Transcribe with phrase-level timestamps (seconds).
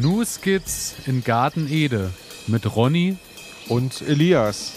[0.00, 2.10] New Skits in Garten Ede
[2.48, 3.16] mit Ronny
[3.68, 4.72] und Elias.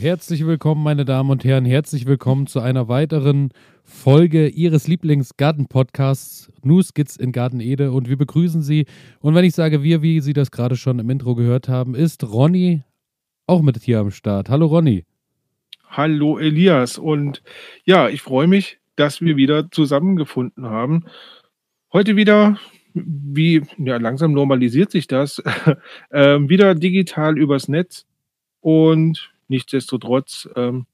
[0.00, 1.64] Herzlich willkommen, meine Damen und Herren.
[1.64, 3.50] Herzlich willkommen zu einer weiteren
[3.84, 7.92] Folge Ihres Lieblingsgarten-Podcasts New Skits in Garten Ede.
[7.92, 8.86] Und wir begrüßen Sie.
[9.20, 12.24] Und wenn ich sage wir, wie Sie das gerade schon im Intro gehört haben, ist
[12.24, 12.82] Ronny
[13.46, 14.48] auch mit hier am Start.
[14.48, 15.04] Hallo Ronny.
[15.88, 16.98] Hallo Elias.
[16.98, 17.42] Und
[17.84, 21.04] ja, ich freue mich, dass wir wieder zusammengefunden haben.
[21.92, 22.58] Heute wieder,
[22.94, 25.42] wie, ja, langsam normalisiert sich das,
[26.10, 28.06] äh, wieder digital übers Netz.
[28.60, 30.86] Und nichtsdestotrotz ähm,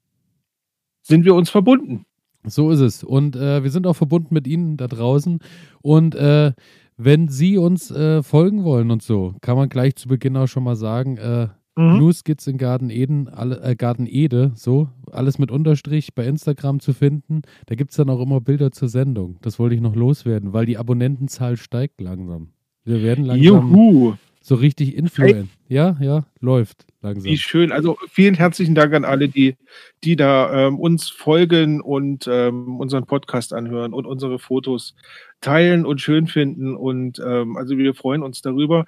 [1.01, 2.05] sind wir uns verbunden.
[2.45, 3.03] So ist es.
[3.03, 5.39] Und äh, wir sind auch verbunden mit Ihnen da draußen.
[5.81, 6.53] Und äh,
[6.97, 10.63] wenn Sie uns äh, folgen wollen und so, kann man gleich zu Beginn auch schon
[10.63, 11.97] mal sagen, äh, mhm.
[11.97, 16.79] New Skits in Garten Eden, alle, äh, Garten Ede, so, alles mit Unterstrich bei Instagram
[16.79, 17.41] zu finden.
[17.67, 19.37] Da gibt es dann auch immer Bilder zur Sendung.
[19.41, 22.49] Das wollte ich noch loswerden, weil die Abonnentenzahl steigt langsam.
[22.85, 24.15] Wir werden langsam Juhu.
[24.41, 25.49] so richtig influent.
[25.69, 27.23] Ja, ja, läuft langsam.
[27.23, 27.71] Wie schön.
[27.71, 29.55] Also vielen herzlichen Dank an alle, die,
[30.03, 34.95] die da ähm, uns folgen und ähm, unseren Podcast anhören und unsere Fotos
[35.39, 36.75] teilen und schön finden.
[36.75, 38.85] Und ähm, also wir freuen uns darüber.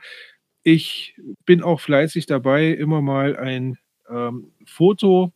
[0.67, 1.13] Ich
[1.45, 3.77] bin auch fleißig dabei, immer mal ein
[4.09, 5.31] ähm, Foto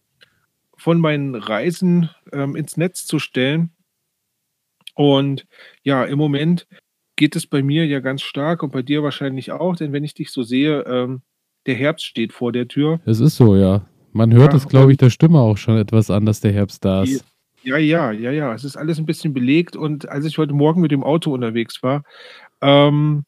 [0.76, 3.70] von meinen Reisen ähm, ins Netz zu stellen.
[4.96, 5.46] Und
[5.84, 6.68] ja, im Moment
[7.16, 10.16] geht es bei mir ja ganz stark und bei dir wahrscheinlich auch, denn wenn ich
[10.16, 11.22] dich so sehe, ähm,
[11.68, 13.00] der Herbst steht vor der Tür.
[13.06, 13.86] Es ist so, ja.
[14.14, 16.84] Man hört Ja, es, glaube ich, der Stimme auch schon etwas an, dass der Herbst
[16.84, 17.24] da ist.
[17.62, 18.52] Ja, ja, ja, ja.
[18.56, 21.84] Es ist alles ein bisschen belegt und als ich heute Morgen mit dem Auto unterwegs
[21.84, 22.02] war,
[22.62, 23.26] ähm,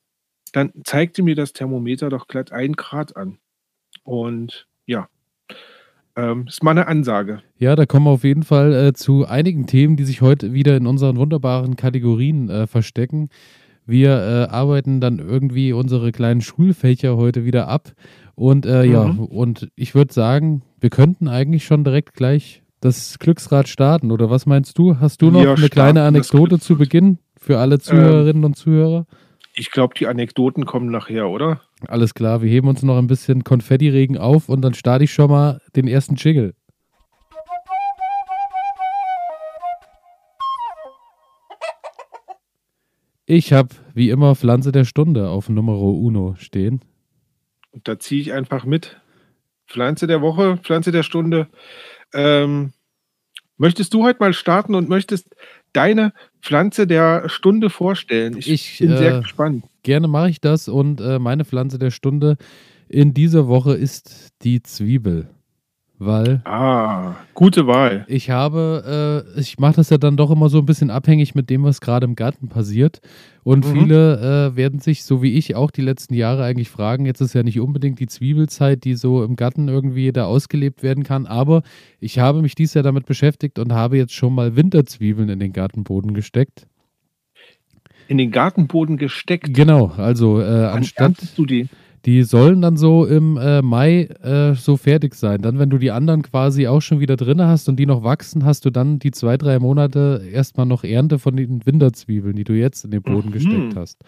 [0.52, 3.38] dann zeigte mir das Thermometer doch glatt ein Grad an.
[4.03, 5.07] Und ja,
[6.16, 7.41] ähm, ist mal eine Ansage.
[7.57, 10.75] Ja, da kommen wir auf jeden Fall äh, zu einigen Themen, die sich heute wieder
[10.75, 13.29] in unseren wunderbaren Kategorien äh, verstecken.
[13.85, 17.94] Wir äh, arbeiten dann irgendwie unsere kleinen Schulfächer heute wieder ab.
[18.35, 19.19] Und äh, ja, Mhm.
[19.25, 24.12] und ich würde sagen, wir könnten eigentlich schon direkt gleich das Glücksrad starten.
[24.12, 25.00] Oder was meinst du?
[25.00, 26.78] Hast du noch Wir eine kleine Anekdote zu.
[26.78, 29.06] Beginn für alle Zuhörerinnen und Zuhörer?
[29.61, 31.61] Ich glaube, die Anekdoten kommen nachher, oder?
[31.88, 35.29] Alles klar, wir heben uns noch ein bisschen Konfettiregen auf und dann starte ich schon
[35.29, 36.55] mal den ersten Jiggle.
[43.27, 46.81] Ich habe wie immer Pflanze der Stunde auf Numero Uno stehen.
[47.69, 49.00] Und da ziehe ich einfach mit.
[49.67, 51.50] Pflanze der Woche, Pflanze der Stunde.
[52.16, 52.73] Ähm,
[53.57, 55.35] möchtest du heute mal starten und möchtest
[55.73, 58.37] deine Pflanze der Stunde vorstellen?
[58.37, 59.65] Ich, Ich, bin äh, sehr gespannt.
[59.83, 62.37] Gerne mache ich das und äh, meine Pflanze der Stunde
[62.87, 65.29] in dieser Woche ist die Zwiebel.
[66.03, 68.06] Weil Ah, gute Wahl.
[68.07, 71.51] Ich habe, äh, ich mache das ja dann doch immer so ein bisschen abhängig mit
[71.51, 73.01] dem, was gerade im Garten passiert.
[73.44, 73.72] Und Mhm.
[73.72, 77.35] viele äh, werden sich, so wie ich auch die letzten Jahre eigentlich fragen, jetzt ist
[77.35, 81.62] ja nicht unbedingt die Zwiebelzeit, die so im Garten irgendwie da ausgelebt werden kann, aber
[82.00, 85.53] ich habe mich dies Jahr damit beschäftigt und habe jetzt schon mal Winterzwiebeln in den
[85.53, 86.66] Gartenboden gesteckt.
[88.07, 89.53] In den Gartenboden gesteckt.
[89.53, 91.68] Genau, also äh, anstatt, du die?
[92.06, 95.41] Die sollen dann so im äh, Mai äh, so fertig sein.
[95.41, 98.44] Dann, wenn du die anderen quasi auch schon wieder drin hast und die noch wachsen,
[98.44, 102.53] hast du dann die zwei, drei Monate erstmal noch Ernte von den Winterzwiebeln, die du
[102.53, 103.34] jetzt in den Boden Mhm.
[103.34, 104.03] gesteckt hast.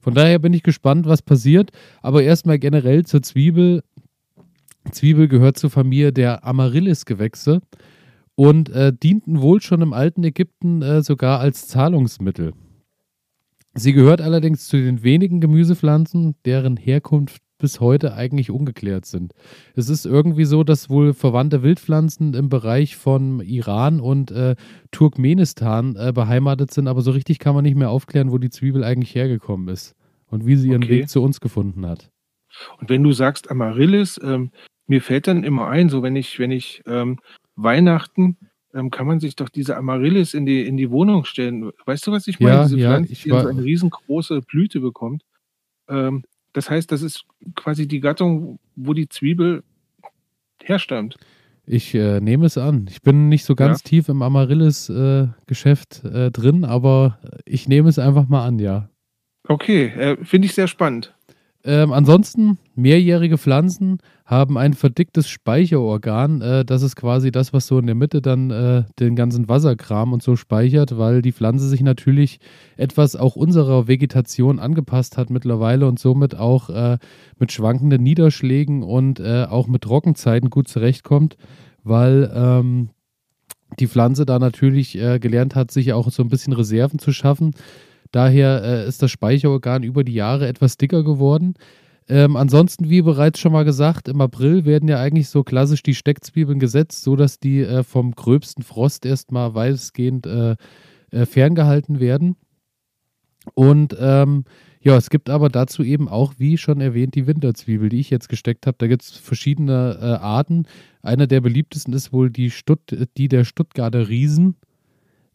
[0.00, 1.70] Von daher bin ich gespannt, was passiert.
[2.00, 3.82] Aber erstmal generell zur Zwiebel.
[4.90, 7.60] Zwiebel gehört zur Familie der Amaryllis-Gewächse
[8.34, 12.52] und äh, dienten wohl schon im alten Ägypten äh, sogar als Zahlungsmittel.
[13.74, 19.32] Sie gehört allerdings zu den wenigen Gemüsepflanzen, deren Herkunft bis heute eigentlich ungeklärt sind.
[19.76, 24.56] Es ist irgendwie so, dass wohl verwandte Wildpflanzen im Bereich von Iran und äh,
[24.90, 28.82] Turkmenistan äh, beheimatet sind, aber so richtig kann man nicht mehr aufklären, wo die Zwiebel
[28.84, 29.94] eigentlich hergekommen ist
[30.26, 31.02] und wie sie ihren Okay.
[31.02, 32.10] Weg zu uns gefunden hat.
[32.78, 34.50] Und wenn du sagst Amaryllis, ähm,
[34.86, 37.18] mir fällt dann immer ein, so wenn ich, wenn ich ähm,
[37.54, 38.36] Weihnachten,
[38.74, 41.70] ähm, kann man sich doch diese Amaryllis in die, in die Wohnung stellen.
[41.84, 42.56] Weißt du, was ich meine?
[42.56, 45.22] Ja, diese ja, Pflanze, die war- so eine riesengroße Blüte bekommt.
[45.88, 47.24] Ähm, das heißt, das ist
[47.54, 49.62] quasi die Gattung, wo die Zwiebel
[50.62, 51.16] herstammt.
[51.64, 52.86] Ich äh, nehme es an.
[52.90, 58.28] Ich bin nicht so ganz tief im Amaryllis-Geschäft äh, drin, aber ich nehme es einfach
[58.28, 58.88] mal an, ja.
[59.48, 61.14] Okay, äh, finde ich sehr spannend.
[61.64, 63.98] Ähm, ansonsten, mehrjährige Pflanzen
[64.32, 66.40] haben ein verdicktes Speicherorgan.
[66.40, 70.12] Äh, das ist quasi das, was so in der Mitte dann äh, den ganzen Wasserkram
[70.12, 72.40] und so speichert, weil die Pflanze sich natürlich
[72.76, 76.98] etwas auch unserer Vegetation angepasst hat mittlerweile und somit auch äh,
[77.38, 81.36] mit schwankenden Niederschlägen und äh, auch mit Trockenzeiten gut zurechtkommt.
[81.84, 82.90] weil ähm,
[83.78, 87.54] die Pflanze da natürlich äh, gelernt hat, sich auch so ein bisschen Reserven zu schaffen.
[88.10, 91.54] Daher äh, ist das Speicherorgan über die Jahre etwas dicker geworden.
[92.08, 95.94] Ähm, ansonsten, wie bereits schon mal gesagt, im April werden ja eigentlich so klassisch die
[95.94, 100.56] Steckzwiebeln gesetzt, sodass die äh, vom gröbsten Frost erstmal weitestgehend äh,
[101.10, 102.36] äh, ferngehalten werden.
[103.54, 104.44] Und ähm,
[104.80, 108.28] ja, es gibt aber dazu eben auch, wie schon erwähnt, die Winterzwiebel, die ich jetzt
[108.28, 108.76] gesteckt habe.
[108.78, 110.66] Da gibt es verschiedene äh, Arten.
[111.02, 114.56] Einer der beliebtesten ist wohl die, Stutt die der Stuttgarter Riesen.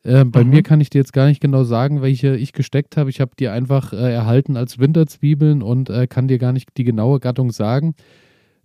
[0.08, 0.52] Äh, bei mhm.
[0.52, 3.10] mir kann ich dir jetzt gar nicht genau sagen, welche ich gesteckt habe.
[3.10, 6.86] Ich habe die einfach äh, erhalten als Winterzwiebeln und äh, kann dir gar nicht die
[6.86, 7.94] genaue Gattung sagen.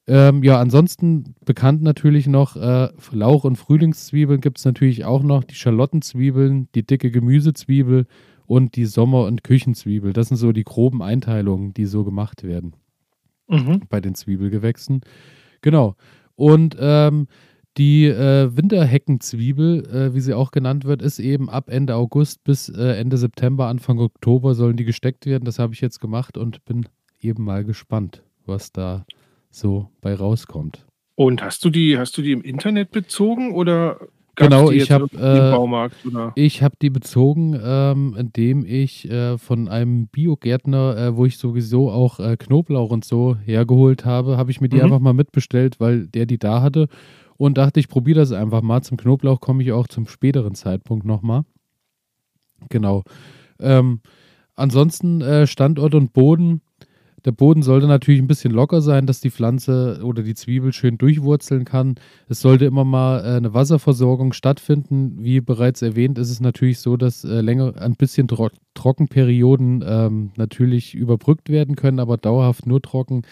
[0.07, 5.43] Ähm, ja, ansonsten bekannt natürlich noch äh, Lauch- und Frühlingszwiebeln gibt es natürlich auch noch,
[5.43, 8.07] die Schalottenzwiebeln, die dicke Gemüsezwiebel
[8.47, 10.13] und die Sommer- und Küchenzwiebel.
[10.13, 12.75] Das sind so die groben Einteilungen, die so gemacht werden
[13.49, 13.83] mhm.
[13.89, 15.01] bei den Zwiebelgewächsen.
[15.61, 15.97] Genau.
[16.37, 17.27] Und ähm,
[17.79, 22.69] die äh, Winterheckenzwiebel, äh, wie sie auch genannt wird, ist eben ab Ende August bis
[22.69, 25.45] äh, Ende September, Anfang Oktober sollen die gesteckt werden.
[25.45, 26.87] Das habe ich jetzt gemacht und bin
[27.21, 29.07] eben mal gespannt, was da
[29.51, 30.85] so bei rauskommt.
[31.15, 34.01] Und hast du die, hast du die im Internet bezogen oder
[34.35, 40.97] genau, ich habe äh, ich habe die bezogen, ähm, indem ich äh, von einem Biogärtner,
[40.97, 44.77] äh, wo ich sowieso auch äh, Knoblauch und so hergeholt habe, habe ich mir die
[44.77, 44.85] mhm.
[44.85, 46.89] einfach mal mitbestellt, weil der die da hatte
[47.47, 48.83] und dachte, ich probiere das einfach mal.
[48.83, 51.45] Zum Knoblauch komme ich auch zum späteren Zeitpunkt nochmal.
[52.69, 53.03] Genau.
[53.59, 54.01] Ähm,
[54.55, 56.63] ansonsten äh, Standort und Boden
[57.25, 60.99] der Boden sollte natürlich ein bisschen locker sein, dass die Pflanze oder die Zwiebel schön
[60.99, 61.95] durchwurzeln kann.
[62.29, 65.23] Es sollte immer mal äh, eine Wasserversorgung stattfinden.
[65.23, 70.33] Wie bereits erwähnt, ist es natürlich so, dass äh, länger ein bisschen Tro Trockenperioden ähm,
[70.37, 73.23] natürlich überbrückt werden können, aber dauerhaft nur trocken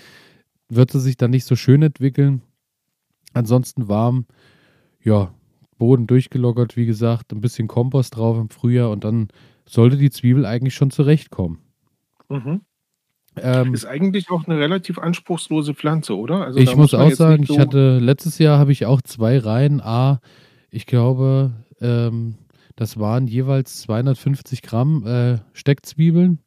[0.69, 2.43] wird es sich dann nicht so schön entwickeln.
[3.33, 4.27] Ansonsten warm,
[5.03, 5.33] ja,
[5.79, 9.29] Boden durchgelockert, wie gesagt, ein bisschen Kompost drauf im Frühjahr und dann
[9.67, 11.59] sollte die Zwiebel eigentlich schon zurechtkommen.
[12.29, 12.61] Mhm.
[13.37, 16.45] Ähm, ist eigentlich auch eine relativ anspruchslose Pflanze, oder?
[16.45, 19.39] Also ich muss, muss auch sagen, so ich hatte letztes Jahr habe ich auch zwei
[19.39, 20.21] Reihen A,
[20.71, 22.35] ich glaube, ähm,
[22.77, 26.41] das waren jeweils 250 Gramm äh, Steckzwiebeln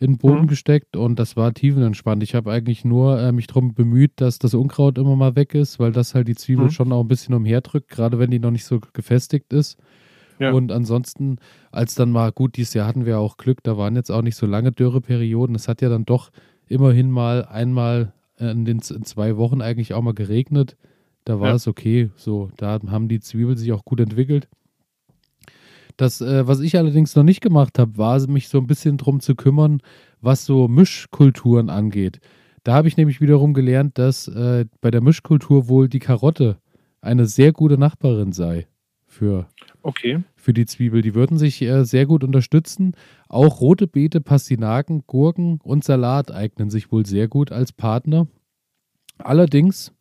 [0.00, 0.46] in den Boden mhm.
[0.48, 2.22] gesteckt und das war tiefenentspannt.
[2.22, 5.78] Ich habe eigentlich nur äh, mich darum bemüht, dass das Unkraut immer mal weg ist,
[5.78, 6.70] weil das halt die Zwiebel mhm.
[6.70, 9.78] schon auch ein bisschen umherdrückt, gerade wenn die noch nicht so gefestigt ist.
[10.38, 10.52] Ja.
[10.52, 11.36] Und ansonsten,
[11.70, 14.36] als dann mal, gut, dieses Jahr hatten wir auch Glück, da waren jetzt auch nicht
[14.36, 15.54] so lange Dürreperioden.
[15.54, 16.30] Es hat ja dann doch
[16.66, 20.78] immerhin mal einmal in den in zwei Wochen eigentlich auch mal geregnet.
[21.24, 21.54] Da war ja.
[21.56, 22.10] es okay.
[22.16, 24.48] So, da haben die Zwiebeln sich auch gut entwickelt.
[25.96, 29.20] Das, äh, was ich allerdings noch nicht gemacht habe, war mich so ein bisschen drum
[29.20, 29.80] zu kümmern,
[30.20, 32.20] was so Mischkulturen angeht.
[32.64, 36.58] Da habe ich nämlich wiederum gelernt, dass äh, bei der Mischkultur wohl die Karotte
[37.00, 38.66] eine sehr gute Nachbarin sei
[39.06, 39.48] für
[39.82, 40.22] Okay.
[40.36, 41.02] Für die Zwiebel.
[41.02, 42.94] Die würden sich äh, sehr gut unterstützen.
[43.28, 48.26] Auch rote Beete, Pastinaken, Gurken und Salat eignen sich wohl sehr gut als Partner.
[49.18, 49.92] Allerdings,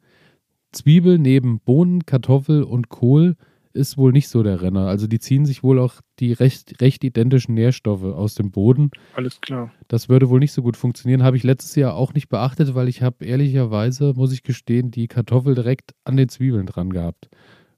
[0.72, 3.36] Zwiebel neben Bohnen, Kartoffel und Kohl
[3.80, 4.88] ist wohl nicht so der Renner.
[4.88, 8.92] Also die ziehen sich wohl auch die recht, recht identischen Nährstoffe aus dem Boden.
[9.16, 9.72] Alles klar.
[9.88, 11.24] Das würde wohl nicht so gut funktionieren.
[11.24, 15.08] Habe ich letztes Jahr auch nicht beachtet, weil ich habe ehrlicherweise, muss ich gestehen, die
[15.08, 17.30] Kartoffel direkt an den Zwiebeln dran gehabt.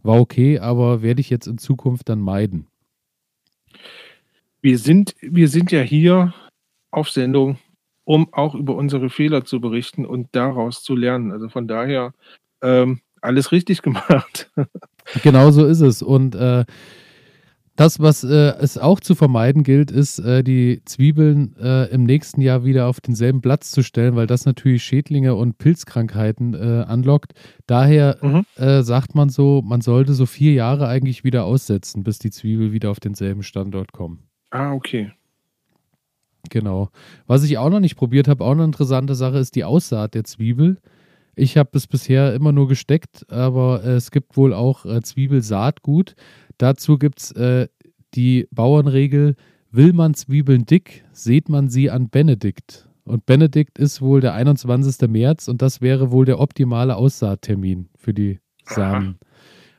[0.02, 2.68] War okay, aber werde ich jetzt in Zukunft dann meiden.
[4.62, 6.34] Wir sind, wir sind ja hier
[6.90, 7.60] auf Sendung,
[8.04, 11.32] um auch über unsere Fehler zu berichten und daraus zu lernen.
[11.32, 12.14] Also von daher
[12.62, 14.52] ähm, alles richtig gemacht.
[15.24, 16.02] Genau so ist es.
[16.02, 16.66] Und äh,
[17.76, 22.42] das, was äh, es auch zu vermeiden gilt, ist, äh, die Zwiebeln äh, im nächsten
[22.42, 27.34] Jahr wieder auf denselben Platz zu stellen, weil das natürlich Schädlinge und Pilzkrankheiten äh, anlockt.
[27.68, 28.46] Daher mhm.
[28.56, 32.72] Äh, sagt man so, man sollte so vier Jahre eigentlich wieder aussetzen, bis die Zwiebel
[32.72, 34.28] wieder auf denselben Standort kommen.
[34.52, 35.12] Ah, okay.
[36.50, 36.90] Genau.
[37.28, 40.24] Was ich auch noch nicht probiert habe, auch eine interessante Sache, ist die Aussaat der
[40.24, 40.78] Zwiebel.
[41.36, 46.16] Ich habe es bisher immer nur gesteckt, aber äh, es gibt wohl auch Zwiebelsaatgut.
[46.58, 47.68] Dazu gibt es äh,
[48.14, 49.36] die Bauernregel,
[49.72, 52.88] will man Zwiebeln dick, sieht man sie an Benedikt.
[53.04, 55.10] Und Benedikt ist wohl der 21.
[55.10, 59.18] März und das wäre wohl der optimale Aussaattermin für die Samen.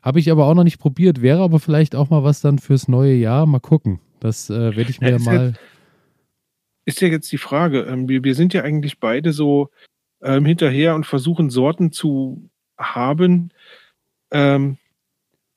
[0.02, 2.88] Habe ich aber auch noch nicht probiert, wäre aber vielleicht auch mal was dann fürs
[2.88, 3.46] neue Jahr.
[3.46, 4.00] Mal gucken.
[4.18, 5.52] Das äh, werde ich mir ja, mal.
[5.52, 5.60] Ja,
[6.84, 7.82] ist ja jetzt die Frage.
[7.82, 9.70] Ähm, wir, wir sind ja eigentlich beide so
[10.22, 12.48] ähm, hinterher und versuchen Sorten zu
[12.78, 13.50] haben,
[14.30, 14.78] ähm,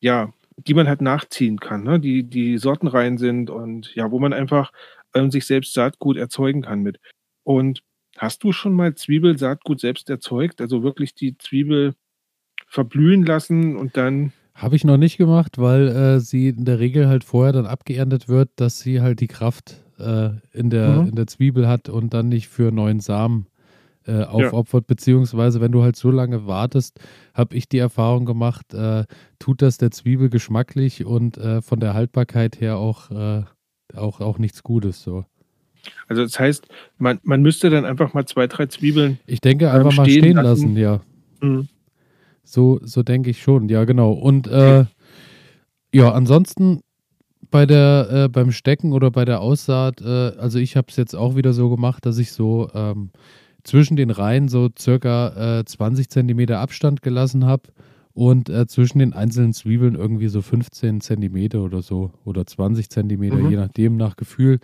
[0.02, 2.00] ja, die man halt nachziehen kann, ne?
[2.00, 4.72] die, die sortenrein sind und ja, wo man einfach
[5.14, 7.00] ähm, sich selbst Saatgut erzeugen kann mit.
[7.44, 7.84] Und
[8.18, 10.62] hast du schon mal Zwiebelsaatgut selbst erzeugt?
[10.62, 11.96] Also wirklich die Zwiebel
[12.68, 14.32] verblühen lassen und dann.
[14.54, 18.30] Habe ich noch nicht gemacht, weil äh, sie in der Regel halt vorher dann abgeerntet
[18.30, 21.10] wird, dass sie halt die Kraft äh, in, der, Mhm.
[21.10, 23.48] in der Zwiebel hat und dann nicht für neuen Samen
[24.08, 24.88] äh, aufopfert.
[24.88, 27.00] Beziehungsweise, wenn du halt so lange wartest,
[27.34, 29.06] habe ich die Erfahrung gemacht, äh,
[29.40, 33.44] tut das der Zwiebel geschmacklich und äh, von der Haltbarkeit her auch, äh,
[33.96, 35.02] auch, auch nichts Gutes.
[35.02, 35.26] So.
[36.08, 39.20] Also das heißt, man, man müsste dann einfach mal zwei, drei Zwiebeln.
[39.26, 40.76] Ich denke einfach mal stehen stehen lassen.
[40.76, 41.02] lassen, ja.
[41.42, 41.68] Mhm.
[42.44, 44.12] So, so denke ich schon, ja, genau.
[44.12, 44.86] Und äh,
[45.94, 46.82] ja, ansonsten
[47.50, 51.16] bei der, äh, beim Stecken oder bei der Aussaat, äh, also ich habe es jetzt
[51.16, 53.12] auch wieder so gemacht, dass ich so ähm,
[53.66, 57.64] zwischen den Reihen so circa äh, 20 Zentimeter Abstand gelassen habe
[58.14, 63.36] und äh, zwischen den einzelnen Zwiebeln irgendwie so 15 Zentimeter oder so oder 20 Zentimeter,
[63.36, 63.50] Mhm.
[63.50, 64.60] je nachdem, nach Gefühl.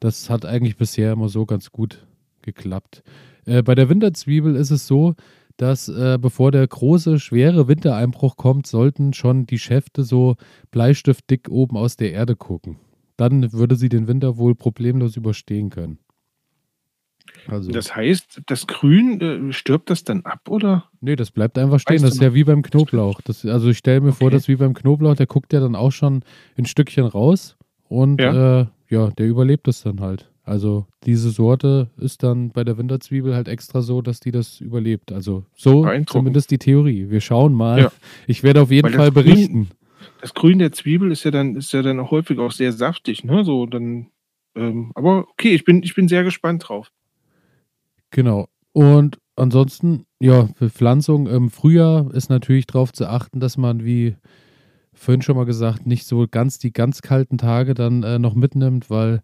[0.00, 2.06] Das hat eigentlich bisher immer so ganz gut
[2.42, 3.02] geklappt.
[3.46, 5.14] Äh, bei der Winterzwiebel ist es so,
[5.56, 10.36] dass äh, bevor der große, schwere Wintereinbruch kommt, sollten schon die Schäfte so
[10.70, 12.76] bleistiftdick oben aus der Erde gucken.
[13.16, 15.98] Dann würde sie den Winter wohl problemlos überstehen können.
[17.48, 20.84] Also, Das heißt, das Grün, äh, stirbt das dann ab, oder?
[21.00, 21.94] nee, das bleibt einfach stehen.
[21.96, 23.20] Weißt Das ist ja wie beim Knoblauch.
[23.22, 24.36] Das, also ich stelle mir vor, Okay.
[24.36, 26.22] dass wie beim Knoblauch, der guckt ja dann auch schon
[26.58, 27.56] ein Stückchen raus
[27.88, 30.30] und ja, äh, ja der überlebt es dann halt.
[30.44, 35.12] Also diese Sorte ist dann bei der Winterzwiebel halt extra so, dass die das überlebt.
[35.12, 37.08] Also so zumindest die Theorie.
[37.08, 37.80] Wir schauen mal.
[37.80, 37.92] Ja.
[38.26, 39.68] Ich werde auf jeden Weil Fall Grün- berichten.
[40.20, 43.22] Das Grün der Zwiebel ist ja dann, ist ja dann auch häufig auch sehr saftig,
[43.22, 43.44] ne?
[43.44, 44.08] So, dann,
[44.56, 46.90] ähm, aber okay, ich bin, ich bin sehr gespannt drauf.
[48.10, 48.48] Genau.
[48.72, 54.16] Und ansonsten, ja, für Pflanzung im Frühjahr ist natürlich darauf zu achten, dass man, wie
[54.92, 58.90] vorhin schon mal gesagt, nicht so ganz die ganz kalten Tage dann äh, noch mitnimmt,
[58.90, 59.20] weil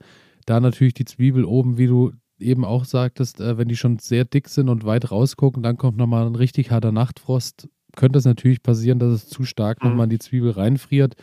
[0.46, 4.24] da natürlich die Zwiebel oben, wie du eben auch sagtest, äh, wenn die schon sehr
[4.24, 7.68] dick sind und weit rausgucken, dann kommt nochmal ein richtig harter Nachtfrost.
[7.96, 9.90] Könnte es natürlich passieren, dass es zu stark Mhm.
[9.90, 11.14] nochmal in die Zwiebel reinfriert.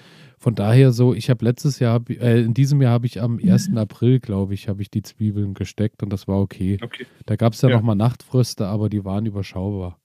[0.44, 3.78] Von daher so, ich habe letztes Jahr, äh, in diesem Jahr habe ich am 1.
[3.78, 6.78] April, glaube ich, habe ich die Zwiebeln gesteckt und das war okay.
[6.84, 7.78] Okay, Da gab es ja, Ja.
[7.78, 9.98] nochmal Nachtfröste, aber die waren überschaubar.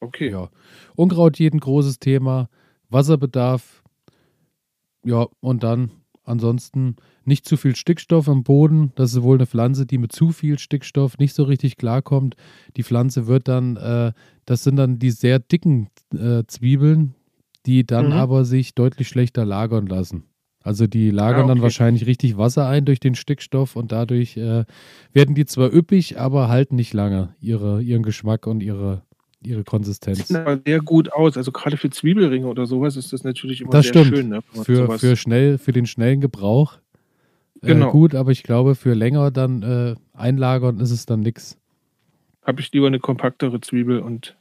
[0.00, 0.30] okay.
[0.30, 0.48] Ja.
[0.94, 2.48] Unkraut jeden großes Thema,
[2.88, 3.82] Wasserbedarf.
[5.04, 5.90] Ja, und dann
[6.22, 8.92] ansonsten nicht zu viel Stickstoff am Boden.
[8.94, 12.36] Das ist wohl eine Pflanze, die mit zu viel Stickstoff nicht so richtig klarkommt.
[12.76, 14.12] Die Pflanze wird dann, äh,
[14.44, 17.14] das sind dann die sehr dicken äh, Zwiebeln,
[17.66, 18.12] die dann Mhm.
[18.12, 20.24] aber sich deutlich schlechter lagern lassen.
[20.62, 21.62] Also die lagern Ah, dann okay.
[21.62, 24.64] wahrscheinlich richtig Wasser ein durch den Stickstoff und dadurch äh,
[25.12, 29.02] werden die zwar üppig, aber halten nicht lange ihre, ihren Geschmack und ihre,
[29.42, 30.28] ihre Konsistenz.
[30.28, 31.38] Sieht aber sehr gut aus.
[31.38, 34.06] Also gerade für Zwiebelringe oder sowas ist das natürlich immer Das sehr stimmt.
[34.18, 34.28] schön.
[34.28, 34.40] Ne?
[34.52, 36.74] Für, für, schnell, für den schnellen Gebrauch
[37.62, 37.90] äh, Genau.
[37.90, 41.56] gut, aber ich glaube, für länger dann äh, einlagern ist es dann nichts.
[42.44, 44.36] habe ich lieber eine kompaktere Zwiebel und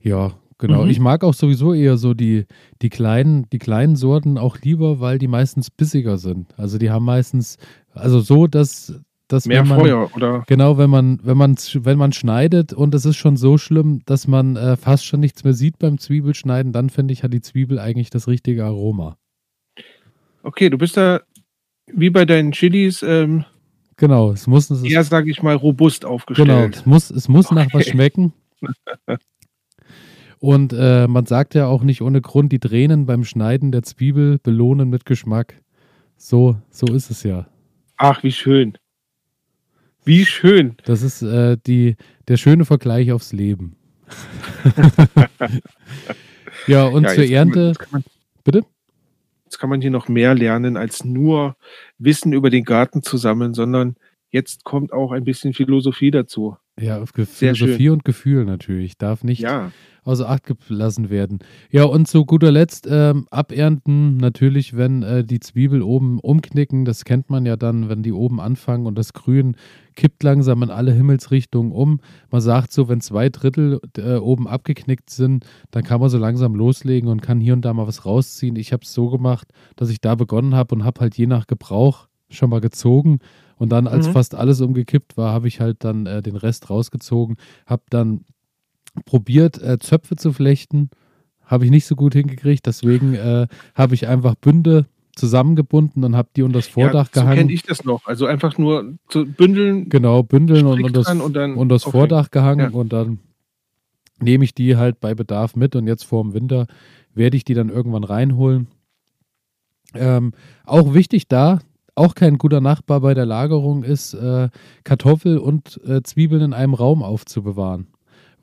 [0.00, 0.84] Ja, genau.
[0.84, 0.90] Mhm.
[0.90, 2.46] Ich mag auch sowieso eher so die,
[2.80, 6.54] die, kleinen, die kleinen Sorten auch lieber, weil die meistens bissiger sind.
[6.56, 7.58] Also die haben meistens,
[7.92, 8.94] also so, dass,
[9.28, 13.04] dass mehr man, Feuer oder Genau, wenn man, wenn man, wenn man schneidet und es
[13.04, 16.88] ist schon so schlimm, dass man äh, fast schon nichts mehr sieht beim Zwiebelschneiden, dann
[16.88, 19.16] finde ich, hat die Zwiebel eigentlich das richtige Aroma.
[20.42, 21.20] okay, du bist da
[21.92, 23.44] wie bei deinen Chilis ähm,
[23.96, 26.76] Genau, es muss, es eher, sage ich mal, robust genau, aufgestellt.
[26.76, 27.90] es muss, es muss nach was Okay.
[27.90, 28.32] schmecken.
[30.42, 34.40] Und äh, man sagt ja auch nicht ohne Grund, die Tränen beim Schneiden der Zwiebel
[34.42, 35.54] belohnen mit Geschmack.
[36.16, 37.46] So, so ist es ja.
[37.96, 38.76] Ach, wie schön.
[40.04, 40.74] Wie schön.
[40.84, 41.94] Das ist äh, die,
[42.26, 43.76] der schöne Vergleich aufs Leben.
[46.66, 48.04] ja, und Ja, zur kann man- Ernte, kann man,
[48.42, 48.64] bitte?
[49.44, 51.54] Jetzt kann man hier noch mehr lernen, als nur
[51.98, 53.94] Wissen über den Garten zu sammeln, sondern
[54.30, 56.56] jetzt kommt auch ein bisschen Philosophie dazu.
[56.80, 58.96] Ja, Philosophie und Gefühl natürlich.
[58.96, 59.70] Darf nicht Ja,
[60.04, 61.40] außer Acht gelassen werden.
[61.70, 66.86] Ja, und zu guter Letzt ähm, abernten natürlich, wenn äh, die Zwiebel oben umknicken.
[66.86, 69.56] Das kennt man ja dann, wenn die oben anfangen und das Grün
[69.96, 72.00] kippt langsam in alle Himmelsrichtungen um.
[72.30, 76.54] Man sagt so, wenn zwei Drittel äh, oben abgeknickt sind, dann kann man so langsam
[76.54, 78.56] loslegen und kann hier und da mal was rausziehen.
[78.56, 81.46] Ich habe es so gemacht, dass ich da begonnen habe und habe halt je nach
[81.46, 83.18] Gebrauch schon mal gezogen.
[83.62, 84.12] Und dann, als Mhm.
[84.12, 88.24] fast alles umgekippt war, habe ich halt dann äh, den Rest rausgezogen, habe dann
[89.04, 90.90] probiert, äh, Zöpfe zu flechten.
[91.44, 92.66] Habe ich nicht so gut hingekriegt.
[92.66, 97.20] Deswegen äh, habe ich einfach Bünde zusammengebunden und habe die unter das Vordach ja, so
[97.20, 97.36] gehangen.
[97.38, 98.04] kenne ich das noch.
[98.06, 101.92] Also einfach nur zu bündeln, Genau, bündeln und unter das, und dann- unter das okay.
[101.98, 102.76] Vordach gehangen Ja.
[102.76, 103.20] und dann
[104.18, 106.66] nehme ich die halt bei Bedarf mit und jetzt vor dem Winter
[107.14, 108.66] werde ich die dann irgendwann reinholen.
[109.94, 110.32] Ähm,
[110.64, 111.60] auch wichtig da,
[111.94, 114.48] auch kein guter Nachbar bei der Lagerung ist, äh,
[114.84, 117.86] Kartoffel und äh, Zwiebeln in einem Raum aufzubewahren.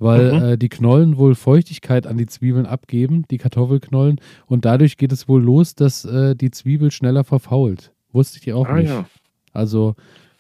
[0.01, 0.44] weil Mhm.
[0.46, 5.27] äh, die Knollen wohl Feuchtigkeit an die Zwiebeln abgeben, die Kartoffelknollen, und dadurch geht es
[5.27, 7.91] wohl los, dass äh, die Zwiebel schneller verfault.
[8.13, 8.88] Wusste ich auch Ah nicht.
[8.88, 9.06] ja.
[9.51, 9.96] Also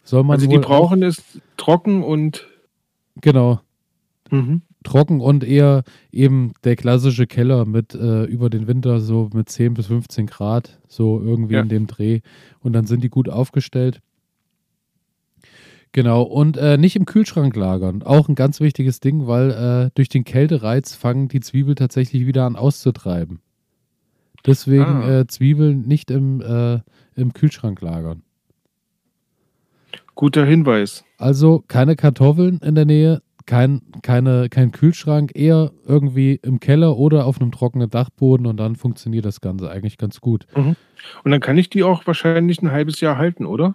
[0.05, 1.21] soll man Also die brauchen es
[1.57, 2.47] trocken und
[3.19, 3.59] genau
[4.31, 4.61] mhm.
[4.83, 9.73] Trocken und eher eben der klassische Keller mit äh, über den Winter so mit 10
[9.73, 11.61] bis 15 Grad, so irgendwie Ja.
[11.61, 12.21] in dem Dreh.
[12.61, 13.99] Und dann sind die gut aufgestellt.
[15.91, 18.03] Genau, und äh, nicht im Kühlschrank lagern.
[18.03, 22.45] Auch ein ganz wichtiges Ding, weil äh, durch den Kältereiz fangen die Zwiebel tatsächlich wieder
[22.45, 23.39] an auszutreiben.
[24.45, 25.19] Deswegen Ah.
[25.21, 26.79] äh, Zwiebeln nicht im, äh,
[27.15, 28.21] im Kühlschrank lagern.
[30.15, 31.05] guter Hinweis.
[31.17, 37.25] Also keine Kartoffeln in der Nähe, kein, keine, kein Kühlschrank, eher irgendwie im Keller oder
[37.25, 40.45] auf einem trockenen Dachboden und dann funktioniert das Ganze eigentlich ganz gut.
[40.53, 40.75] Und
[41.31, 43.73] dann kann ich die auch wahrscheinlich ein halbes Jahr halten, oder?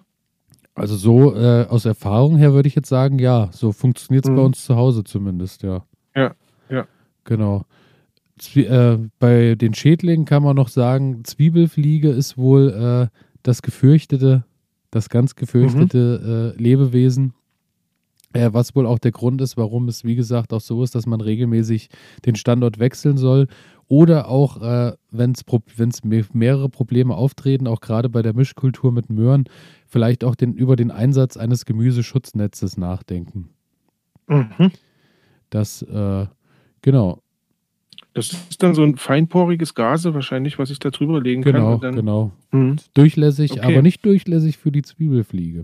[0.77, 4.37] Also so äh, aus Erfahrung her würde ich jetzt sagen, ja, so funktioniert es Mhm.
[4.37, 5.85] bei uns zu Hause zumindest, ja.
[6.15, 6.37] Ja,
[6.71, 6.87] ja.
[7.25, 7.65] Genau.
[8.39, 14.45] Zwie äh, bei den Schädlingen kann man noch sagen, Zwiebelfliege ist wohl äh, das gefürchtete,
[14.93, 17.35] das ganz gefürchtete äh, Lebewesen.
[18.35, 21.07] Äh, was wohl auch der Grund ist, warum es, wie gesagt, auch so ist, dass
[21.07, 21.89] man regelmäßig
[22.27, 23.47] den Standort wechseln soll.
[23.87, 29.09] Oder auch, äh, wenn es me mehrere Probleme auftreten, auch gerade bei der Mischkultur mit
[29.09, 29.45] Möhren,
[29.87, 33.51] vielleicht auch den, über den Einsatz eines Gemüseschutznetzes nachdenken.
[34.27, 34.73] Mhm.
[35.51, 36.27] Das, äh,
[36.83, 37.21] genau,
[38.15, 41.53] Das ist dann so ein feinporiges Gase wahrscheinlich, was ich da drüber legen kann.
[41.53, 42.33] genau, und dann, genau.
[42.51, 42.77] Mhm.
[42.95, 43.61] Durchlässig, Okay.
[43.63, 45.63] aber nicht durchlässig für die Zwiebelfliege.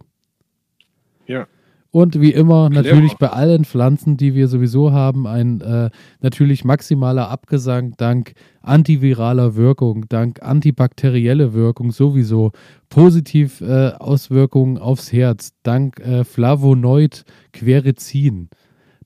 [1.27, 1.49] Ja.
[1.93, 7.29] Und wie immer, natürlich bei allen Pflanzen, die wir sowieso haben, ein äh, natürlich maximaler
[7.31, 12.53] Abgesang dank antiviraler Wirkung, dank antibakterielle Wirkung sowieso,
[12.91, 18.51] positiv äh, Auswirkungen aufs Herz, dank äh, Flavonoid Quercetin,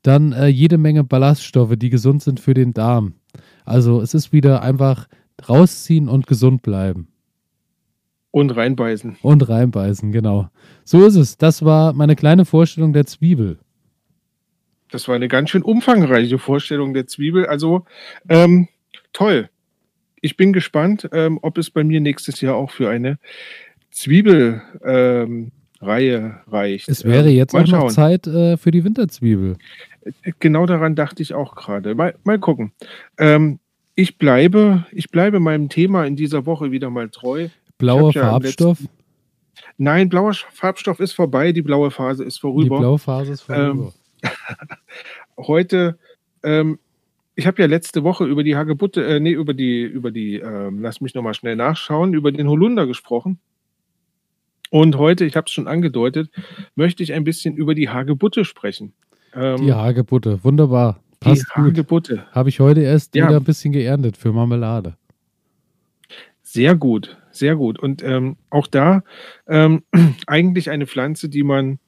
[0.03, 3.15] dann äh, jede Menge Ballaststoffe, die gesund sind für den Darm.
[3.65, 5.09] Also es ist wieder einfach
[5.49, 7.09] rausziehen und gesund bleiben.
[8.35, 9.19] Und reinbeißen.
[9.23, 10.49] Und reinbeißen, genau.
[10.83, 11.39] So ist es.
[11.39, 13.61] Das war meine kleine Vorstellung der Zwiebel.
[14.91, 17.47] Das war eine ganz schön umfangreiche Vorstellung der Zwiebel.
[17.47, 17.85] Also
[18.29, 18.67] ähm,
[19.13, 19.51] toll.
[20.21, 23.21] Ich bin gespannt, ähm, ob es bei mir nächstes Jahr auch für eine
[23.93, 26.89] Zwiebelreihe ähm, Reihe reicht.
[26.89, 27.93] Es wäre Ähm, jetzt mal auch noch.
[27.93, 29.59] Zeit äh, für die Winterzwiebel.
[30.41, 31.95] Genau daran dachte ich auch gerade.
[31.95, 32.73] Mal, mal gucken.
[33.17, 33.61] Ähm,
[33.95, 37.47] ich bleibe, ich bleibe meinem Thema in dieser Woche wieder mal treu.
[37.79, 38.79] Blauer ja Farbstoff.
[39.77, 42.79] Nein, blauer Farbstoff ist vorbei, die blaue Phase ist Die vorüber.
[42.79, 43.93] blaue Phase ist vorüber.
[45.37, 45.99] Heute,
[46.43, 46.79] ähm,
[47.35, 50.81] ich habe ja letzte Woche über die Hagebutte, äh, nee, über die, über die, ähm,
[50.81, 53.39] lass mich nochmal schnell nachschauen, über den Holunder gesprochen.
[54.71, 56.31] Und heute, ich habe es schon angedeutet,
[56.75, 58.93] möchte ich ein bisschen über die Hagebutte sprechen.
[59.35, 60.43] Ähm, die Hagebutte.
[60.45, 61.01] Wunderbar.
[61.23, 61.65] die Passt gut.
[61.67, 62.27] Hagebutte.
[62.33, 63.27] Habe ich heute erst Ja.
[63.29, 64.97] wieder ein bisschen geerntet für Marmelade.
[66.43, 67.79] Sehr gut, sehr gut.
[67.79, 69.03] Und ähm, auch da
[69.47, 69.83] ähm,
[70.27, 71.79] eigentlich eine Pflanze, die man,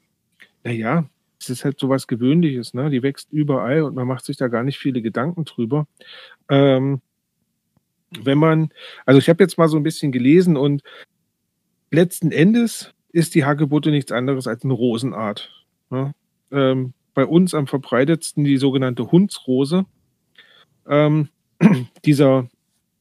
[0.64, 2.90] naja, es ist halt so was Gewöhnliches, ne?
[2.90, 5.86] Die wächst überall und man macht sich da gar nicht viele Gedanken drüber.
[6.48, 7.00] Ähm,
[8.18, 8.70] wenn man,
[9.04, 10.82] also ich habe jetzt mal so ein bisschen gelesen und
[11.90, 15.64] letzten Endes ist die Hagebutte nichts anderes als eine Rosenart.
[15.90, 16.14] Ne?
[16.50, 19.86] Ähm, bei uns am verbreitetsten die sogenannte Hundsrose.
[20.88, 21.28] Ähm,
[22.04, 22.48] dieser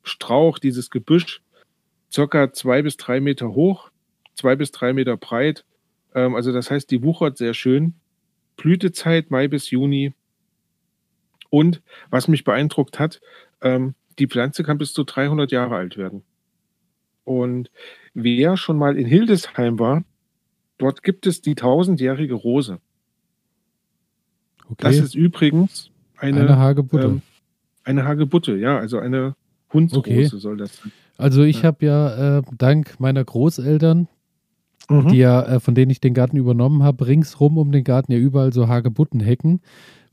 [0.04, 1.42] Strauch, dieses Gebüsch,
[2.12, 3.90] circa zwei bis drei Meter hoch,
[4.36, 5.66] zwei bis drei Meter breit.
[6.14, 7.96] Ähm, also das heißt, die wuchert sehr schön.
[8.58, 10.14] Blütezeit Mai bis Juni.
[11.50, 13.22] Und was mich beeindruckt hat,
[13.62, 16.24] ähm, die Pflanze kann bis zu 300 Jahre alt werden.
[17.24, 17.72] Und
[18.14, 20.04] wer schon mal in Hildesheim war,
[20.78, 22.80] dort gibt es die tausendjährige Rose.
[24.66, 24.76] Okay.
[24.78, 27.06] Das ist übrigens eine, eine Hagebutte.
[27.06, 27.22] ähm,
[27.84, 29.36] eine Hagebutte, ja, also eine
[29.72, 30.26] Hundsrose Okay.
[30.26, 30.92] soll das sein.
[31.18, 31.64] Also ich ja.
[31.64, 34.08] habe ja äh, dank meiner Großeltern,
[34.90, 35.08] Mhm.
[35.08, 38.20] die ja, äh, von denen ich den Garten übernommen habe, ringsrum um den Garten ja
[38.20, 39.62] überall so Hagebuttenhecken,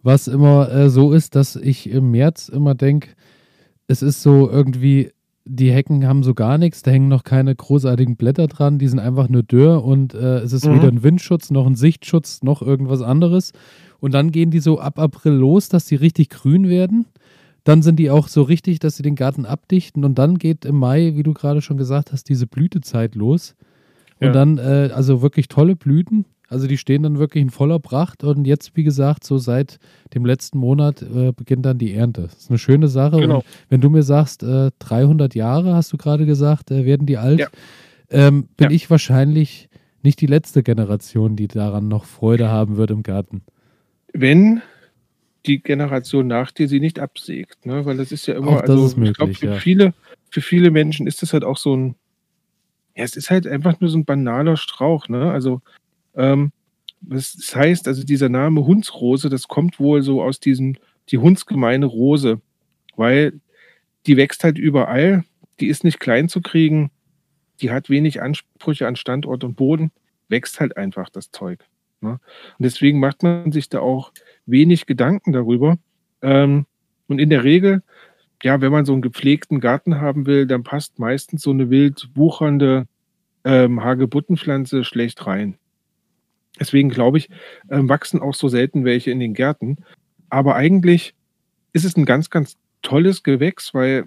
[0.02, 3.10] was immer äh, so ist, dass ich im März immer denke,
[3.86, 5.10] es ist so irgendwie,
[5.44, 8.98] die Hecken haben so gar nichts, da hängen noch keine großartigen Blätter dran, die sind
[9.00, 10.74] einfach nur dürr und äh, es ist Mhm.
[10.76, 13.52] weder ein Windschutz noch ein Sichtschutz noch irgendwas anderes.
[14.00, 17.06] Und dann gehen die so ab April los, dass die richtig grün werden.
[17.64, 20.76] Dann sind die auch so richtig, dass sie den Garten abdichten und dann geht im
[20.76, 23.54] Mai, wie du gerade schon gesagt hast, diese Blütezeit los.
[24.20, 24.32] Und Ja.
[24.32, 26.24] dann, äh, also wirklich tolle Blüten.
[26.48, 29.78] Also die stehen dann wirklich in voller Pracht und jetzt, wie gesagt, so seit
[30.12, 32.22] dem letzten Monat äh, beginnt dann die Ernte.
[32.24, 33.18] Das ist eine schöne Sache.
[33.20, 33.36] Genau.
[33.38, 37.16] Und wenn du mir sagst, äh, 300 Jahre, hast du gerade gesagt, äh, werden die
[37.16, 37.46] alt, Ja.
[38.10, 38.70] ähm, bin Ja.
[38.74, 39.70] ich wahrscheinlich
[40.02, 43.42] nicht die letzte Generation, die daran noch Freude haben wird im Garten.
[44.12, 44.60] Wenn
[45.46, 47.84] die Generation nach dir sie nicht absägt, ne?
[47.84, 49.56] Weil das ist ja immer, Auch also ist ich glaube, möglich, für ja.
[49.56, 49.94] viele,
[50.30, 51.94] für viele Menschen ist das halt auch so ein,
[52.96, 55.30] ja, es ist halt einfach nur so ein banaler Strauch, ne?
[55.30, 55.60] Also,
[56.14, 56.52] ähm,
[57.00, 60.76] das, das heißt, also dieser Name Hundsrose, das kommt wohl so aus diesem,
[61.08, 62.40] die Hundsgemeine Rose,
[62.96, 63.40] weil
[64.06, 65.24] die wächst halt überall,
[65.58, 66.90] die ist nicht klein zu kriegen,
[67.60, 69.90] die hat wenig Ansprüche an Standort und Boden,
[70.28, 71.64] wächst halt einfach das Zeug.
[72.00, 72.12] Ne?
[72.12, 74.12] Und deswegen macht man sich da auch
[74.46, 75.78] wenig Gedanken darüber.
[76.22, 76.66] Ähm,
[77.08, 77.82] und in der Regel,
[78.42, 82.08] ja, wenn man so einen gepflegten Garten haben will, dann passt meistens so eine wild
[82.14, 82.86] wuchernde
[83.44, 85.56] ähm, Hagebuttenpflanze schlecht rein.
[86.58, 87.28] Deswegen glaube ich,
[87.70, 89.78] ähm, wachsen auch so selten welche in den Gärten.
[90.28, 91.14] Aber eigentlich
[91.72, 94.04] ist es ein ganz, ganz tolles Gewächs, weil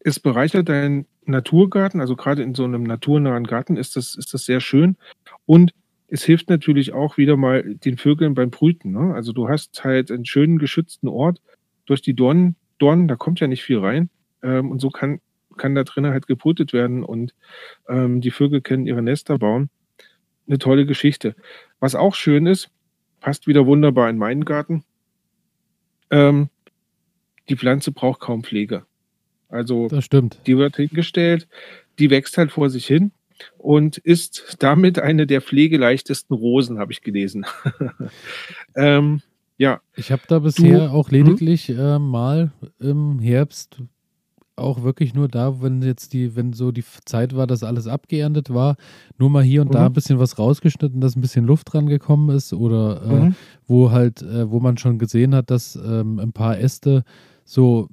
[0.00, 4.44] es bereichert deinen Naturgarten, also gerade in so einem naturnahen Garten ist das, ist das
[4.44, 4.96] sehr schön.
[5.46, 5.72] Und
[6.08, 8.92] es hilft natürlich auch wieder mal den Vögeln beim Brüten.
[8.92, 9.14] Ne?
[9.14, 11.40] Also du hast halt einen schönen geschützten Ort
[11.86, 14.10] durch die Dornen, Dornen da kommt ja nicht viel rein.
[14.42, 15.20] Ähm, und so kann,
[15.56, 17.34] kann da drinnen halt gebrütet werden und
[17.88, 19.70] ähm, die Vögel können ihre Nester bauen.
[20.46, 21.34] Eine tolle Geschichte.
[21.80, 22.70] Was auch schön ist,
[23.20, 24.84] passt wieder wunderbar in meinen Garten.
[26.10, 26.50] Ähm,
[27.48, 28.84] die Pflanze braucht kaum Pflege.
[29.48, 30.38] Also Das stimmt.
[30.46, 31.48] die wird hingestellt,
[31.98, 33.12] die wächst halt vor sich hin
[33.58, 37.46] und ist damit eine der pflegeleichtesten Rosen, habe ich gelesen.
[38.76, 39.20] ähm,
[39.56, 41.16] ja, Ich habe da bisher auch Mhm.
[41.16, 43.78] lediglich äh, mal im Herbst
[44.56, 48.54] auch wirklich nur da, wenn jetzt die, wenn so die Zeit war, dass alles abgeerntet
[48.54, 48.76] war,
[49.18, 49.86] nur mal hier und da Mhm.
[49.86, 53.34] ein bisschen was rausgeschnitten, dass ein bisschen Luft dran gekommen ist oder äh, mhm.
[53.66, 57.02] wo halt, äh, wo man schon gesehen hat, dass ähm, ein paar Äste
[57.44, 57.88] so,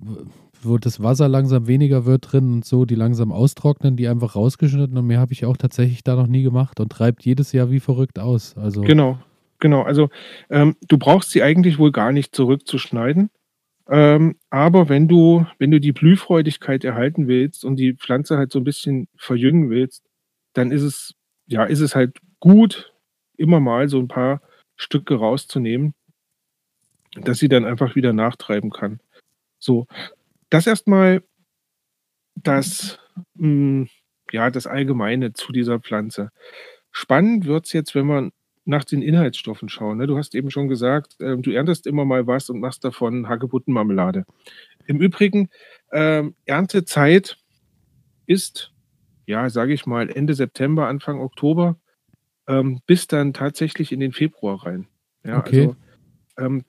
[0.66, 4.98] wo das Wasser langsam weniger wird drin und so, die langsam austrocknen, die einfach rausgeschnitten
[4.98, 7.80] und mehr habe ich auch tatsächlich da noch nie gemacht und treibt jedes Jahr wie
[7.80, 8.58] verrückt aus.
[8.58, 9.20] Also genau,
[9.60, 9.84] genau.
[9.84, 10.10] Also
[10.50, 13.30] ähm, du brauchst sie eigentlich wohl gar nicht zurückzuschneiden.
[13.90, 18.60] Ähm, aber wenn du, wenn du die Blühfreudigkeit erhalten willst und die Pflanze halt so
[18.60, 20.04] ein bisschen verjüngen willst,
[20.54, 21.16] dann ist es,
[21.48, 22.94] ja, ist es halt gut,
[23.38, 24.42] immer mal so ein paar
[24.76, 25.94] Stücke rauszunehmen,
[27.16, 29.00] dass sie dann einfach wieder nachtreiben kann.
[29.60, 29.88] So,
[30.52, 31.24] das erstmal
[32.36, 33.00] das,
[33.36, 33.88] mh,
[34.32, 36.30] ja, das Allgemeine zu dieser Pflanze.
[36.92, 38.32] Spannend wird es jetzt, wenn man
[38.64, 39.98] nach den Inhaltsstoffen schauen.
[39.98, 40.08] Ne?
[40.08, 44.26] Du hast eben schon gesagt, ähm, du erntest immer mal was und machst davon Hagebuttenmarmelade.
[44.86, 45.50] Im Übrigen,
[45.92, 47.38] ähm, Erntezeit
[48.28, 48.72] ist,
[49.26, 51.80] ja, sage ich mal, Ende September, Anfang Oktober,
[52.48, 54.88] ähm, bis dann tatsächlich in den Februar rein.
[55.24, 55.62] Ja, Okay.
[55.62, 55.76] also
[56.38, 56.64] ähm,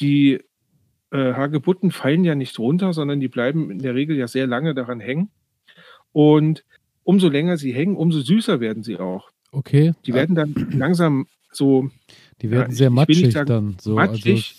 [0.00, 0.40] die
[1.16, 4.74] äh, Hagebutten fallen ja nicht runter, sondern die bleiben in der Regel ja sehr lange
[4.74, 5.30] daran hängen.
[6.12, 6.64] Und
[7.04, 9.30] umso länger sie hängen, umso süßer werden sie auch.
[9.52, 9.94] okay.
[10.04, 11.88] Die werden dann langsam so,
[12.42, 13.76] Die Ja, werden ich- sehr matschig sagen dann.
[13.80, 14.54] So, matschig.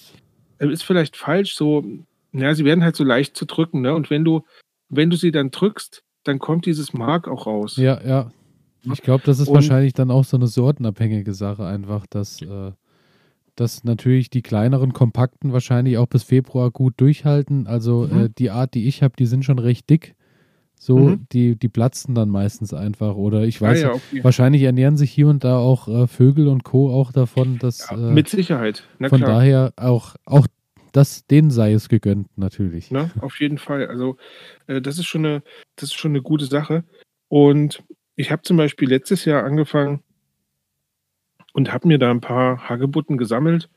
[0.59, 1.85] äh, ist vielleicht falsch, so,
[2.33, 3.93] ja, sie werden halt so leicht zu drücken, ne?
[3.93, 4.43] Und wenn du,
[4.89, 7.73] wenn du sie dann drückst, dann kommt dieses Mark auch raus.
[7.77, 8.31] Also, ja, ja.
[8.91, 12.71] Ich glaube, das ist Und- wahrscheinlich dann auch so eine sortenabhängige Sache einfach, dass, äh,
[13.59, 17.67] dass natürlich die kleineren, kompakten wahrscheinlich auch bis Februar gut durchhalten.
[17.67, 18.25] Also Mhm.
[18.25, 20.15] äh, die Art, die ich habe, die sind schon recht dick.
[20.79, 21.27] So, Mhm.
[21.31, 23.15] die, die platzen dann meistens einfach.
[23.15, 24.23] Oder ich Ja, weiß, ja, okay.
[24.23, 26.93] wahrscheinlich ernähren sich hier und da auch äh, Vögel und Co.
[26.93, 28.83] auch davon, dass Ja, äh, mit Sicherheit.
[28.99, 29.31] Na von klar.
[29.39, 30.45] daher auch, auch
[30.91, 32.91] das, denen sei es gegönnt, natürlich.
[32.91, 33.09] Ne?
[33.21, 33.87] Auf jeden Fall.
[33.87, 34.17] Also
[34.67, 35.43] äh, das ist schon eine,
[35.75, 36.83] das ist schon eine gute Sache.
[37.27, 37.83] Und
[38.15, 40.01] ich habe zum Beispiel letztes Jahr angefangen
[41.57, 43.67] und habe mir da ein paar Hagebutten gesammelt,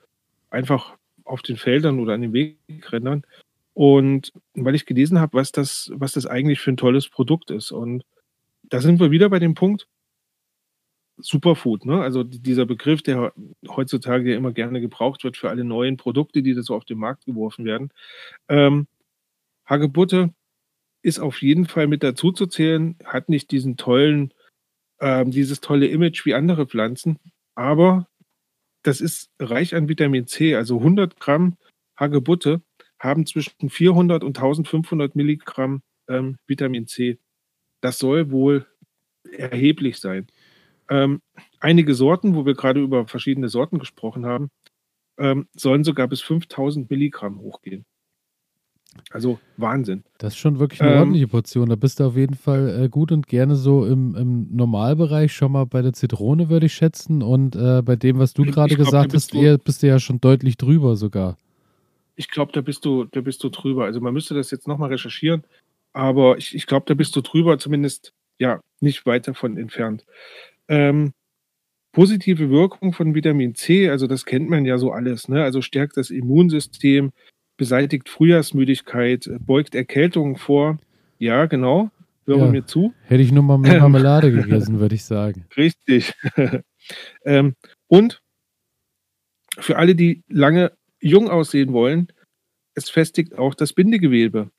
[0.51, 3.25] einfach auf den Feldern oder an den Wegrändern.
[3.73, 7.73] Und weil ich gelesen habe, was das, was das eigentlich für ein tolles Produkt ist.
[7.73, 8.05] Und
[8.65, 9.89] da sind wir wieder bei dem Punkt
[11.17, 12.03] Superfood, ne?
[12.03, 13.33] Also die- dieser Begriff, der
[13.67, 16.99] heutzutage ja immer gerne gebraucht wird für alle neuen Produkte, die da so auf den
[16.99, 17.91] Markt geworfen werden.
[18.49, 18.89] Ähm,
[19.67, 20.35] Hagebutte
[21.03, 24.35] ist auf jeden Fall mit dazu zu zählen, hat nicht diesen tollen,
[25.01, 27.19] ähm, dieses tolle Image wie andere Pflanzen,
[27.61, 28.09] aber
[28.83, 30.55] das ist reich an Vitamin C.
[30.55, 31.59] Also 100 Gramm
[31.95, 32.63] Hagebutte
[32.99, 37.19] haben zwischen 400 und 1500 Milligramm ähm, Vitamin C.
[37.83, 38.67] Das soll wohl
[39.31, 40.27] erheblich sein.
[40.89, 41.21] Ähm,
[41.61, 44.51] einige Sorten, wo wir gerade über verschiedene Sorten gesprochen haben,
[45.19, 47.85] ähm, sollen sogar bis 5000 Milligramm hochgehen.
[49.11, 50.03] Also Wahnsinn.
[50.19, 51.69] Das ist schon wirklich eine Ähm, ordentliche Portion.
[51.69, 55.53] Da bist du auf jeden Fall äh, gut und gerne so im, im Normalbereich schon
[55.53, 57.23] mal bei der Zitrone, würde ich schätzen.
[57.23, 60.57] Und äh, bei dem, was du gerade gesagt hast, eher, bist du ja schon deutlich
[60.57, 61.39] drüber sogar.
[62.17, 63.85] Ich glaube, da bist du, da bist du drüber.
[63.85, 65.45] Also man müsste das jetzt nochmal recherchieren,
[65.93, 70.05] aber ich, ich glaube, da bist du drüber, zumindest ja, nicht weit davon entfernt.
[70.69, 71.13] Ähm,
[71.93, 75.43] positive Wirkung von Vitamin C, also das kennt man ja so alles, ne?
[75.43, 77.13] Also stärkt das Immunsystem,
[77.61, 80.79] beseitigt Frühjahrsmüdigkeit, beugt Erkältungen vor.
[81.19, 81.91] Ja, genau.
[82.25, 82.51] Höre Ja.
[82.51, 82.95] mir zu.
[83.05, 85.45] Hätte ich nur mal mit Marmelade gegessen, würde ich sagen.
[85.59, 86.15] Richtig.
[87.27, 87.55] ähm,
[87.87, 88.23] und
[89.59, 92.09] für alle, die lange jung aussehen wollen,
[92.75, 94.51] es festigt auch das Bindegewebe.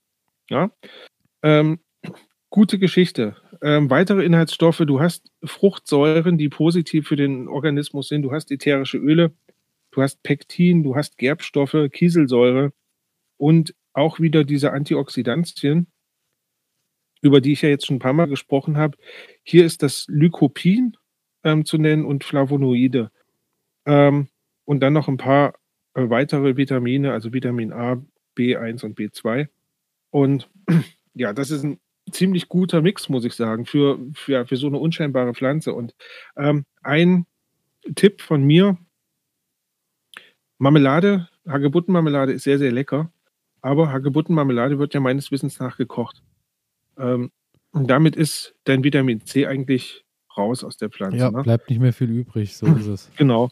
[0.52, 0.70] Ja.
[1.42, 1.80] Ähm,
[2.52, 3.36] gute Geschichte.
[3.64, 9.00] Ähm, weitere Inhaltsstoffe, du hast Fruchtsäuren, die positiv für den Organismus sind, du hast ätherische
[9.00, 9.32] Öle,
[9.90, 12.74] du hast Pektin, du hast Gerbstoffe, Kieselsäure
[13.42, 15.88] und auch wieder diese Antioxidantien,
[17.24, 19.00] über die ich ja jetzt schon ein paar Mal gesprochen habe.
[19.42, 20.96] Hier ist das Lycopin
[21.44, 23.10] ähm, zu nennen und Flavonoide.
[23.88, 24.28] Ähm,
[24.66, 25.56] und dann noch ein paar
[25.96, 28.00] äh, weitere Vitamine, also Vitamin A,
[28.38, 29.48] B1 und B2.
[30.12, 30.48] Und
[31.16, 31.80] ja, das ist ein
[32.12, 35.74] ziemlich guter Mix, muss ich sagen, für, für, für so eine unscheinbare Pflanze.
[35.74, 35.96] Und
[36.38, 37.26] ähm, ein
[37.96, 38.78] Tipp von mir:
[40.60, 43.12] Marmelade, Hagebuttenmarmelade ist sehr, sehr lecker,
[43.62, 46.22] aber Hagebuttenmarmelade wird ja meines Wissens nach gekocht.
[46.98, 47.32] Ähm,
[47.72, 50.04] und damit ist dein Vitamin C eigentlich
[50.38, 51.18] raus aus der Pflanze.
[51.18, 51.44] Ja, ne?
[51.44, 53.12] bleibt nicht mehr viel übrig, so ist es.
[53.18, 53.50] Genau.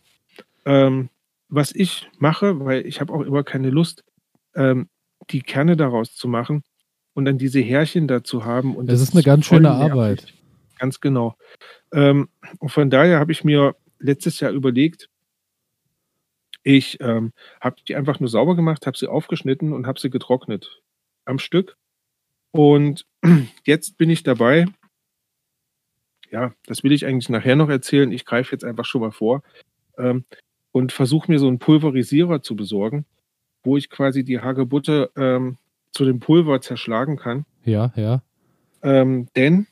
[0.65, 1.09] Ähm,
[1.47, 4.03] was ich mache, weil ich habe auch immer keine Lust,
[4.55, 4.89] ähm,
[5.29, 6.63] die Kerne daraus zu machen
[7.13, 8.75] und dann diese Härchen dazu haben.
[8.75, 9.91] Und Es das ist eine ganz schöne nervig.
[9.91, 10.33] Arbeit.
[10.77, 11.35] Ganz genau.
[11.91, 15.09] Ähm, und von daher habe ich mir letztes Jahr überlegt,
[16.63, 20.81] ich ähm, habe die einfach nur sauber gemacht, habe sie aufgeschnitten und habe sie getrocknet
[21.25, 21.77] am Stück.
[22.51, 23.05] Und
[23.65, 24.65] jetzt bin ich dabei.
[26.31, 28.11] Ja, das will ich eigentlich nachher noch erzählen.
[28.11, 29.41] Ich greife jetzt einfach schon mal vor
[29.97, 30.25] ähm,
[30.71, 33.05] und versuche mir so einen Pulverisierer zu besorgen,
[33.63, 35.57] wo ich quasi die Hagebutte ähm,
[35.91, 37.45] zu dem Pulver zerschlagen kann.
[37.65, 38.21] Ja, ja.
[38.83, 39.67] Ähm, denn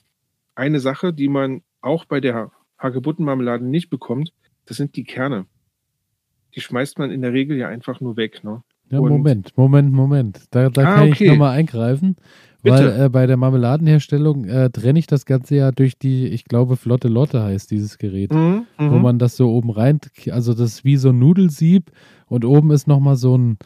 [0.56, 4.34] eine Sache, die man auch bei der Hagebuttenmarmelade nicht bekommt,
[4.66, 5.46] das sind die Kerne.
[6.58, 8.44] Die schmeißt man in der Regel ja einfach nur weg.
[8.44, 8.64] Ne?
[8.90, 10.42] Ja, Und- Moment, Moment, Moment.
[10.52, 11.24] Da, da Ah, kann okay.
[11.26, 12.16] ich nochmal eingreifen,
[12.64, 12.76] Bitte.
[12.76, 16.76] weil äh, bei der Marmeladenherstellung äh, trenne ich das Ganze ja durch die, ich glaube,
[16.78, 19.02] Flotte Lotte heißt dieses Gerät, Mhm, wo mhm.
[19.02, 20.00] man das so oben rein,
[20.32, 21.92] also das ist wie so ein Nudelsieb
[22.28, 23.58] und oben ist nochmal so ein,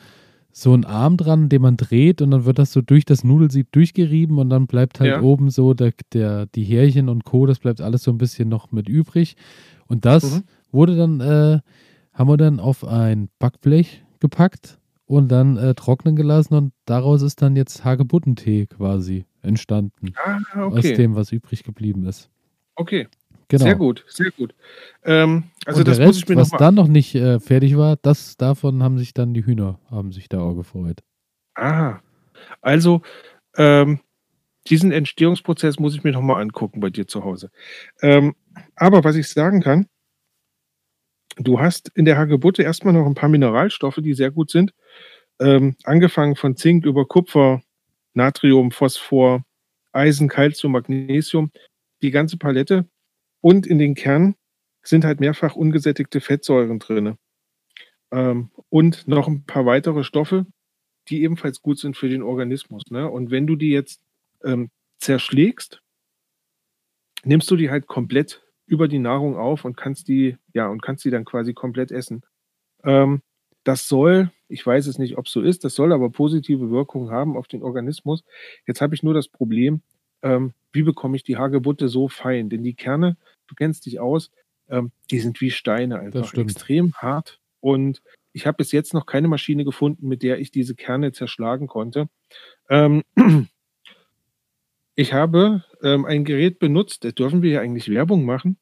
[0.51, 3.71] so ein Arm dran, den man dreht und dann wird das so durch das Nudelsieb
[3.71, 5.21] durchgerieben und dann bleibt halt Ja.
[5.21, 8.73] oben so der, der, die Härchen und Co., das bleibt alles so ein bisschen noch
[8.73, 9.37] mit übrig.
[9.87, 10.43] Und das Mhm.
[10.73, 11.59] wurde dann, äh,
[12.21, 17.41] haben wir dann auf ein Backblech gepackt und dann äh, trocknen gelassen und daraus ist
[17.41, 20.13] dann jetzt Hagebuttentee quasi entstanden.
[20.23, 20.93] Ah, Aus okay.
[20.93, 22.29] dem, was übrig geblieben ist.
[22.75, 23.07] okay.
[23.47, 23.65] Genau.
[23.65, 24.53] Sehr gut, sehr gut.
[25.03, 26.59] Ähm, also und das der muss Rest, ich mir was nochmal.
[26.67, 30.29] dann noch nicht äh, fertig war, das davon haben sich dann die Hühner, haben sich
[30.29, 31.01] da auch gefreut.
[31.55, 31.99] Ah,
[32.61, 33.01] also
[33.57, 33.99] ähm,
[34.69, 37.49] diesen Entstehungsprozess muss ich mir nochmal angucken bei dir zu Hause.
[38.03, 38.35] Ähm,
[38.75, 39.87] aber was ich sagen kann,
[41.37, 44.73] du hast in der Hagebutte erstmal noch ein paar Mineralstoffe, die sehr gut sind.
[45.39, 47.61] Ähm, angefangen von Zink über Kupfer,
[48.13, 49.43] Natrium, Phosphor,
[49.91, 51.51] Eisen, Calcium, Magnesium,
[52.01, 52.87] die ganze Palette.
[53.41, 54.35] Und in den Kernen
[54.83, 57.17] sind halt mehrfach ungesättigte Fettsäuren drin.
[58.11, 60.45] Ähm, und noch ein paar weitere Stoffe,
[61.09, 62.83] die ebenfalls gut sind für den Organismus.
[62.89, 63.09] Ne?
[63.09, 64.01] Und wenn du die jetzt
[64.43, 65.81] ähm, zerschlägst,
[67.23, 71.03] nimmst du die halt komplett über die Nahrung auf und kannst die, ja, und kannst
[71.03, 72.21] die dann quasi komplett essen.
[72.85, 73.21] Ähm,
[73.65, 77.11] das soll, ich weiß es nicht, ob es so ist, das soll aber positive Wirkungen
[77.11, 78.23] haben auf den Organismus.
[78.65, 79.81] Jetzt habe ich nur das Problem,
[80.21, 82.49] ähm, wie bekomme ich die Hagebutte so fein?
[82.49, 84.31] Denn die Kerne, du kennst dich aus,
[84.69, 87.41] ähm, die sind wie Steine einfach extrem hart.
[87.59, 91.67] Und ich habe bis jetzt noch keine Maschine gefunden, mit der ich diese Kerne zerschlagen
[91.67, 92.07] konnte.
[92.69, 93.03] Ähm,
[94.95, 98.57] ich habe ähm, ein Gerät benutzt, da dürfen wir ja eigentlich Werbung machen.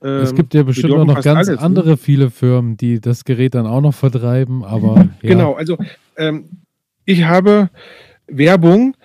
[0.00, 1.60] Es Ähm, gibt ja bestimmt auch noch ganz alles, ne?
[1.60, 5.76] andere viele Firmen, die das Gerät dann auch noch vertreiben, aber ja, Genau, also
[6.16, 6.48] ähm,
[7.04, 7.70] ich habe
[8.26, 8.96] Werbung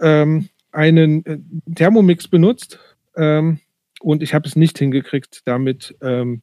[0.00, 1.38] ähm, einen äh,
[1.74, 2.78] Thermomix benutzt
[3.16, 3.60] ähm,
[4.00, 6.42] und ich habe es nicht hingekriegt, damit ähm,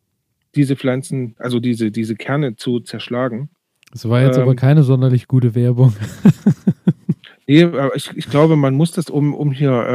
[0.56, 3.50] diese Pflanzen, also diese, diese Kerne zu zerschlagen.
[3.94, 5.94] es war jetzt aber ähm, keine sonderlich gute Werbung.
[7.52, 9.86] Nee, aber ich, ich glaube, man muss das, um, um hier,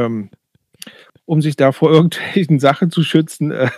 [1.27, 3.69] um sich da vor irgendwelchen Sachen zu schützen, äh,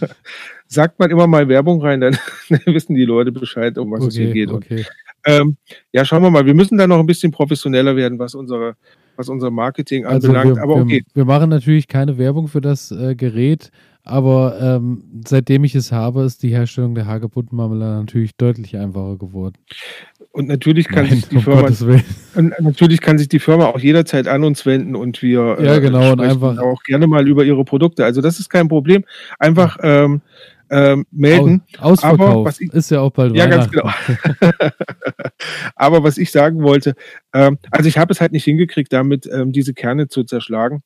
[0.66, 2.16] sagt man immer mal Werbung rein, dann
[2.64, 4.50] wissen die Leute Bescheid, um was es hier Okay, geht.
[4.50, 4.86] Und, okay.
[5.26, 5.56] ähm,
[5.92, 8.76] ja, schauen wir mal, wir müssen da noch ein bisschen professioneller werden, was unsere,
[9.16, 10.56] was unser Marketing Also anbelangt.
[10.56, 13.70] wir, aber okay, wir, wir machen natürlich keine Werbung für das äh, Gerät,
[14.04, 19.56] aber ähm, seitdem ich es habe, ist die Herstellung der Hagebuttenmarmelade natürlich deutlich einfacher geworden.
[20.32, 21.68] und natürlich kann Nein, sich die um Firma,
[22.34, 26.12] und natürlich kann sich die Firma auch jederzeit an uns wenden und wir Ja, genau,
[26.12, 28.04] und sprechen einfach- auch gerne mal über ihre Produkte.
[28.04, 29.04] Also das ist kein Problem.
[29.38, 30.20] Einfach ähm,
[30.70, 31.62] ähm, melden.
[31.78, 33.88] Ausverkauf Aber was ich- ist ja auch bald Ja, ganz genau.
[35.76, 36.94] Aber was ich sagen wollte,
[37.32, 40.82] ähm, also ich habe es halt nicht hingekriegt, damit ähm, diese Kerne zu zerschlagen.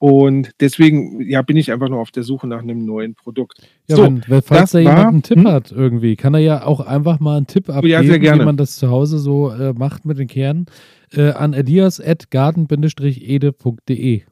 [0.00, 3.60] Und deswegen ja, bin ich einfach nur auf der Suche nach einem neuen Produkt.
[3.86, 5.48] Ja, so, wenn, falls da jemand war- einen Tipp hm?
[5.48, 8.56] hat irgendwie, kann er ja auch einfach mal einen Tipp abgeben, ja, sehr wie man
[8.56, 10.64] das zu Hause so äh, macht mit den Kernen,
[11.12, 13.54] äh, an elias.garten-ede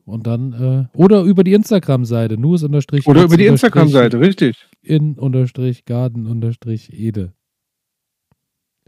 [0.07, 4.57] und dann, äh, oder über die Instagram-Seite, nus oder über die Instagram-Seite, richtig.
[4.81, 7.35] in unterstrich garten unterstrich ede.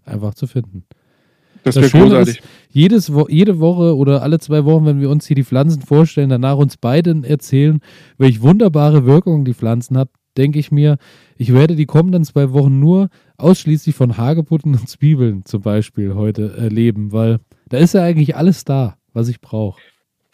[0.02, 0.86] Einfach zu finden.
[1.62, 2.42] Das Das wäre Schöne großartig.
[2.70, 6.30] Jedes Wo jede Woche oder alle zwei Wochen, wenn wir uns hier die Pflanzen vorstellen,
[6.30, 7.80] danach uns beiden erzählen,
[8.18, 10.96] welche wunderbare Wirkung die Pflanzen hat, denke ich mir,
[11.36, 16.56] ich werde die kommenden zwei Wochen nur ausschließlich von Hagebutten und Zwiebeln zum Beispiel heute
[16.56, 19.80] erleben, weil da ist ja eigentlich alles da, was ich brauche.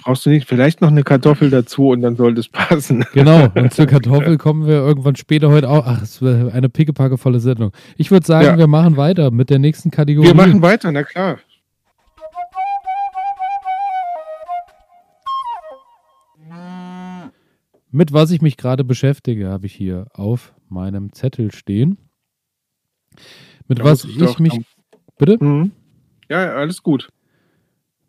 [0.07, 3.05] Brauchst du nicht vielleicht noch eine Kartoffel dazu und dann sollte es passen.
[3.13, 5.85] Genau, und zur Kartoffel kommen wir irgendwann später heute auch.
[5.85, 7.73] Ach, es wäre eine pickepackevolle Sendung.
[7.97, 8.57] Ich würde sagen, Ja.
[8.57, 10.29] wir machen weiter mit der nächsten Kategorie.
[10.29, 11.39] Wir machen weiter, na klar.
[17.91, 21.99] Mit was ich mich gerade beschäftige, habe ich hier auf meinem Zettel stehen.
[23.69, 24.61] Mit Da was ich mich,
[25.19, 25.43] bitte?
[25.43, 25.73] Mhm.
[26.29, 27.09] Ja, alles gut.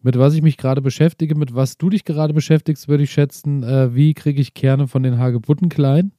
[0.03, 3.63] Mit was ich mich gerade beschäftige, mit was du dich gerade beschäftigst, würde ich schätzen,
[3.63, 6.11] äh, wie kriege ich Kerne von den Hagebutten klein?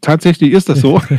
[0.00, 1.00] Tatsächlich ist das so.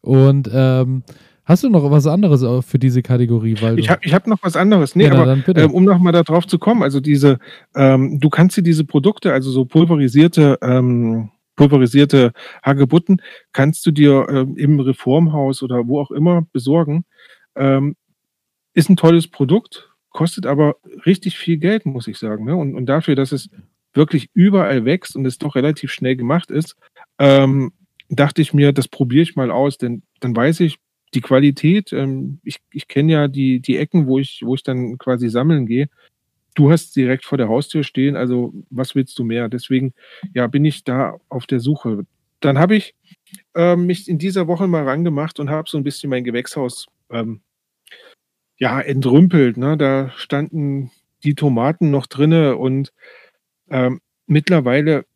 [0.00, 1.04] Und ähm,
[1.44, 3.56] hast du noch was anderes für diese Kategorie?
[3.60, 4.96] Weil Ich habe ich hab noch was anderes.
[4.96, 7.38] Nee, ja, aber ähm, um nochmal darauf zu kommen, also diese,
[7.74, 14.26] ähm, du kannst dir diese Produkte, also so pulverisierte, ähm, pulverisierte Hagebutten, kannst du dir
[14.28, 17.04] ähm, im Reformhaus oder wo auch immer besorgen.
[17.54, 17.96] Ähm,
[18.74, 22.44] ist ein tolles Produkt, kostet aber richtig viel Geld, muss ich sagen.
[22.44, 22.56] Ne?
[22.56, 23.50] Und, und dafür, dass es
[23.92, 26.76] wirklich überall wächst und es doch relativ schnell gemacht ist,
[27.18, 27.72] ähm,
[28.08, 30.78] dachte ich mir, das probiere ich mal aus, denn dann weiß ich,
[31.14, 34.96] die Qualität, ähm, ich, ich kenne ja die, die Ecken, wo ich, wo ich dann
[34.98, 35.88] quasi sammeln gehe.
[36.54, 39.48] Du hast direkt vor der Haustür stehen, also was willst du mehr?
[39.48, 39.94] Deswegen,
[40.34, 42.06] ja, bin ich da auf der Suche.
[42.40, 42.94] Dann habe ich
[43.54, 47.40] ähm, mich in dieser Woche mal rangemacht und habe so ein bisschen mein Gewächshaus ähm,
[48.58, 49.56] ja, entrümpelt.
[49.56, 49.76] Ne?
[49.76, 50.90] Da standen
[51.24, 52.92] die Tomaten noch drinne und
[53.70, 55.06] ähm, mittlerweile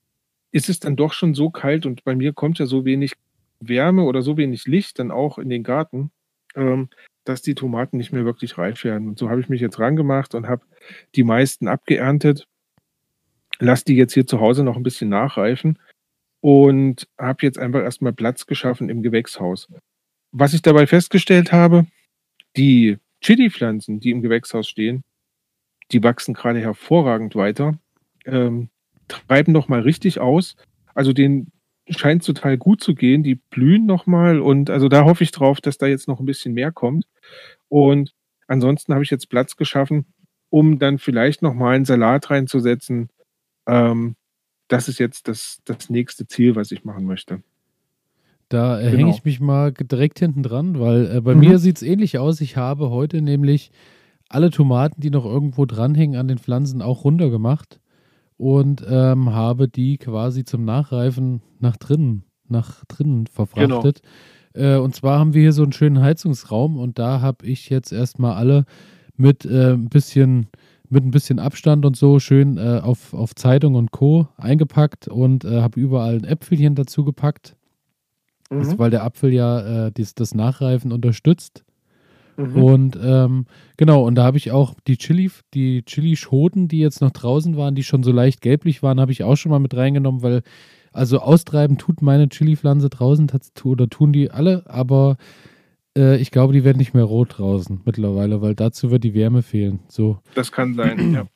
[0.53, 3.13] ist es dann doch schon so kalt und bei mir kommt ja so wenig
[3.61, 6.11] Wärme oder so wenig Licht dann auch in den Garten,
[6.55, 6.89] ähm,
[7.29, 9.09] dass die Tomaten nicht mehr wirklich reif werden.
[9.09, 10.63] Und so habe ich mich jetzt rangemacht und habe
[11.15, 12.47] die meisten abgeerntet,
[13.59, 15.79] lass die jetzt hier zu Hause noch ein bisschen nachreifen
[16.41, 19.69] und habe jetzt einfach erstmal Platz geschaffen im Gewächshaus.
[20.33, 21.87] Was ich dabei festgestellt habe,
[22.57, 25.03] die Chili-Pflanzen, die im Gewächshaus stehen,
[25.93, 27.79] die wachsen gerade hervorragend weiter,
[28.25, 28.69] ähm,
[29.09, 30.57] treiben noch mal richtig aus.
[30.95, 31.53] Also denen
[31.89, 33.23] scheint total gut zu gehen.
[33.23, 36.27] Die blühen noch mal und also da hoffe ich drauf, dass da jetzt noch ein
[36.27, 37.07] bisschen mehr kommt.
[37.69, 38.13] Und
[38.49, 40.07] ansonsten habe ich jetzt Platz geschaffen,
[40.51, 43.11] um dann vielleicht noch mal einen Salat reinzusetzen.
[43.67, 44.17] Ähm,
[44.69, 47.43] das ist jetzt das, das nächste Ziel, was ich machen möchte.
[48.49, 48.99] Da äh, Genau.
[48.99, 51.41] hänge ich mich mal direkt hinten dran, weil äh, bei Mhm.
[51.41, 52.41] mir sieht es ähnlich aus.
[52.41, 53.71] Ich habe heute nämlich
[54.29, 57.81] alle Tomaten, die noch irgendwo dranhängen an den Pflanzen, auch runtergemacht
[58.37, 64.01] und ähm, habe die quasi zum Nachreifen nach drinnen, nach drinnen verfrachtet.
[64.57, 67.93] Äh, und zwar haben wir hier so einen schönen Heizungsraum und da habe ich jetzt
[67.93, 68.65] erstmal alle
[69.17, 70.49] mit äh, ein bisschen
[70.89, 74.29] mit ein bisschen Abstand und so schön äh, auf, auf Zeitung und Co.
[74.37, 77.57] eingepackt und äh, habe überall ein Äpfelchen dazu gepackt.
[78.51, 78.79] Mhm.
[78.79, 81.65] weil der Apfel ja äh, dies, das Nachreifen unterstützt.
[82.37, 82.63] Mhm.
[82.63, 87.11] Und ähm, genau, und da habe ich auch die Chili, die Chilischoten, die jetzt noch
[87.11, 90.23] draußen waren, die schon so leicht gelblich waren, habe ich auch schon mal mit reingenommen,
[90.23, 90.43] weil
[90.97, 93.31] also austreiben tut meine Chili-Pflanze draußen
[93.65, 95.17] oder tun die alle, aber
[95.97, 99.43] äh, ich glaube, die werden nicht mehr rot draußen mittlerweile, weil dazu wird die Wärme
[99.43, 99.81] fehlen.
[99.89, 100.19] So.
[100.35, 101.27] Das kann sein, ja.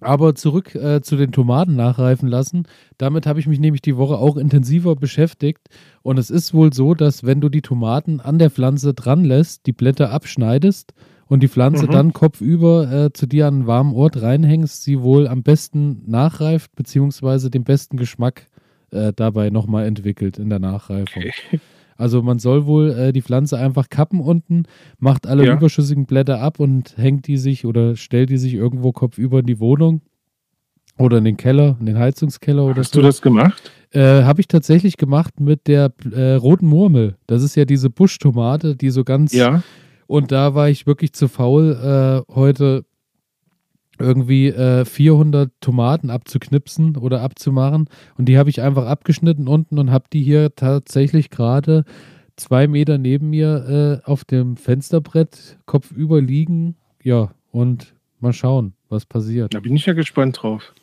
[0.00, 2.66] Aber zurück äh, zu den Tomaten nachreifen lassen.
[2.98, 5.68] Damit habe ich mich nämlich die Woche auch intensiver beschäftigt.
[6.02, 9.66] Und es ist wohl so, dass wenn du die Tomaten an der Pflanze dran lässt,
[9.66, 10.92] die Blätter abschneidest
[11.28, 11.90] und die Pflanze Mhm.
[11.92, 16.74] dann kopfüber äh, zu dir an einen warmen Ort reinhängst, sie wohl am besten nachreift,
[16.74, 18.48] beziehungsweise den besten Geschmack
[18.92, 21.24] äh, dabei nochmal entwickelt in der Nachreifung.
[21.96, 24.64] Also man soll wohl äh, die Pflanze einfach kappen unten,
[24.98, 25.54] macht alle Ja.
[25.54, 29.60] überschüssigen Blätter ab und hängt die sich oder stellt die sich irgendwo kopfüber in die
[29.60, 30.00] Wohnung
[30.98, 33.00] oder in den Keller, in den Heizungskeller oder Hast so.
[33.00, 33.70] du das gemacht?
[33.90, 37.16] Äh, Habe ich tatsächlich gemacht mit der äh, roten Murmel.
[37.26, 39.62] Das ist ja diese Buschtomate, die so ganz Ja.
[40.06, 42.84] und da war ich wirklich zu faul, äh, heute
[44.02, 47.88] irgendwie äh, 400 Tomaten abzuknipsen oder abzumachen.
[48.18, 51.84] Und die habe ich einfach abgeschnitten unten und habe die hier tatsächlich gerade
[52.36, 56.76] zwei Meter neben mir äh, auf dem Fensterbrett kopfüber liegen.
[57.02, 59.54] Ja, und mal schauen, was passiert.
[59.54, 60.74] Da bin ich ja gespannt drauf.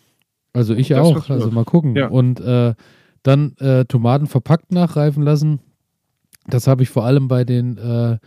[0.54, 1.96] Also ich Das auch, also mal gucken.
[1.96, 2.08] Ja.
[2.08, 2.74] Und äh,
[3.24, 5.60] dann äh, Tomaten verpackt nachreifen lassen.
[6.48, 8.18] Das habe ich vor allem bei den, äh,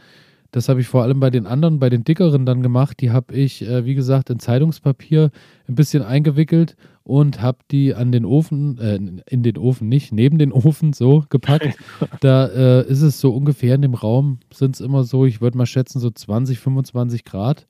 [0.53, 3.01] das habe ich vor allem bei den anderen, bei den dickeren dann gemacht.
[3.01, 5.31] Die habe ich, äh, wie gesagt, in Zeitungspapier
[5.67, 10.39] ein bisschen eingewickelt und habe die an den Ofen, äh, in den Ofen nicht, neben
[10.39, 11.75] den Ofen so gepackt.
[12.21, 15.59] da äh, ist es so ungefähr in dem Raum, sind es immer so, ich würde
[15.59, 17.67] mal schätzen, so 20, 25 Grad.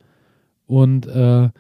[0.67, 1.51] Und äh,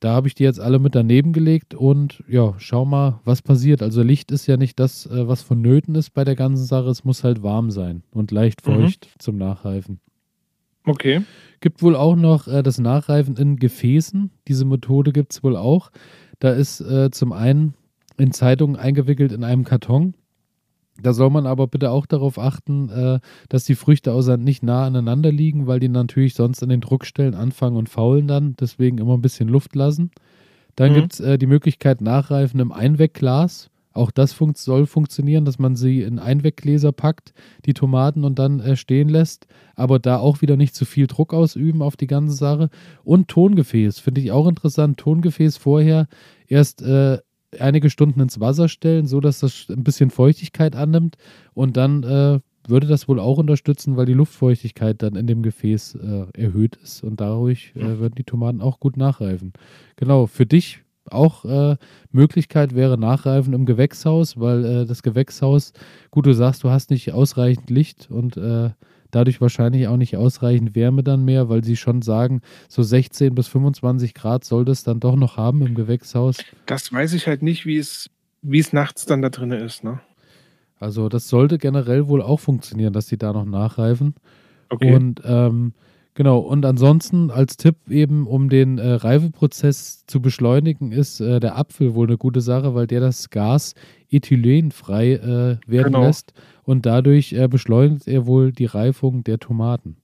[0.00, 3.82] da habe ich die jetzt alle mit daneben gelegt und ja, schau mal, was passiert.
[3.82, 6.88] Also Licht ist ja nicht das, äh, was vonnöten ist bei der ganzen Sache.
[6.88, 8.72] Es muss halt warm sein und leicht Mhm.
[8.72, 10.00] feucht zum Nachreifen.
[10.84, 11.22] Okay.
[11.60, 14.30] Gibt wohl auch noch äh, das Nachreifen in Gefäßen.
[14.48, 15.90] Diese Methode gibt es wohl auch.
[16.40, 17.74] Da ist äh, zum einen
[18.18, 20.14] in Zeitungen eingewickelt in einem Karton.
[21.00, 24.84] Da soll man aber bitte auch darauf achten, äh, dass die Früchte außer nicht nah
[24.84, 28.54] aneinander liegen, weil die natürlich sonst an den Druckstellen anfangen und faulen dann.
[28.60, 30.10] Deswegen immer ein bisschen Luft lassen.
[30.76, 30.94] Dann Mhm.
[30.94, 33.70] gibt es äh, die Möglichkeit Nachreifen im Einwegglas.
[33.92, 37.32] Auch das funkt, soll funktionieren, dass man sie in Einweggläser packt,
[37.64, 39.46] die Tomaten und dann äh, stehen lässt.
[39.74, 42.70] Aber da auch wieder nicht zu viel Druck ausüben auf die ganze Sache.
[43.04, 44.98] Und Tongefäß, finde ich auch interessant.
[44.98, 46.08] Tongefäß vorher
[46.46, 47.18] erst äh,
[47.58, 51.16] einige Stunden ins Wasser stellen, so dass das ein bisschen Feuchtigkeit annimmt.
[51.54, 55.96] Und dann äh, würde das wohl auch unterstützen, weil die Luftfeuchtigkeit dann in dem Gefäß
[55.96, 57.02] äh, erhöht ist.
[57.02, 59.52] Und dadurch äh, würden die Tomaten auch gut nachreifen.
[59.96, 60.80] Genau, für dich
[61.10, 61.76] auch äh,
[62.10, 65.72] Möglichkeit wäre Nachreifen im Gewächshaus, weil äh, das Gewächshaus,
[66.10, 68.70] gut, du sagst, du hast nicht ausreichend Licht und äh,
[69.10, 73.46] dadurch wahrscheinlich auch nicht ausreichend Wärme dann mehr, weil sie schon sagen, so 16 bis
[73.48, 76.38] 25 Grad soll das dann doch noch haben im Gewächshaus.
[76.66, 78.10] Das weiß ich halt nicht, wie es,
[78.42, 80.00] wie es nachts dann da drin ist, ne?
[80.80, 84.16] Also das sollte generell wohl auch funktionieren, dass sie da noch nachreifen.
[84.68, 84.92] Okay.
[84.92, 85.74] Und ähm,
[86.14, 91.56] genau, und ansonsten als Tipp eben, um den äh, Reifeprozess zu beschleunigen, ist äh, der
[91.58, 93.74] Apfel wohl eine gute Sache, weil der das Gas
[94.10, 96.02] ethylenfrei äh, werden Genau.
[96.06, 96.32] lässt
[96.64, 99.96] und dadurch äh, beschleunigt er wohl die Reifung der Tomaten.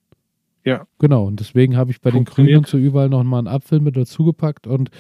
[0.64, 0.86] Ja.
[0.98, 2.24] Genau, und deswegen habe ich bei den.
[2.24, 4.90] Grünen so überall noch mal einen Apfel mit dazugepackt und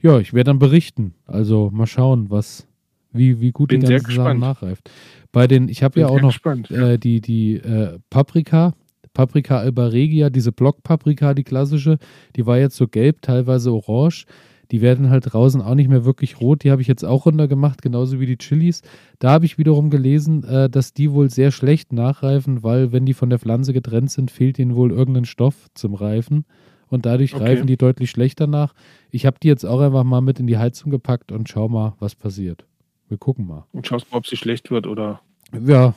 [0.00, 1.14] ja, ich werde dann berichten.
[1.26, 2.66] Also mal schauen, was,
[3.12, 4.90] wie, wie gut Bin die ganze Sache nachreift.
[5.32, 6.70] Bei den, ich habe ja auch noch gespannt.
[6.70, 8.72] äh, die, die äh, Paprika,
[9.18, 11.98] Paprika alba regia, diese Blockpaprika, die klassische,
[12.36, 14.26] die war jetzt so gelb, teilweise orange.
[14.70, 16.62] Die werden halt draußen auch nicht mehr wirklich rot.
[16.62, 18.82] Die habe ich jetzt auch runtergemacht, genauso wie die Chilis.
[19.18, 23.14] Da habe ich wiederum gelesen, äh, dass die wohl sehr schlecht nachreifen, weil wenn die
[23.14, 26.44] von der Pflanze getrennt sind, fehlt ihnen wohl irgendein Stoff zum Reifen.
[26.86, 27.42] Und dadurch Okay.
[27.42, 28.72] reifen die deutlich schlechter nach.
[29.10, 31.94] Ich habe die jetzt auch einfach mal mit in die Heizung gepackt und schau mal,
[31.98, 32.66] was passiert.
[33.08, 33.66] Wir gucken mal.
[33.72, 35.22] Und schaust mal, ob sie schlecht wird oder.
[35.66, 35.94] Ja,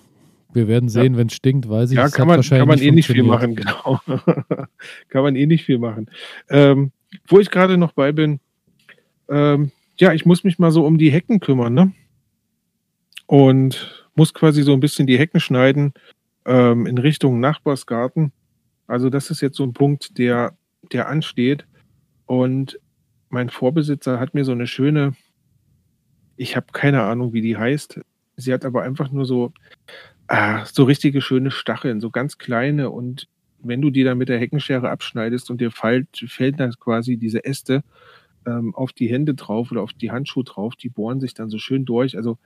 [0.54, 1.98] wir werden sehen, wenn es stinkt, weiß ich.
[1.98, 4.00] Ja, es kann man, kann man eh nicht viel machen, genau.
[5.10, 6.10] kann man eh nicht viel machen.
[6.50, 6.92] Ähm,
[7.28, 8.40] wo ich gerade noch bei bin,
[9.30, 11.94] ähm, ja, ich muss mich mal so um die Hecken kümmern, ne?
[13.28, 15.94] Und muss quasi so ein bisschen die Hecken schneiden
[16.46, 18.32] ähm, in Richtung Nachbarsgarten.
[18.88, 20.58] Also das ist jetzt so ein Punkt, der,
[20.92, 21.66] der ansteht.
[22.26, 22.80] Und
[23.30, 25.14] mein Vorbesitzer hat mir so eine schöne,
[26.36, 28.02] ich habe keine Ahnung, wie die heißt.
[28.36, 29.54] Sie hat aber einfach nur so,
[30.32, 32.90] ah, so richtige schöne Stacheln, so ganz kleine.
[32.90, 33.28] Und
[33.60, 37.44] wenn du die dann mit der Heckenschere abschneidest und dir fällt, fällt dann quasi diese
[37.46, 37.84] Äste
[38.46, 41.58] ähm, auf die Hände drauf oder auf die Handschuhe drauf, die bohren sich dann so
[41.58, 42.18] schön durch.
[42.18, 42.38] Also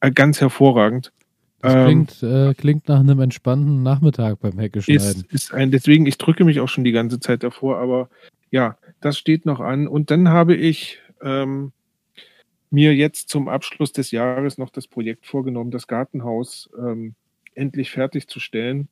[0.00, 1.12] äh, ganz hervorragend.
[1.60, 4.88] Das Ähm, klingt, äh, klingt nach einem entspannten Nachmittag beim Hecke ist,
[5.32, 8.08] ist ein, deswegen, ich drücke mich auch schon die ganze Zeit davor, aber
[8.50, 9.88] ja, das steht noch an.
[9.88, 11.72] Und dann habe ich ähm,
[12.70, 17.14] mir jetzt zum Abschluss des Jahres noch das Projekt vorgenommen, das Gartenhaus ähm,
[17.54, 18.88] endlich fertigzustellen.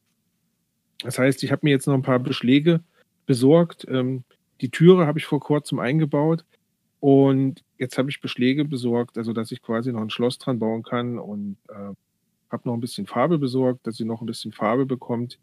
[1.03, 2.81] Das heißt, ich habe mir jetzt noch ein paar Beschläge
[3.27, 3.87] besorgt.
[3.89, 4.25] Ähm,
[4.61, 6.45] die Türe habe ich vor kurzem eingebaut
[7.01, 10.83] und jetzt habe ich Beschläge besorgt, also dass ich quasi noch ein Schloss dran bauen
[10.83, 11.95] kann und äh,
[12.51, 15.39] habe noch ein bisschen Farbe besorgt, dass sie noch ein bisschen Farbe bekommt,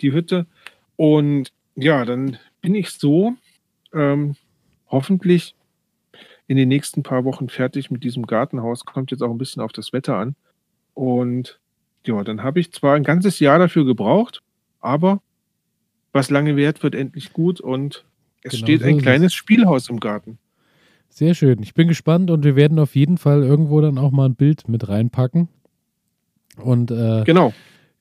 [0.00, 0.46] die Hütte.
[0.96, 3.34] Und ja, dann bin ich so
[3.94, 4.36] ähm,
[4.88, 5.54] hoffentlich
[6.46, 8.84] in den nächsten paar Wochen fertig mit diesem Gartenhaus.
[8.84, 10.34] Kommt jetzt auch ein bisschen auf das Wetter an.
[10.94, 11.60] Und
[12.08, 14.42] ja, dann habe ich zwar ein ganzes Jahr dafür gebraucht,
[14.80, 15.20] aber
[16.12, 18.04] was lange währt, wird endlich gut und
[18.42, 19.02] es Genau steht so ein ist es.
[19.02, 20.38] kleines Spielhaus im Garten.
[21.10, 21.62] Sehr schön.
[21.62, 24.68] Ich bin gespannt und wir werden auf jeden Fall irgendwo dann auch mal ein Bild
[24.68, 25.48] mit reinpacken.
[26.56, 27.52] Und äh, Genau.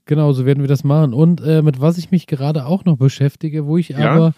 [0.05, 1.13] genau, so werden wir das machen.
[1.13, 4.09] Und äh, mit was ich mich gerade auch noch beschäftige, wo ich Ja?
[4.11, 4.33] aber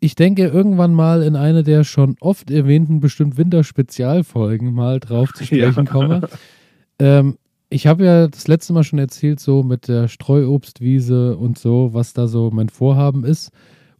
[0.00, 5.44] ich denke, irgendwann mal in eine der schon oft erwähnten, bestimmt Winterspezialfolgen mal drauf zu
[5.44, 5.90] sprechen Ja.
[5.92, 6.28] komme.
[6.98, 7.38] Ähm,
[7.74, 12.12] ich habe ja das letzte Mal schon erzählt, so mit der Streuobstwiese und so, was
[12.12, 13.50] da so mein Vorhaben ist.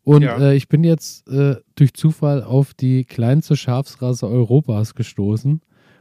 [0.05, 0.39] Und Ja.
[0.39, 5.61] äh, ich bin jetzt äh, durch Zufall auf die kleinste Schafsrasse Europas gestoßen.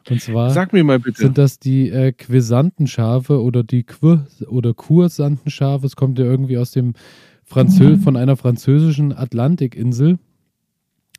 [0.10, 1.22] Und zwar Sag mir mal bitte.
[1.22, 5.86] sind das die äh, Quisanten-Schafe oder die Quir oder Kursanten-Schafe.
[5.86, 6.94] Es kommt ja irgendwie aus dem
[7.44, 10.20] Franzö von einer französischen Atlantikinsel.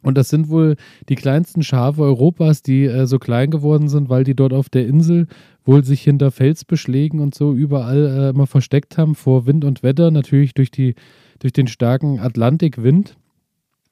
[0.04, 0.76] Und das sind wohl
[1.08, 4.86] die kleinsten Schafe Europas, die äh, so klein geworden sind, weil die dort auf der
[4.86, 5.26] Insel
[5.64, 10.10] wohl sich hinter Felsbeschlägen und so überall äh, immer versteckt haben vor Wind und Wetter,
[10.10, 10.94] natürlich durch, die,
[11.38, 13.16] durch den starken Atlantikwind.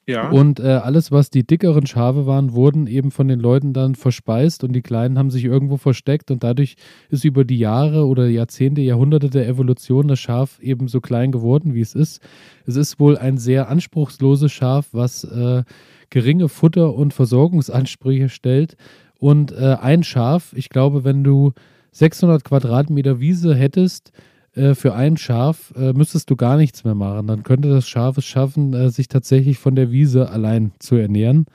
[0.05, 0.29] Ja.
[0.29, 4.63] Und äh, alles, was die dickeren Schafe waren, wurden eben von den Leuten dann verspeist
[4.63, 6.75] und die kleinen haben sich irgendwo versteckt und dadurch
[7.09, 11.73] ist über die Jahre oder Jahrzehnte, Jahrhunderte der Evolution das Schaf eben so klein geworden,
[11.73, 12.21] wie es ist.
[12.65, 15.63] Es ist wohl ein sehr anspruchsloses Schaf, was äh,
[16.09, 18.75] geringe Futter- und Versorgungsansprüche stellt.
[19.19, 21.53] Und äh, ein Schaf, ich glaube, wenn du
[21.91, 24.11] 600 Quadratmeter Wiese hättest,
[24.55, 27.27] äh, für ein Schaf äh, müsstest du gar nichts mehr machen.
[27.27, 31.45] Dann könnte das Schaf es schaffen, äh, sich tatsächlich von der Wiese allein zu ernähren.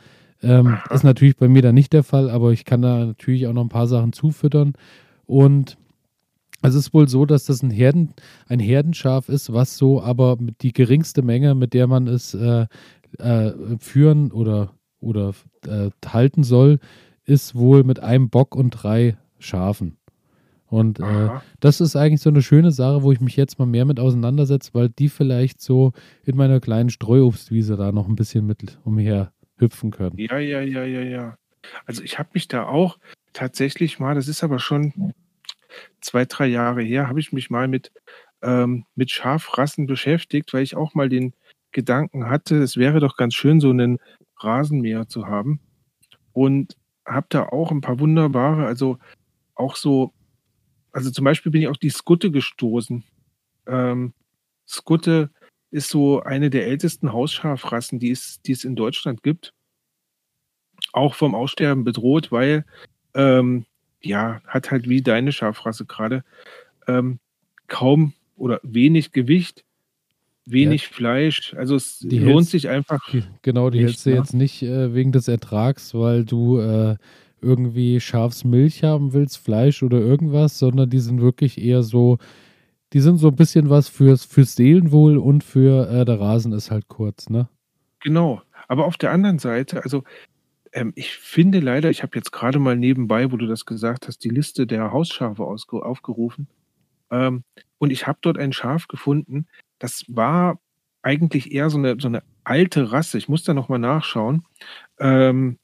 [0.42, 3.52] Ähm, ist natürlich bei mir da nicht der Fall, aber ich kann da natürlich auch
[3.52, 4.74] noch ein paar Sachen zufüttern.
[5.26, 5.76] Und
[6.62, 8.14] es ist wohl so, dass das ein, Herden,
[8.46, 12.66] ein Herdenschaf ist, was so aber die geringste Menge, mit der man es äh,
[13.18, 15.34] äh, führen oder, oder
[15.66, 16.78] äh, halten soll,
[17.24, 19.98] ist wohl mit einem Bock und drei Schafen.
[20.70, 23.86] Und äh, das ist eigentlich so eine schöne Sache, wo ich mich jetzt mal mehr
[23.86, 25.92] mit auseinandersetze, weil die vielleicht so
[26.24, 30.16] in meiner kleinen Streuobstwiese da noch ein bisschen mit umher hüpfen können.
[30.18, 31.38] Ja, ja, ja, ja, ja.
[31.86, 32.98] Also ich habe mich da auch
[33.32, 35.14] tatsächlich mal, das ist aber schon
[36.00, 37.90] zwei, drei Jahre her, habe ich mich mal mit,
[38.42, 41.34] ähm, mit Schafrassen beschäftigt, weil ich auch mal den
[41.72, 43.98] Gedanken hatte, es wäre doch ganz schön, so einen
[44.38, 45.60] Rasenmäher zu haben.
[46.32, 48.98] Und habe da auch ein paar wunderbare, also
[49.54, 50.12] auch so,
[50.92, 53.04] also zum Beispiel bin ich auf die Skutte gestoßen.
[53.66, 54.12] Ähm,
[54.66, 55.30] Skutte
[55.70, 59.52] ist so eine der ältesten Hausschafrassen, die es, die es in Deutschland gibt.
[60.92, 62.64] Auch vom Aussterben bedroht, weil
[63.14, 63.66] ähm,
[64.00, 66.24] ja, hat halt wie deine Schafrasse gerade
[66.86, 67.18] ähm,
[67.66, 69.64] kaum oder wenig Gewicht,
[70.46, 71.52] wenig Fleisch.
[71.54, 73.00] Also es Die lohnt hältst- sich einfach.
[73.42, 74.16] Genau, die Nicht, hältst du ne?
[74.16, 76.96] jetzt nicht äh, wegen des Ertrags, weil du äh,
[77.40, 82.18] irgendwie Schafsmilch haben willst, Fleisch oder irgendwas, sondern die sind wirklich eher so,
[82.92, 86.70] die sind so ein bisschen was fürs, fürs Seelenwohl und für äh, der Rasen ist
[86.70, 87.48] halt kurz, ne?
[88.00, 88.42] Genau.
[88.68, 90.04] Aber auf der anderen Seite, also
[90.72, 94.24] ähm, ich finde leider, ich habe jetzt gerade mal nebenbei, wo du das gesagt hast,
[94.24, 96.48] die Liste der Hausschafe aufgerufen.
[97.10, 97.44] Ähm,
[97.78, 99.46] und ich habe dort ein Schaf gefunden,
[99.78, 100.60] das war
[101.02, 103.18] eigentlich eher so eine, so eine alte Rasse.
[103.18, 104.44] Ich muss da nochmal nachschauen.
[104.98, 105.58] Ähm,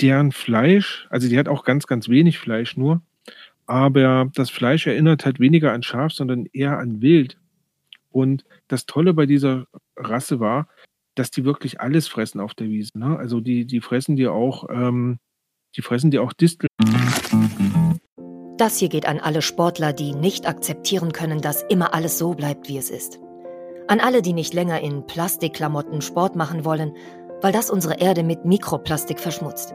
[0.00, 3.02] deren Fleisch, also die hat auch ganz, ganz wenig Fleisch nur,
[3.66, 7.38] aber das Fleisch erinnert halt weniger an Schaf, sondern eher an Wild.
[8.10, 9.66] Und das Tolle bei dieser
[9.96, 10.68] Rasse war,
[11.14, 12.98] dass die wirklich alles fressen auf der Wiese.
[12.98, 13.18] Ne?
[13.18, 15.18] Also die, die fressen dir auch, ähm,
[15.76, 16.68] die fressen dir auch Disteln.
[18.56, 22.68] Das hier geht an alle Sportler, die nicht akzeptieren können, dass immer alles so bleibt,
[22.68, 23.18] wie es ist.
[23.88, 26.92] An alle, die nicht länger in Plastikklamotten Sport machen wollen,
[27.42, 29.74] weil das unsere Erde mit Mikroplastik verschmutzt.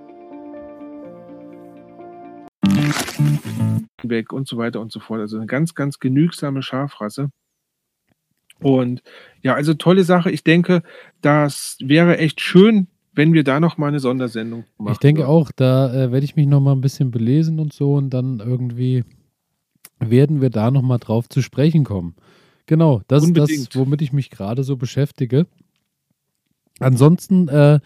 [4.03, 5.19] Weg und so weiter und so fort.
[5.19, 7.29] Also eine ganz, ganz genügsame Schafrasse.
[8.59, 9.01] Und
[9.41, 10.31] ja, also tolle Sache.
[10.31, 10.83] Ich denke,
[11.21, 14.93] das wäre echt schön, wenn wir da noch mal eine Sondersendung machen.
[14.93, 17.95] Ich denke auch, da äh, werde ich mich noch mal ein bisschen belesen und so
[17.95, 19.03] und dann irgendwie
[19.99, 22.15] werden wir da noch mal drauf zu sprechen kommen.
[22.67, 23.75] Genau, das ist das, Unbedingt.
[23.75, 25.47] womit ich mich gerade so beschäftige.
[26.79, 27.79] Ansonsten äh,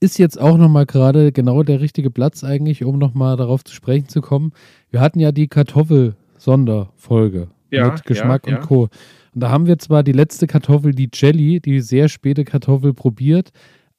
[0.00, 3.64] ist jetzt auch noch mal gerade genau der richtige Platz eigentlich, um noch mal darauf
[3.64, 4.52] zu sprechen zu kommen.
[4.90, 8.66] Wir hatten ja die Kartoffel-Sonderfolge Ja, mit Geschmack ja, und ja.
[8.66, 8.88] Co.
[9.34, 13.50] Und da haben wir zwar die letzte Kartoffel, die Jelly, die sehr späte Kartoffel probiert,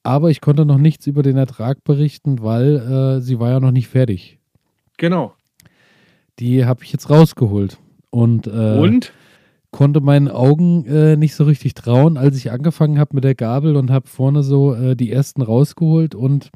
[0.02, 3.72] aber ich konnte noch nichts über den Ertrag berichten, weil äh, sie war ja noch
[3.72, 4.38] nicht fertig.
[4.96, 5.34] Genau.
[6.38, 7.78] Die habe ich jetzt rausgeholt
[8.10, 9.12] und, äh, Und?
[9.76, 13.76] Konnte meinen Augen äh, nicht so richtig trauen, als ich angefangen habe mit der Gabel
[13.76, 16.50] und habe vorne so äh, die ersten rausgeholt und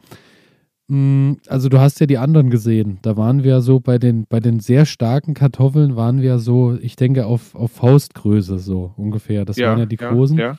[0.90, 2.98] Mm, Also du hast ja die anderen gesehen.
[3.02, 6.96] Da waren wir so bei den, bei den sehr starken Kartoffeln waren wir so, ich
[6.96, 9.44] denke, auf, auf Faustgröße so ungefähr.
[9.44, 10.36] Das waren ja die großen.
[10.36, 10.58] Ja.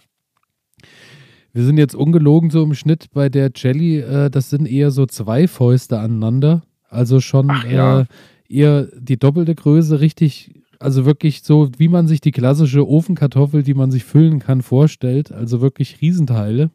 [1.51, 5.05] Wir sind jetzt ungelogen so im Schnitt bei der Jelly, äh, das sind eher so
[5.05, 6.61] zwei Fäuste aneinander.
[6.87, 8.01] Also schon Ach ja.
[8.01, 8.05] äh,
[8.47, 13.73] eher die doppelte Größe, richtig, also wirklich so, wie man sich die klassische Ofenkartoffel, die
[13.73, 15.31] man sich füllen kann, vorstellt.
[15.31, 16.71] Also wirklich Riesenteile.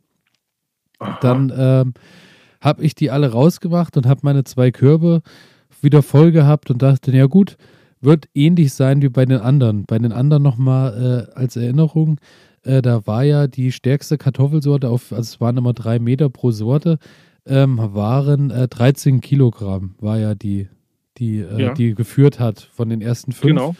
[0.98, 1.18] Aha.
[1.20, 1.94] Dann ähm,
[2.60, 5.22] habe ich die alle rausgemacht und habe meine zwei Körbe
[5.82, 7.56] wieder voll gehabt und dachte, ja gut,
[8.00, 9.84] wird ähnlich sein wie bei den anderen.
[9.84, 12.18] Bei den anderen nochmal äh, als Erinnerung,
[12.62, 16.50] äh, da war ja die stärkste Kartoffelsorte, auf, also es waren immer drei Meter pro
[16.50, 16.98] Sorte,
[17.46, 20.68] ähm, waren äh, 13 Kilogramm, war ja die,
[21.18, 21.74] die, äh, Ja.
[21.74, 23.48] die geführt hat von den ersten fünf.
[23.54, 23.74] Genau.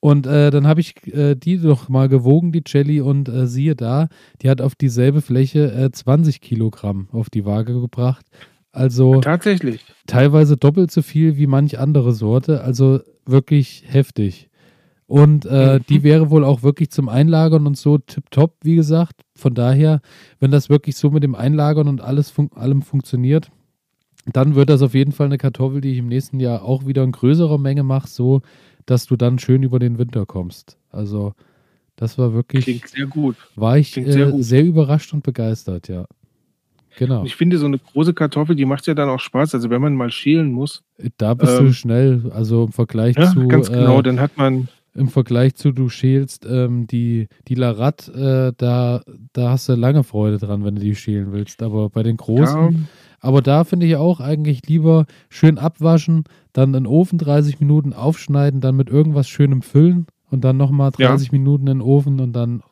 [0.00, 3.76] Und äh, dann habe ich äh, die doch mal gewogen, die Jelly, und äh, siehe
[3.76, 4.08] da,
[4.42, 8.26] die hat auf dieselbe Fläche äh, 20 Kilogramm auf die Waage gebracht.
[8.72, 9.84] Also Tatsächlich.
[10.06, 12.62] teilweise doppelt so viel wie manch andere Sorte.
[12.62, 14.48] Also wirklich heftig.
[15.06, 15.84] Und äh, Mhm.
[15.88, 19.20] die wäre wohl auch wirklich zum Einlagern und so tipptopp, wie gesagt.
[19.36, 20.00] Von daher,
[20.40, 23.50] wenn das wirklich so mit dem Einlagern und alles fun allem funktioniert,
[24.26, 27.02] dann wird das auf jeden Fall eine Kartoffel, die ich im nächsten Jahr auch wieder
[27.02, 28.42] in größerer Menge mache, so
[28.86, 30.76] dass du dann schön über den Winter kommst.
[30.90, 31.34] Also
[31.96, 33.36] das war wirklich, Klingt sehr gut.
[33.54, 34.44] war ich sehr äh, gut.
[34.44, 36.06] sehr überrascht und begeistert, ja.
[36.98, 37.20] Genau.
[37.20, 39.54] Und ich finde, so eine große Kartoffel, die macht ja dann auch Spaß.
[39.54, 40.82] Also wenn man mal schälen muss,
[41.16, 44.36] Da bist du ähm, schnell, also im Vergleich ja, zu ganz genau, äh, dann hat
[44.36, 49.00] man, im Vergleich zu du schälst ähm, die die Larat, äh, da
[49.32, 51.62] da hast du lange Freude dran, wenn du die schälen willst.
[51.62, 52.88] Aber bei den großen,
[53.22, 57.94] aber da finde ich auch eigentlich lieber schön abwaschen, dann in den Ofen 30 Minuten
[57.94, 61.08] aufschneiden, dann mit irgendwas Schönem füllen und dann nochmal Ja.
[61.08, 62.62] 30 Minuten in den Ofen und dann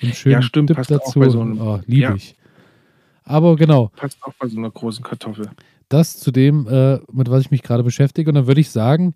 [0.00, 1.28] einen schönen Ja, stimmt, Dip dazu.
[1.30, 2.14] so einem- oh, liebe ja.
[2.14, 2.34] ich.
[3.24, 5.50] Aber genau, passt auch bei so einer großen Kartoffel.
[5.88, 8.30] das zu dem, äh, mit was ich mich gerade beschäftige.
[8.30, 9.14] Und dann würde ich sagen,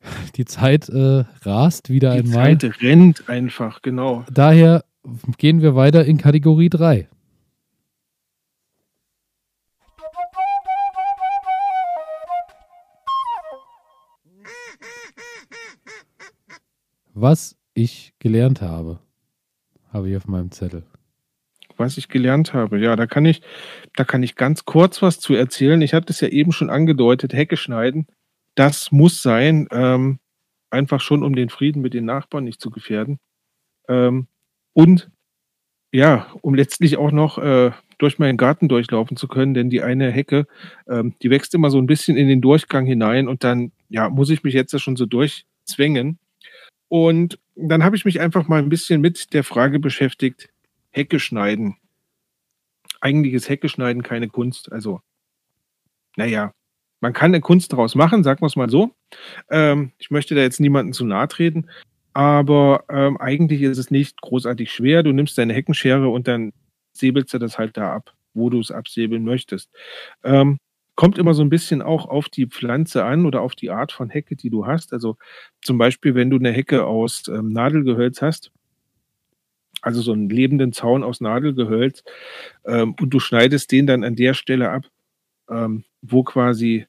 [0.36, 2.58] die Zeit äh, rast wieder Die einmal.
[2.58, 4.24] Zeit rennt einfach, genau.
[4.32, 4.84] Daher
[5.38, 7.08] gehen wir weiter in Kategorie 3.
[17.20, 19.00] Was ich gelernt habe,
[19.92, 20.84] habe ich auf meinem Zettel.
[21.76, 23.42] Was ich gelernt habe, ja, da kann ich,
[23.96, 25.82] da kann ich ganz kurz was zu erzählen.
[25.82, 28.06] Ich hatte es ja eben schon angedeutet, Hecke schneiden,
[28.54, 30.20] das muss sein, ähm,
[30.70, 33.18] einfach schon, um den Frieden mit den Nachbarn nicht zu gefährden.
[33.88, 34.28] Ähm,
[34.72, 35.10] und
[35.92, 40.12] ja, um letztlich auch noch äh, durch meinen Garten durchlaufen zu können, denn die eine
[40.12, 40.46] Hecke,
[40.88, 44.30] ähm, die wächst immer so ein bisschen in den Durchgang hinein und dann, ja, muss
[44.30, 46.20] ich mich jetzt ja schon so durchzwängen.
[46.88, 50.48] Und dann habe ich mich einfach mal ein bisschen mit der Frage beschäftigt,
[50.90, 51.76] Hecke schneiden.
[53.00, 54.72] Eigentlich ist Hecke schneiden keine Kunst.
[54.72, 55.00] Also,
[56.16, 56.52] naja,
[57.00, 58.94] man kann eine Kunst daraus machen, sagen wir es mal so.
[59.50, 61.68] Ähm, ich möchte da jetzt niemandem zu nahe treten,
[62.12, 65.02] aber ähm, eigentlich ist es nicht großartig schwer.
[65.02, 66.52] Du nimmst deine Heckenschere und dann
[66.92, 69.70] säbelst du das halt da ab, wo du es absäbeln möchtest.
[70.24, 70.58] Ähm,
[70.98, 74.10] kommt immer so ein bisschen auch auf die Pflanze an oder auf die Art von
[74.10, 74.92] Hecke, die du hast.
[74.92, 75.16] Also
[75.62, 78.50] zum Beispiel, wenn du eine Hecke aus ähm, Nadelgehölz hast,
[79.80, 82.02] also so einen lebenden Zaun aus Nadelgehölz,
[82.66, 84.86] ähm, und du schneidest den dann an der Stelle ab,
[85.48, 86.86] ähm, wo quasi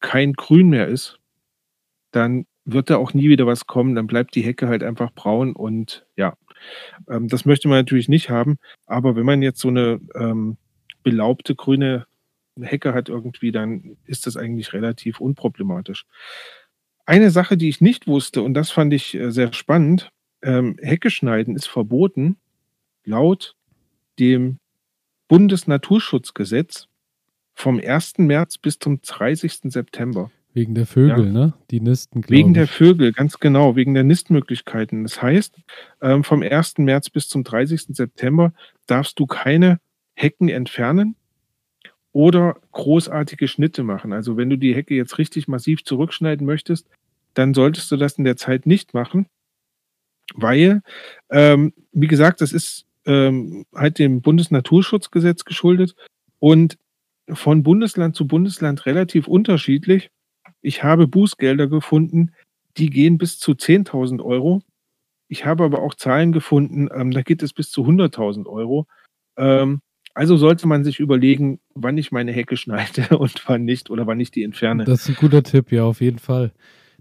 [0.00, 1.20] kein Grün mehr ist,
[2.10, 5.54] dann wird da auch nie wieder was kommen, dann bleibt die Hecke halt einfach braun
[5.54, 6.36] und ja,
[7.08, 10.56] ähm, das möchte man natürlich nicht haben, aber wenn man jetzt so eine ähm,
[11.04, 12.06] belaubte grüne
[12.60, 16.06] Hecke hat irgendwie, dann ist das eigentlich relativ unproblematisch.
[17.04, 20.10] Eine Sache, die ich nicht wusste, und das fand ich äh, sehr spannend,
[20.42, 22.36] ähm, Hecke schneiden ist verboten
[23.04, 23.54] laut
[24.18, 24.58] dem
[25.28, 26.88] Bundesnaturschutzgesetz
[27.54, 28.18] vom 1.
[28.18, 29.72] März bis zum 30.
[29.72, 30.30] September.
[30.52, 31.52] Wegen der Vögel, ne?
[31.70, 32.70] Die nisten, glaube Wegen der ich.
[32.70, 35.02] Vögel, ganz genau, wegen der Nistmöglichkeiten.
[35.02, 35.54] Das heißt,
[36.00, 36.78] ähm, vom 1.
[36.78, 37.94] März bis zum 30.
[37.94, 38.52] September
[38.86, 39.80] darfst du keine
[40.14, 41.14] Hecken entfernen
[42.16, 44.14] oder großartige Schnitte machen.
[44.14, 46.88] Also wenn du die Hecke jetzt richtig massiv zurückschneiden möchtest,
[47.34, 49.26] dann solltest du das in der Zeit nicht machen,
[50.34, 50.80] weil,
[51.28, 55.94] ähm, wie gesagt, das ist ähm, halt dem Bundesnaturschutzgesetz geschuldet
[56.38, 56.78] und
[57.28, 60.10] von Bundesland zu Bundesland relativ unterschiedlich.
[60.62, 62.32] Ich habe Bußgelder gefunden,
[62.78, 64.62] die gehen bis zu 10.000 Euro.
[65.28, 68.86] Ich habe aber auch Zahlen gefunden, ähm, da geht es bis zu 100.000 Euro.
[69.36, 69.82] Ähm,
[70.16, 74.18] also sollte man sich überlegen, wann ich meine Hecke schneide und wann nicht oder wann
[74.18, 74.84] ich die entferne.
[74.84, 76.52] Das ist ein guter Tipp, ja, auf jeden Fall.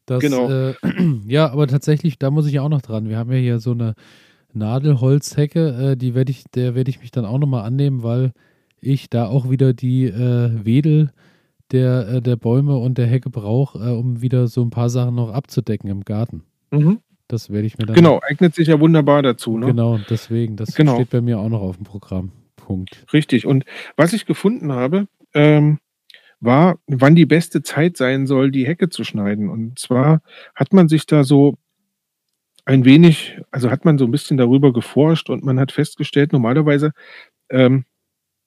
[0.05, 0.49] Das, Genau.
[0.49, 0.73] Äh,
[1.25, 3.07] ja, aber tatsächlich, da muss ich auch noch dran.
[3.07, 3.95] Wir haben ja hier so eine
[4.51, 8.33] Nadelholzhecke, äh, die werde ich, der werde ich mich dann auch nochmal annehmen, weil
[8.81, 11.11] ich da auch wieder die äh, Wedel
[11.71, 15.15] der, äh, der Bäume und der Hecke brauche, äh, um wieder so ein paar Sachen
[15.15, 16.43] noch abzudecken im Garten.
[16.71, 16.99] Mhm.
[17.29, 17.95] Das werde ich mir dann.
[17.95, 19.57] Genau, eignet sich ja wunderbar dazu.
[19.57, 19.67] Ne?
[19.67, 20.57] Genau, deswegen.
[20.57, 20.95] Das Genau.
[20.95, 22.31] steht bei mir auch noch auf dem Programm.
[22.65, 23.05] Punkt.
[23.13, 23.45] Richtig.
[23.45, 25.79] Und was ich gefunden habe, ähm,
[26.39, 29.49] war, wann die beste Zeit sein soll, die Hecke zu schneiden.
[29.49, 30.21] Und zwar
[30.55, 31.57] hat man sich da so
[32.65, 36.91] ein wenig, also hat man so ein bisschen darüber geforscht und man hat festgestellt, normalerweise
[37.49, 37.85] ähm,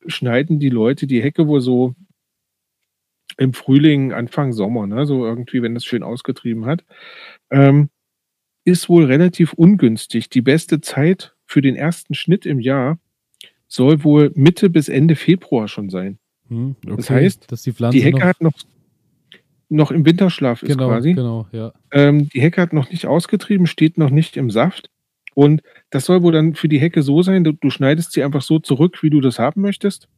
[0.07, 1.95] schneiden die Leute die Hecke wohl so
[3.37, 5.07] im Frühling, Anfang Sommer, ne?
[5.07, 6.85] so irgendwie, wenn das schön ausgetrieben hat.
[7.51, 7.91] Ähm,
[8.65, 10.29] ist wohl relativ ungünstig.
[10.29, 12.99] Die beste Zeit für den ersten Schnitt im Jahr
[13.69, 16.19] soll wohl Mitte bis Ende Februar schon sein.
[16.49, 16.97] Hm, okay.
[16.97, 18.53] Das heißt, dass die Pflanze Die Hecke noch, hat noch,
[19.69, 21.13] noch im Winterschlaf ist genau, quasi.
[21.13, 21.73] genau, ja.
[21.93, 24.91] Ähm, die Hecke hat noch nicht ausgetrieben, steht noch nicht im Saft.
[25.35, 28.43] Und das soll wohl dann für die Hecke so sein, du, du schneidest sie einfach
[28.43, 30.09] so zurück, wie du das haben möchtest.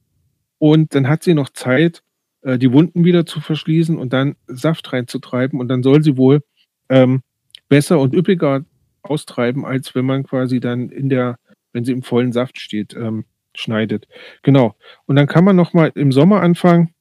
[0.59, 2.03] Und dann hat sie noch Zeit,
[2.43, 5.61] äh, die Wunden wieder zu verschließen und dann Saft reinzutreiben.
[5.61, 6.43] Und dann soll sie wohl
[6.89, 7.23] ähm,
[7.69, 8.65] besser und üppiger
[9.03, 11.37] austreiben, als wenn man quasi dann in der,
[11.73, 13.25] wenn sie im vollen Saft steht, ähm,
[13.55, 14.07] schneidet.
[14.43, 14.77] Genau.
[15.07, 16.95] Und dann kann man noch mal im Sommer anfangen,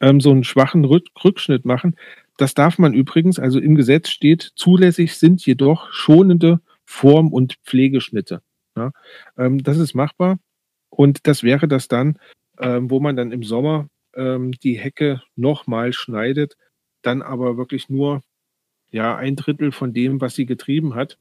[0.00, 1.96] ähm, so einen schwachen Rück Rückschnitt machen.
[2.36, 8.42] Das darf man übrigens, also im Gesetz steht, zulässig sind jedoch schonende Form- und Pflegeschnitte.
[8.76, 8.92] Ja?
[9.38, 10.38] Ähm, das ist machbar.
[10.90, 12.18] Und das wäre das dann,
[12.58, 16.56] ähm, wo man dann im Sommer ähm, die Hecke nochmal schneidet,
[17.02, 18.22] dann aber wirklich nur
[18.90, 21.18] ja, ein Drittel von dem, was sie getrieben hat.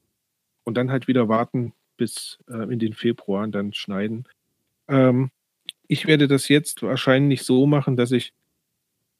[0.63, 4.27] Und dann halt wieder warten bis äh, in den Februar dann schneiden.
[4.87, 5.29] Ähm,
[5.87, 8.33] ich werde das jetzt wahrscheinlich so machen, dass ich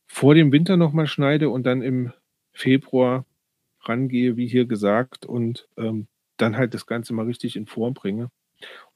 [0.07, 2.11] vor dem Winter nochmal schneide und dann im
[2.53, 3.27] Februar
[3.81, 6.07] rangehe, wie hier gesagt, und ähm,
[6.37, 8.31] dann halt das Ganze mal richtig in Form bringe.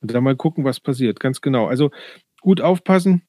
[0.01, 1.19] Und dann mal gucken, was passiert.
[1.19, 1.67] Ganz genau.
[1.67, 1.91] Also
[2.41, 3.21] gut aufpassen,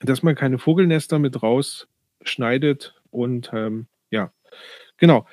[0.00, 3.00] dass man keine Vogelnester mit rausschneidet.
[3.10, 4.32] Und ähm, ja,
[4.96, 5.28] genau.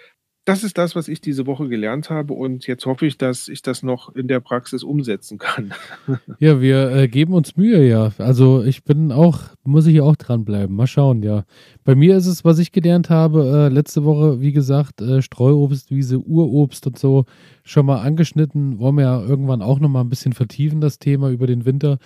[0.45, 2.33] Das ist das, was ich diese Woche gelernt habe.
[2.33, 5.73] Und jetzt hoffe ich, dass ich das noch in der Praxis umsetzen kann.
[6.39, 8.11] Ja, wir äh, geben uns Mühe, ja.
[8.17, 10.75] Also ich bin auch, muss ich auch dranbleiben.
[10.75, 11.45] Mal schauen, ja.
[11.83, 16.19] Bei mir ist es, was ich gelernt habe, äh, letzte Woche, wie gesagt, äh, Streuobstwiese,
[16.19, 17.25] Urobst und so
[17.63, 18.79] schon mal angeschnitten.
[18.79, 21.97] Wollen wir ja irgendwann auch nochmal ein bisschen vertiefen, das Thema über den Winter.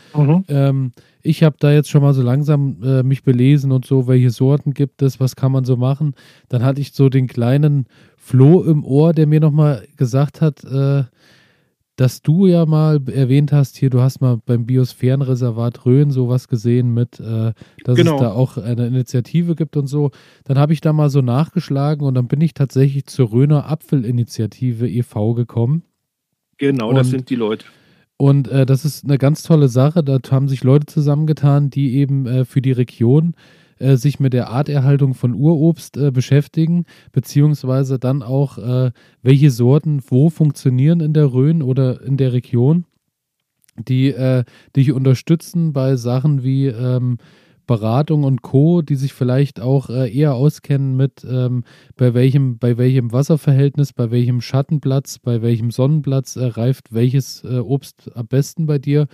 [0.48, 4.30] Ähm, ich habe da jetzt schon mal so langsam äh, mich belesen und so, welche
[4.30, 6.14] Sorten gibt es, was kann man so machen.
[6.48, 7.88] Dann hatte ich so den kleinen
[8.30, 11.04] Floh im Ohr, der mir nochmal gesagt hat, äh,
[11.96, 16.94] dass du ja mal erwähnt hast, hier, du hast mal beim Biosphärenreservat Rhön sowas gesehen
[16.94, 17.54] mit, äh,
[17.84, 18.16] dass Genau.
[18.16, 20.12] es da auch eine Initiative gibt und so.
[20.44, 24.88] Dann habe ich da mal so nachgeschlagen und dann bin ich tatsächlich zur Rhöner Apfelinitiative
[24.88, 25.34] e.V.
[25.34, 25.82] gekommen.
[26.60, 27.66] Genau, Und- das sind die Leute.
[28.22, 30.04] Und äh, das ist eine ganz tolle Sache.
[30.04, 33.59] Da haben sich Leute zusammengetan, die eben äh, für die Region äh,
[33.98, 40.30] sich mit der Arterhaltung von Urobst äh, beschäftigen, beziehungsweise dann auch, äh, welche Sorten wo
[40.30, 42.86] funktionieren in der Rhön oder in der Region,
[43.78, 44.44] die äh,
[44.76, 47.18] dich unterstützen bei Sachen wie ähm,
[47.70, 51.64] Beratung und Co., die sich vielleicht auch äh, eher auskennen mit ähm,
[51.96, 57.60] bei welchem, bei welchem Wasserverhältnis, bei welchem Schattenplatz, bei welchem Sonnenplatz äh, reift welches äh,
[57.60, 59.06] Obst am besten bei dir.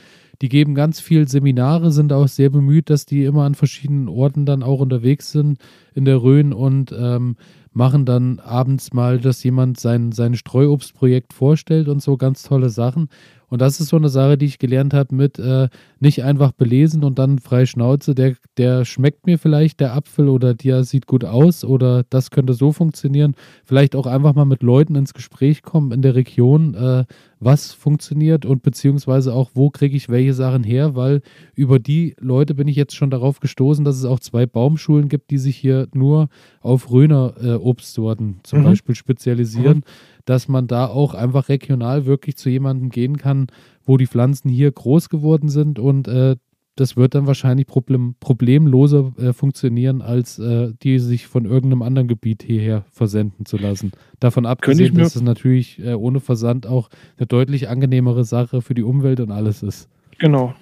[0.41, 4.45] Die geben ganz viel Seminare, sind auch sehr bemüht, dass die immer an verschiedenen Orten
[4.45, 5.59] dann auch unterwegs sind
[5.93, 7.35] in der Rhön und ähm,
[7.75, 13.09] machen dann abends mal, dass jemand sein, sein Streuobstprojekt vorstellt und so ganz tolle Sachen.
[13.49, 15.69] Und das ist so eine Sache, die ich gelernt habe mit äh,
[15.99, 20.53] nicht einfach belesen und dann frei Schnauze, der, der schmeckt mir vielleicht, der Apfel oder
[20.53, 23.35] der sieht gut aus oder das könnte so funktionieren.
[23.63, 27.05] Vielleicht auch einfach mal mit Leuten ins Gespräch kommen in der Region, äh,
[27.45, 31.21] was funktioniert und beziehungsweise auch, wo kriege ich welche Sachen her, weil
[31.53, 35.29] über die Leute bin ich jetzt schon darauf gestoßen, dass es auch zwei Baumschulen gibt,
[35.29, 36.27] die sich hier nur
[36.61, 38.63] auf Röner äh, Obstsorten zum Mhm.
[38.63, 39.83] Beispiel spezialisieren,
[40.25, 43.47] dass man da auch einfach regional wirklich zu jemandem gehen kann,
[43.85, 46.37] wo die Pflanzen hier groß geworden sind und äh,
[46.75, 52.07] das wird dann wahrscheinlich problem, problemloser äh, funktionieren, als äh, die sich von irgendeinem anderen
[52.07, 53.93] Gebiet hierher versenden zu lassen.
[54.19, 58.83] Davon abgesehen, dass es natürlich äh, ohne Versand auch eine deutlich angenehmere Sache für die
[58.83, 59.89] Umwelt und alles ist.
[60.19, 60.53] Genau.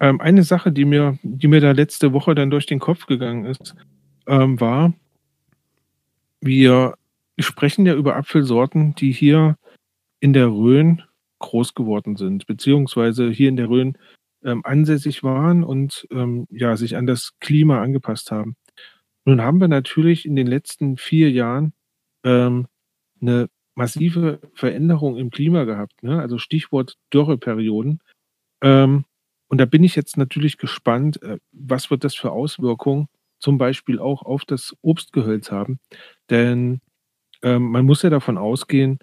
[0.00, 3.44] Ähm, eine Sache, die mir, die mir da letzte Woche dann durch den Kopf gegangen
[3.44, 3.74] ist,
[4.26, 4.92] ähm, war,
[6.40, 6.94] wir
[7.38, 9.56] sprechen ja über Apfelsorten, die hier
[10.20, 11.02] in der Rhön
[11.38, 13.96] groß geworden sind, beziehungsweise hier in der Rhön
[14.46, 18.56] ähm, ansässig waren und ähm, ja, sich an das Klima angepasst haben.
[19.26, 21.74] Nun haben wir natürlich in den letzten vier Jahren
[22.24, 22.68] ähm,
[23.20, 26.02] eine massive Veränderung im Klima gehabt.
[26.02, 26.20] Ne?
[26.20, 28.00] Also Stichwort Dürreperioden.
[28.62, 29.04] Ähm,
[29.48, 33.98] und da bin ich jetzt natürlich gespannt, äh, was wird das für Auswirkungen zum Beispiel
[33.98, 35.78] auch auf das Obstgehölz haben.
[36.30, 36.80] Denn
[37.42, 38.98] ähm, man muss ja davon ausgehen,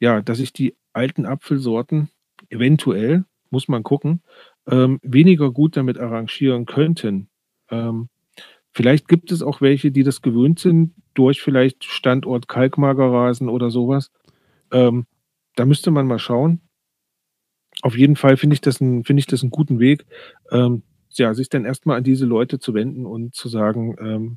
[0.00, 2.10] ja, dass sich die alten Apfelsorten
[2.50, 4.22] eventuell, muss man gucken,
[4.70, 7.28] ähm, weniger gut damit arrangieren könnten.
[7.70, 8.08] Ähm,
[8.72, 14.10] vielleicht gibt es auch welche, die das gewöhnt sind, durch vielleicht Standort Kalkmagerrasen oder sowas.
[14.70, 15.06] Ähm,
[15.56, 16.60] da müsste man mal schauen.
[17.82, 20.04] Auf jeden Fall finde ich das ein, finde ich das einen guten Weg,
[20.50, 24.36] ähm, ja, sich dann erstmal an diese Leute zu wenden und zu sagen, ähm,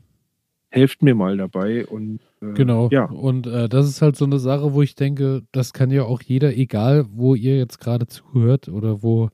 [0.69, 2.89] helft mir mal dabei und äh, genau.
[2.91, 3.05] Ja.
[3.05, 6.21] Und äh, das ist halt so eine Sache, wo ich denke, das kann ja auch
[6.21, 9.30] jeder, egal wo ihr jetzt gerade zuhört oder wo,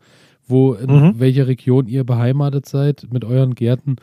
[0.51, 1.19] wo in mhm.
[1.19, 3.95] welcher Region ihr beheimatet seid mit euren Gärten,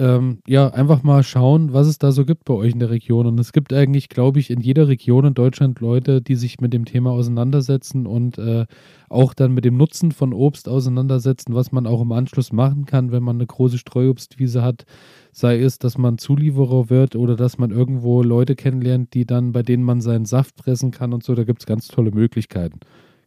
[0.00, 3.26] ähm, ja, einfach mal schauen, was es da so gibt bei euch in der Region.
[3.26, 6.72] Und es gibt eigentlich, glaube ich, in jeder Region in Deutschland Leute, die sich mit
[6.72, 8.64] dem Thema auseinandersetzen und äh,
[9.10, 13.12] auch dann mit dem Nutzen von Obst auseinandersetzen, was man auch im Anschluss machen kann,
[13.12, 14.86] wenn man eine große Streuobstwiese hat.
[15.32, 19.62] Sei es, dass man Zulieferer wird oder dass man irgendwo Leute kennenlernt, die dann, bei
[19.62, 21.34] denen man seinen Saft pressen kann und so.
[21.34, 22.80] Da gibt es ganz tolle Möglichkeiten.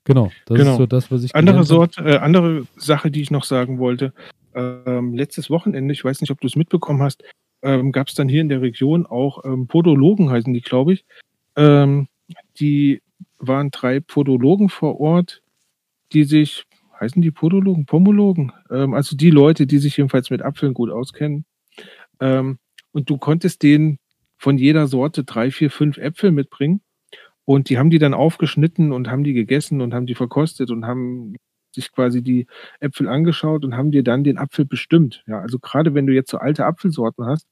[0.06, 0.72] Genau, das genau.
[0.72, 1.34] ist so das, was ich.
[1.34, 4.14] Andere Sort, äh, andere Sache, die ich noch sagen wollte
[4.56, 7.24] ähm, letztes Wochenende, ich weiß nicht, ob du es mitbekommen hast,
[7.62, 11.06] ähm, gab es dann hier in der Region auch ähm, Podologen, heißen die, glaube ich.
[11.56, 12.08] Ähm,
[12.60, 13.02] die
[13.40, 15.42] waren drei Podologen vor Ort,
[16.12, 16.66] die sich,
[17.00, 21.46] heißen die Podologen, Pomologen, ähm, also die Leute, die sich jedenfalls mit Apfeln gut auskennen.
[22.20, 22.60] Ähm,
[22.92, 23.98] und du konntest denen
[24.38, 26.82] von jeder Sorte drei, vier, fünf Äpfel mitbringen.
[27.46, 30.86] Und die haben die dann aufgeschnitten und haben die gegessen und haben die verkostet und
[30.86, 31.36] haben
[31.74, 32.48] sich quasi die
[32.80, 35.24] Äpfel angeschaut und haben dir dann den Apfel bestimmt.
[35.28, 37.48] Ja, also gerade wenn du jetzt so alte Apfelsorten hast,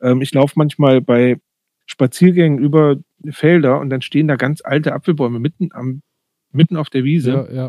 [0.00, 1.40] ähm, ich laufe manchmal bei
[1.86, 2.96] Spaziergängen über
[3.30, 6.02] Felder und dann stehen da ganz alte Apfelbäume mitten am
[6.52, 7.48] mitten auf der Wiese.
[7.50, 7.68] Ja,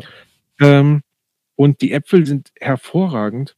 [0.60, 1.00] Ähm,
[1.56, 3.56] und die Äpfel sind hervorragend.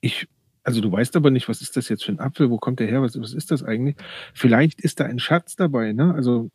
[0.00, 0.28] Ich,
[0.62, 2.86] also du weißt aber nicht, was ist das jetzt für ein Apfel, wo kommt der
[2.86, 3.96] her, was, was ist das eigentlich?
[4.32, 6.14] Vielleicht ist da ein Schatz dabei, ne?
[6.14, 6.50] Also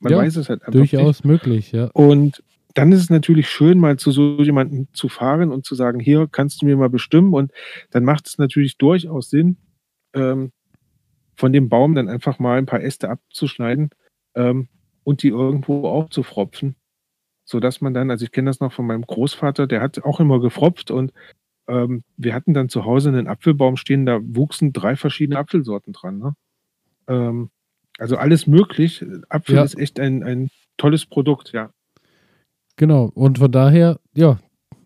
[0.00, 1.24] man ja, weiß es halt einfach durchaus nicht.
[1.24, 1.90] möglich, ja.
[1.92, 2.42] Und
[2.74, 6.28] dann ist es natürlich schön, mal zu so jemandem zu fahren und zu sagen, hier
[6.30, 7.34] kannst du mir mal bestimmen.
[7.34, 7.52] Und
[7.90, 9.56] dann macht es natürlich durchaus Sinn,
[10.14, 10.52] ähm,
[11.36, 13.90] von dem Baum dann einfach mal ein paar Äste abzuschneiden
[14.34, 14.68] ähm,
[15.04, 16.76] und die irgendwo aufzufropfen,
[17.44, 20.40] sodass man dann, also ich kenne das noch von meinem Großvater, der hat auch immer
[20.40, 21.12] gefropft und
[21.66, 26.18] ähm, wir hatten dann zu Hause einen Apfelbaum stehen, da wuchsen drei verschiedene Apfelsorten dran.
[26.18, 26.34] Ne?
[28.00, 29.04] Also alles möglich.
[29.28, 29.62] Apfel ja.
[29.62, 30.48] ist echt ein, ein
[30.78, 31.70] tolles Produkt, ja.
[32.76, 34.38] Genau, und von daher, ja,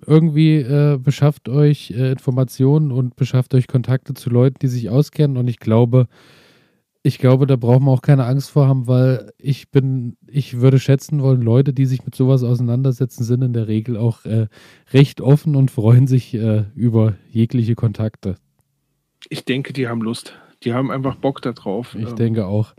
[0.04, 5.36] irgendwie äh, beschafft euch äh, Informationen und beschafft euch Kontakte zu Leuten, die sich auskennen.
[5.36, 6.08] Und ich glaube,
[7.04, 10.80] ich glaube, da brauchen wir auch keine Angst vor haben, weil ich bin, ich würde
[10.80, 14.48] schätzen wollen, Leute, die sich mit sowas auseinandersetzen, sind in der Regel auch äh,
[14.92, 18.34] recht offen und freuen sich äh, über jegliche Kontakte.
[19.28, 20.34] Ich denke, die haben Lust.
[20.64, 21.94] Die haben einfach Bock darauf.
[21.94, 22.16] Ich ähm.
[22.16, 22.74] denke auch.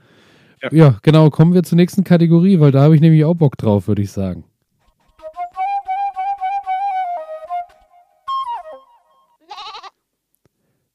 [0.62, 0.70] Ja.
[0.72, 1.30] ja, genau.
[1.30, 4.12] Kommen wir zur nächsten Kategorie, weil da habe ich nämlich auch Bock drauf, würde ich
[4.12, 4.46] sagen.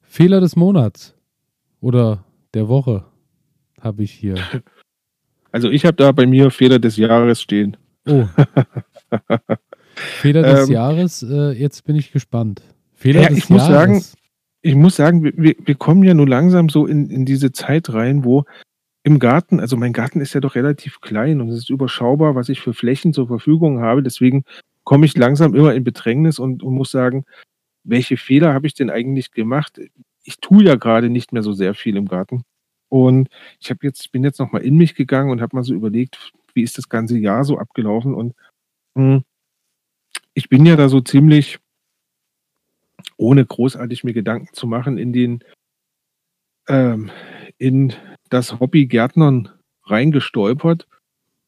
[0.03, 1.15] Fehler des Monats
[1.81, 3.05] oder der Woche
[3.81, 4.37] habe ich hier.
[5.53, 7.77] Also ich habe da bei mir Fehler des Jahres stehen.
[8.07, 8.25] Oh.
[9.97, 12.63] Fehler des ähm, Jahres, äh, jetzt bin ich gespannt.
[12.95, 13.61] Fehler ja, des ich Jahres.
[13.61, 14.05] Muss sagen,
[14.63, 18.25] ich muss sagen, wir, wir kommen ja nur langsam so in, in diese Zeit rein,
[18.25, 18.45] wo
[19.03, 22.49] im Garten, also mein Garten ist ja doch relativ klein und es ist überschaubar, was
[22.49, 24.03] ich für Flächen zur Verfügung habe.
[24.03, 24.45] Deswegen
[24.85, 27.25] komme ich langsam immer in Bedrängnis und, und muss sagen,
[27.83, 29.81] welche Fehler habe ich denn eigentlich gemacht?
[30.25, 32.45] Ich tue ja gerade nicht mehr so sehr viel im Garten.
[32.91, 33.29] Und
[33.61, 36.63] ich habe jetzt, bin jetzt nochmal in mich gegangen und habe mal so überlegt, wie
[36.63, 38.15] ist das ganze Jahr so abgelaufen.
[38.15, 38.35] Und
[38.95, 39.25] mh, hm,
[40.35, 41.59] ich bin ja da so ziemlich,
[43.17, 45.45] ohne großartig mir Gedanken zu machen, in den
[46.71, 47.11] ähm,
[47.59, 47.93] in
[48.31, 49.51] das Hobby Gärtnern
[49.85, 50.87] reingestolpert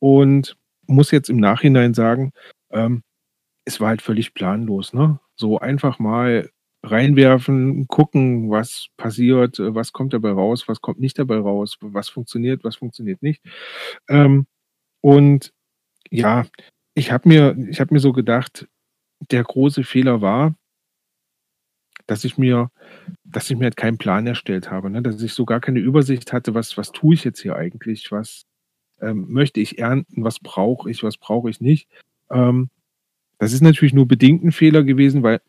[0.00, 0.56] und
[0.86, 2.32] muss jetzt im Nachhinein sagen,
[2.70, 3.02] ähm,
[3.64, 4.92] es war halt völlig planlos.
[4.92, 5.20] Ne?
[5.36, 6.50] So einfach mal
[6.82, 12.64] reinwerfen, gucken, was passiert, was kommt dabei raus, was kommt nicht dabei raus, was funktioniert,
[12.64, 13.40] was funktioniert nicht.
[14.08, 14.46] Ähm,
[15.00, 15.52] und
[16.10, 16.46] ja,
[16.94, 18.66] ich habe mir, ich habe mir so gedacht,
[19.30, 20.56] der große Fehler war,
[22.12, 22.70] dass ich mir,
[23.24, 25.00] dass ich mir halt keinen Plan erstellt habe, ne?
[25.00, 28.44] dass ich so gar keine Übersicht hatte, was, was tue ich jetzt hier eigentlich, was
[29.00, 31.88] ähm, möchte ich ernten, was brauche ich, was brauche ich nicht.
[32.30, 32.68] Ähm,
[33.38, 35.40] das ist natürlich nur bedingt ein Fehler gewesen, weil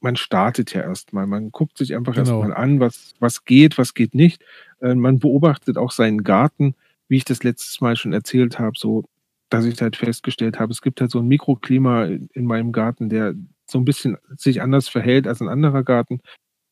[0.00, 1.26] man startet ja erstmal.
[1.26, 2.40] Man guckt sich einfach genau.
[2.40, 4.42] erstmal an, was, was geht, was geht nicht.
[4.80, 6.76] Äh, man beobachtet auch seinen Garten,
[7.08, 9.04] wie ich das letztes Mal schon erzählt habe, so
[9.50, 13.34] dass ich halt festgestellt habe, es gibt halt so ein Mikroklima in meinem Garten, der,
[13.70, 16.20] so ein bisschen sich anders verhält als ein anderer Garten.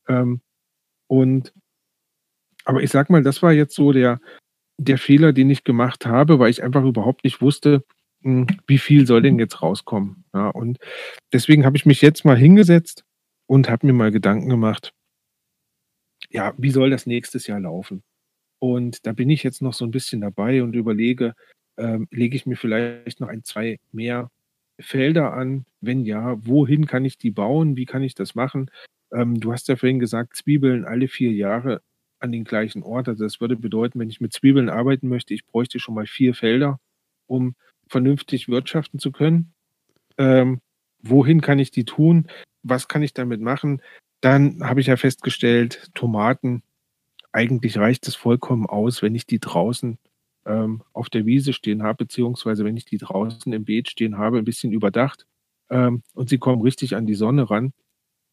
[0.07, 0.41] Ähm,
[1.07, 1.53] und
[2.65, 4.19] aber ich sag mal, das war jetzt so der,
[4.77, 7.83] der Fehler, den ich gemacht habe, weil ich einfach überhaupt nicht wusste,
[8.23, 10.25] hm, wie viel soll denn jetzt rauskommen.
[10.33, 10.79] Ja, und
[11.31, 13.03] deswegen habe ich mich jetzt mal hingesetzt
[13.47, 14.93] und habe mir mal Gedanken gemacht,
[16.29, 18.03] ja, wie soll das nächstes Jahr laufen?
[18.59, 21.35] Und da bin ich jetzt noch so ein bisschen dabei und überlege,
[21.77, 24.31] ähm, lege ich mir vielleicht noch ein, zwei mehr
[24.79, 25.65] Felder an?
[25.81, 27.77] Wenn ja, wohin kann ich die bauen?
[27.77, 28.69] Wie kann ich das machen?
[29.13, 31.81] Ähm, du hast ja vorhin gesagt, Zwiebeln alle vier Jahre
[32.19, 33.07] an den gleichen Ort.
[33.07, 36.33] Also das würde bedeuten, wenn ich mit Zwiebeln arbeiten möchte, ich bräuchte schon mal vier
[36.33, 36.79] Felder,
[37.27, 37.55] um
[37.87, 39.53] vernünftig wirtschaften zu können.
[40.17, 40.59] Ähm,
[41.01, 42.27] wohin kann ich die tun?
[42.63, 43.81] Was kann ich damit machen?
[44.21, 46.63] Dann habe ich ja festgestellt, Tomaten,
[47.31, 49.99] eigentlich reicht es vollkommen aus, wenn ich die draußen
[50.45, 54.37] ähm, auf der Wiese stehen habe, beziehungsweise wenn ich die draußen im Beet stehen habe,
[54.37, 55.25] ein bisschen überdacht
[55.69, 57.73] ähm, und sie kommen richtig an die Sonne ran,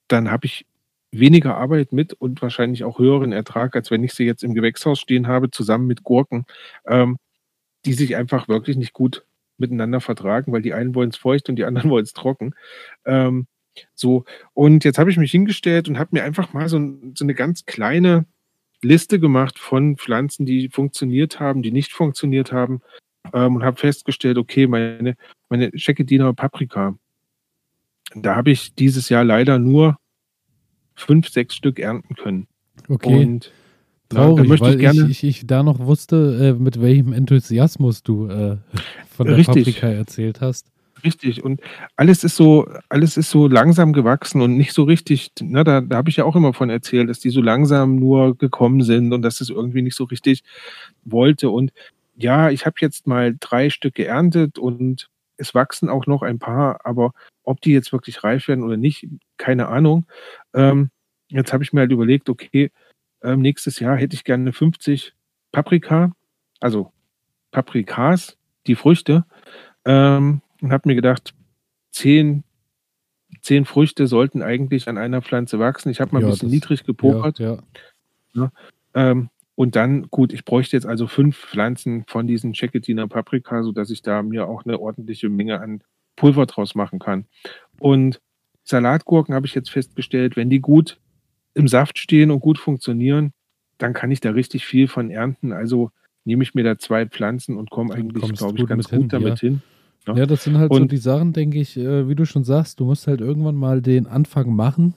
[0.09, 0.67] dann habe ich
[1.11, 4.99] weniger Arbeit mit und wahrscheinlich auch höheren Ertrag, als wenn ich sie jetzt im Gewächshaus
[4.99, 6.47] stehen habe, zusammen mit Gurken,
[6.87, 7.19] ähm,
[7.85, 9.25] die sich einfach wirklich nicht gut
[9.59, 12.55] miteinander vertragen, weil die einen wollen es feucht und die anderen wollen es trocken.
[13.05, 13.47] Ähm,
[13.95, 16.79] so, und jetzt habe ich mich hingestellt und habe mir einfach mal so,
[17.15, 18.27] so, eine ganz kleine
[18.83, 22.81] Liste gemacht von Pflanzen, die funktioniert haben, die nicht funktioniert haben
[23.33, 25.17] ähm, und habe festgestellt, okay, meine,
[25.49, 26.97] meine Checkediner Paprika,
[28.15, 29.99] da habe ich dieses Jahr leider nur
[30.95, 32.47] fünf, sechs Stück ernten können.
[32.89, 33.25] Okay.
[33.25, 33.53] Und
[34.09, 38.29] Traurig, ja, weil ich, gerne ich, ich, da noch wusste, äh, mit welchem Enthusiasmus du
[38.29, 38.59] äh,
[39.09, 39.65] von der Richtig.
[39.65, 40.72] Paprika erzählt hast.
[41.05, 41.43] Richtig.
[41.43, 41.61] Und
[41.97, 45.97] alles ist so, alles ist so langsam gewachsen und nicht so richtig, na, da, da
[45.97, 49.23] habe ich ja auch immer von erzählt, dass die so langsam nur gekommen sind und
[49.23, 50.43] dass es irgendwie nicht so richtig
[51.05, 51.51] wollte.
[51.51, 51.73] Und
[52.17, 56.81] ja, ich habe jetzt mal drei Stück geerntet und es wachsen auch noch ein paar,
[56.85, 60.07] aber ob die jetzt wirklich reif werden oder nicht, keine Ahnung.
[60.55, 60.91] Ähm,
[61.29, 62.71] jetzt habe ich mir halt überlegt, okay,
[63.23, 65.15] ähm, nächstes Jahr hätte ich gerne 50
[65.51, 66.13] Paprika,
[66.61, 66.93] also
[67.51, 68.37] Paprikas,
[68.67, 69.25] die Früchte,
[69.85, 71.35] ähm, und habe mir gedacht,
[71.91, 72.45] 10,
[73.43, 75.91] 10 Früchte sollten eigentlich an einer Pflanze wachsen.
[75.91, 77.39] Ich habe mal ja, ein bisschen das, niedrig gepokert.
[77.39, 77.59] Ja,
[78.35, 78.53] ja.
[78.95, 83.91] Ähm, und dann, gut, ich bräuchte jetzt also fünf Pflanzen von diesen Cecchettiner Paprika, sodass
[83.91, 85.83] ich da mir auch eine ordentliche Menge an
[86.17, 87.27] Pulver draus machen kann.
[87.79, 88.21] Und
[88.65, 90.99] Salatgurken habe ich jetzt festgestellt, wenn die gut
[91.55, 93.33] im Saft stehen und gut funktionieren,
[93.79, 95.53] dann kann ich da richtig viel von ernten.
[95.53, 95.91] Also
[96.25, 99.43] nehme ich mir da zwei Pflanzen und komme eigentlich, glaube ich, ganz gut hin, damit
[99.43, 99.49] ja.
[99.49, 99.63] hin.
[100.07, 100.17] Ja.
[100.17, 100.27] ja.
[100.27, 102.85] das sind halt und, so die Sachen, denke ich, äh, wie du schon sagst, du
[102.85, 104.95] musst halt irgendwann mal den Anfang machen.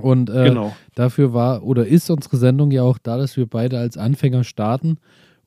[0.00, 0.74] Und äh, genau.
[0.94, 4.96] dafür war oder ist unsere Sendung ja auch da, dass wir beide als Anfänger starten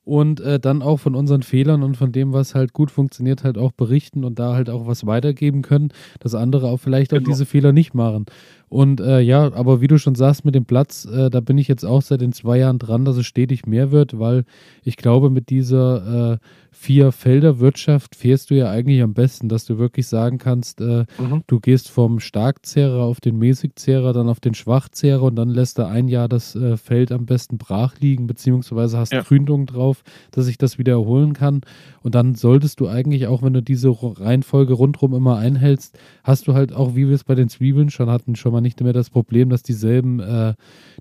[0.06, 3.58] und äh, dann auch von unseren Fehlern und von dem, was halt gut funktioniert, halt
[3.58, 5.88] auch berichten und da halt auch was weitergeben können,
[6.20, 7.22] dass andere auch vielleicht genau.
[7.22, 8.26] auch diese Fehler nicht machen.
[8.68, 11.68] Und äh, ja, aber wie du schon sagst mit dem Platz, äh, da bin ich
[11.68, 14.44] jetzt auch seit den zwei Jahren dran, dass es stetig mehr wird, weil
[14.82, 16.38] ich glaube, mit dieser äh,
[16.78, 21.42] Vier-Felder-Wirtschaft fährst du ja eigentlich am besten, dass du wirklich sagen kannst, äh, mhm.
[21.46, 25.88] du gehst vom Starkzehrer auf den Mäßigzehrer, dann auf den Schwachzehrer und dann lässt er
[25.88, 29.22] ein Jahr das äh, Feld am besten brach liegen, beziehungsweise hast ja.
[29.22, 30.02] Gründung drauf,
[30.32, 31.62] dass ich das wieder erholen kann.
[32.02, 36.52] Und dann solltest du eigentlich auch, wenn du diese Reihenfolge rundherum immer einhältst, hast du
[36.52, 39.10] halt auch, wie wir es bei den Zwiebeln schon hatten, schon mal nicht mehr das
[39.10, 40.54] Problem, dass dieselben, äh,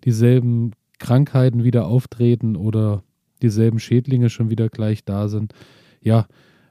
[0.03, 3.03] dieselben Krankheiten wieder auftreten oder
[3.41, 5.53] dieselben Schädlinge schon wieder gleich da sind.
[6.01, 6.27] Ja,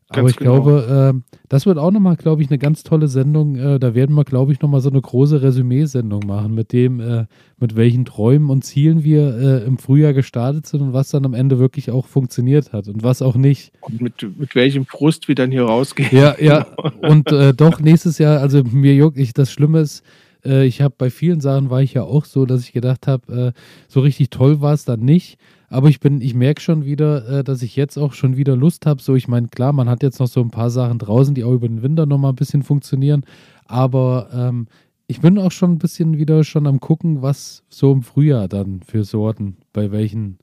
[0.08, 0.62] Ganz aber ich genau.
[0.62, 3.56] glaube, äh, das wird auch nochmal, glaube ich, eine ganz tolle Sendung.
[3.56, 7.24] Äh, da werden wir, glaube ich, nochmal so eine große Resümee-Sendung machen, mit dem, äh,
[7.58, 11.32] mit welchen Träumen und Zielen wir äh, im Frühjahr gestartet sind und was dann am
[11.32, 13.72] Ende wirklich auch funktioniert hat und was auch nicht.
[13.80, 16.10] Und mit, mit welchem Frust wir dann hier rausgehen.
[16.12, 16.66] Ja, ja.
[17.00, 20.04] und äh, doch nächstes Jahr, also mir juckt ich, das Schlimme ist,
[20.44, 23.52] äh, ich habe bei vielen Sachen war ich ja auch so, dass ich gedacht habe,
[23.54, 25.38] äh, so richtig toll war es dann nicht.
[25.68, 28.86] Aber ich bin, ich merke schon wieder, äh, dass ich jetzt auch schon wieder Lust
[28.86, 29.02] habe.
[29.02, 31.52] So, ich meine, klar, man hat jetzt noch so ein paar Sachen draußen, die auch
[31.52, 33.24] über den Winter nochmal ein bisschen funktionieren.
[33.66, 34.68] Aber ähm,
[35.06, 38.82] ich bin auch schon ein bisschen wieder schon am gucken, was so im Frühjahr dann
[38.82, 40.38] für Sorten, bei welchen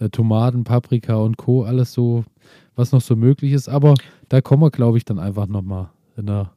[0.00, 1.62] äh, Tomaten, Paprika und Co.
[1.62, 2.24] alles so,
[2.74, 3.68] was noch so möglich ist.
[3.68, 3.94] Aber
[4.28, 6.50] da kommen wir, glaube ich, dann einfach nochmal in der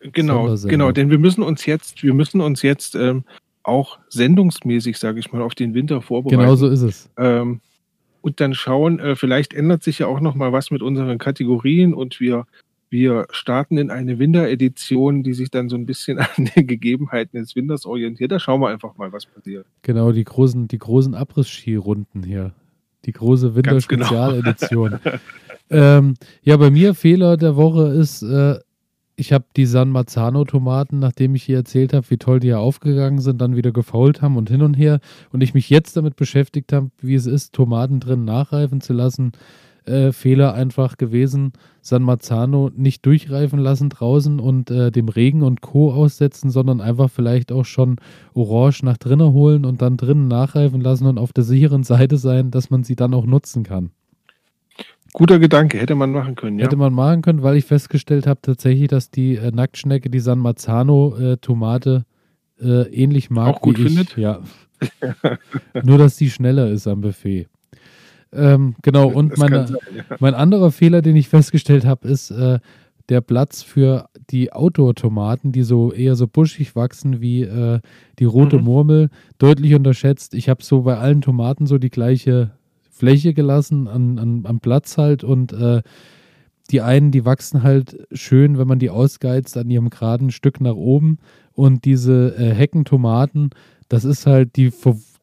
[0.00, 3.24] Genau, genau, denn wir müssen uns jetzt, wir müssen uns jetzt ähm,
[3.62, 6.40] auch sendungsmäßig, sage ich mal, auf den Winter vorbereiten.
[6.40, 7.10] Genau so ist es.
[7.16, 7.60] Ähm,
[8.20, 11.94] und dann schauen, äh, vielleicht ändert sich ja auch noch mal was mit unseren Kategorien
[11.94, 12.46] und wir,
[12.90, 17.54] wir starten in eine Winteredition, die sich dann so ein bisschen an den Gegebenheiten des
[17.56, 18.32] Winters orientiert.
[18.32, 19.66] Da schauen wir einfach mal, was passiert.
[19.82, 22.52] Genau, die großen, die großen Abriss-Skirunden hier.
[23.04, 23.56] Die große genau.
[23.56, 24.98] Winterspezialedition.
[25.02, 25.16] Genau.
[25.70, 28.58] ähm, ja, bei mir Fehler der Woche ist, äh,
[29.16, 33.18] ich habe die San Marzano-Tomaten, nachdem ich hier erzählt habe, wie toll die ja aufgegangen
[33.18, 35.00] sind, dann wieder gefault haben und hin und her.
[35.32, 39.32] Und ich mich jetzt damit beschäftigt habe, wie es ist, Tomaten drin nachreifen zu lassen.
[39.86, 45.60] Äh, Fehler einfach gewesen, San Marzano nicht durchreifen lassen draußen und äh, dem Regen und
[45.62, 45.92] Co.
[45.92, 47.96] aussetzen, sondern einfach vielleicht auch schon
[48.34, 52.50] Orange nach drinnen holen und dann drinnen nachreifen lassen und auf der sicheren Seite sein,
[52.50, 53.92] dass man sie dann auch nutzen kann.
[55.18, 56.66] Guter Gedanke, hätte man machen können, ja.
[56.66, 60.38] Hätte man machen können, weil ich festgestellt habe tatsächlich, dass die äh, Nacktschnecke die San
[60.38, 61.38] Marzano äh,
[62.60, 63.88] äh, ähnlich mag Auch gut wie ich.
[63.88, 64.18] findet?
[64.18, 64.40] Ja.
[65.82, 67.46] Nur, dass die schneller ist am Buffet.
[68.30, 70.16] Ähm, genau, und meine, sein, ja.
[70.20, 72.58] mein anderer Fehler, den ich festgestellt habe, ist äh,
[73.08, 77.80] der Platz für die Outdoor-Tomaten, die so eher so buschig wachsen wie äh,
[78.18, 78.64] die rote Mhm.
[78.64, 79.08] Murmel,
[79.38, 80.34] deutlich unterschätzt.
[80.34, 82.50] Ich habe so bei allen Tomaten so die gleiche
[82.96, 85.82] Fläche gelassen an, an, am Platz halt und äh,
[86.70, 90.74] die einen, die wachsen halt schön, wenn man die ausgeizt, an ihrem geraden Stück nach
[90.74, 91.18] oben.
[91.52, 93.50] Und diese äh, Heckentomaten,
[93.88, 94.72] das ist halt, die,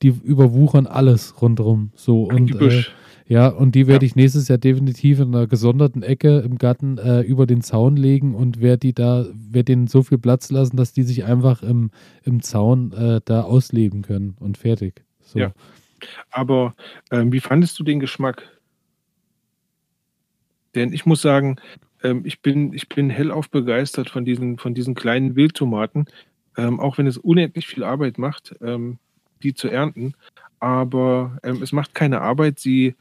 [0.01, 1.91] die überwuchern alles rundherum.
[1.95, 2.83] So und äh,
[3.27, 4.07] ja, und die werde Ja.
[4.07, 8.35] ich nächstes Jahr definitiv in einer gesonderten Ecke im Garten äh, über den Zaun legen
[8.35, 11.89] und werde die da, werde denen so viel Platz lassen, dass die sich einfach im,
[12.23, 15.03] im Zaun äh, da ausleben können und fertig.
[15.21, 15.39] So.
[15.39, 15.51] Ja.
[16.31, 16.73] Aber
[17.11, 18.43] ähm, wie fandest du den Geschmack?
[20.75, 21.57] Denn ich muss sagen,
[22.03, 26.05] ähm, ich, bin, ich bin hellauf begeistert von diesen, von diesen kleinen Wildtomaten,
[26.57, 28.97] ähm, auch wenn es unendlich viel Arbeit macht, ähm,
[29.43, 30.13] die zu ernten.
[30.59, 32.95] Aber ähm, es macht keine Arbeit, sie,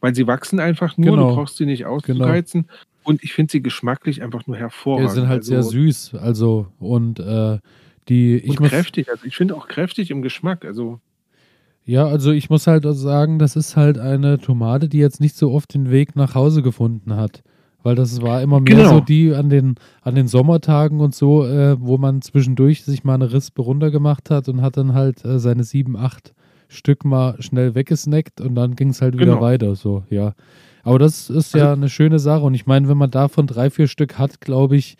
[0.00, 1.30] weil sie wachsen einfach nur, Genau.
[1.30, 2.68] du brauchst sie nicht auszureizen.
[3.02, 5.10] Und ich finde sie geschmacklich einfach nur Die hervorragend.
[5.12, 7.58] sind halt sehr Also- süß, also und äh,
[8.08, 9.08] die, ich und muss, kräftig.
[9.08, 10.64] Also ich finde auch kräftig im Geschmack.
[10.66, 11.00] Also
[11.84, 15.36] ja, also ich muss halt auch sagen, das ist halt eine Tomate, die jetzt nicht
[15.36, 17.42] so oft den Weg nach Hause gefunden hat.
[17.82, 18.90] Weil das war immer mehr Genau.
[18.90, 23.14] so die an den, an den Sommertagen und so, äh, wo man zwischendurch sich mal
[23.14, 26.34] eine Rispe runtergemacht hat und hat dann halt äh, seine sieben, acht
[26.68, 29.40] Stück mal schnell weggesnackt und dann ging es halt wieder Genau.
[29.40, 29.74] weiter.
[29.76, 30.34] So, ja.
[30.82, 32.42] Aber das ist ja eine schöne Sache.
[32.44, 34.96] Und ich meine, wenn man davon drei, vier Stück hat, glaube ich,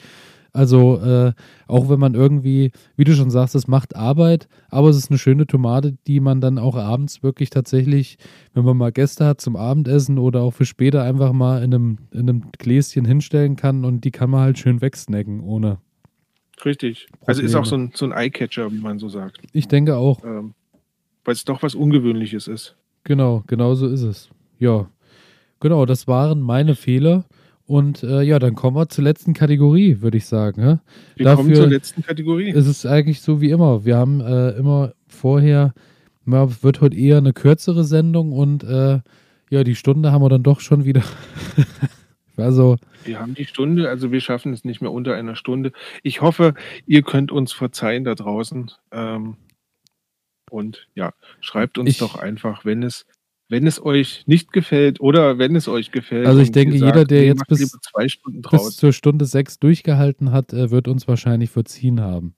[0.52, 1.32] also äh,
[1.66, 5.18] auch wenn man irgendwie, wie du schon sagst, es macht Arbeit, aber es ist eine
[5.18, 8.18] schöne Tomate, die man dann auch abends wirklich tatsächlich,
[8.54, 11.98] wenn man mal Gäste hat zum Abendessen oder auch für später einfach mal in einem,
[12.12, 15.78] in einem Gläschen hinstellen kann und die kann man halt schön wegsnacken ohne.
[16.64, 17.08] richtig.
[17.26, 17.92] Also ist auch so Probleme.
[17.92, 19.38] ein, so ein Eye-Catcher, wie man so sagt.
[19.52, 20.54] Ich denke auch, ähm,
[21.24, 22.76] weil es doch was Ungewöhnliches ist.
[23.04, 24.30] genau, genau so ist es.
[24.58, 24.90] Ja,
[25.60, 27.24] genau, das waren meine Fehler.
[27.70, 30.60] Und äh, ja, dann kommen wir zur letzten Kategorie, würde ich sagen.
[30.60, 30.78] hä?
[31.14, 32.50] Wir Dafür- kommen zur letzten Kategorie.
[32.50, 33.84] Es ist eigentlich so wie immer.
[33.84, 35.72] Wir haben äh, immer vorher,
[36.26, 38.98] ja, wird heute eher eine kürzere Sendung und äh,
[39.50, 41.04] ja, die Stunde haben wir dann doch schon wieder.
[42.36, 45.70] also, Wir haben die Stunde, also wir schaffen es nicht mehr unter einer Stunde.
[46.02, 46.54] Ich hoffe,
[46.86, 48.72] ihr könnt uns verzeihen da draußen.
[48.90, 49.36] Ähm,
[50.50, 53.06] und ja, schreibt uns Ich- doch einfach, wenn es,
[53.50, 56.26] wenn es euch nicht gefällt oder wenn es euch gefällt.
[56.26, 57.76] Also ich denke, ihr jeder, der jetzt bis-
[58.50, 62.34] bis zur Stunde sechs durchgehalten hat, äh, wird uns wahrscheinlich verziehen haben.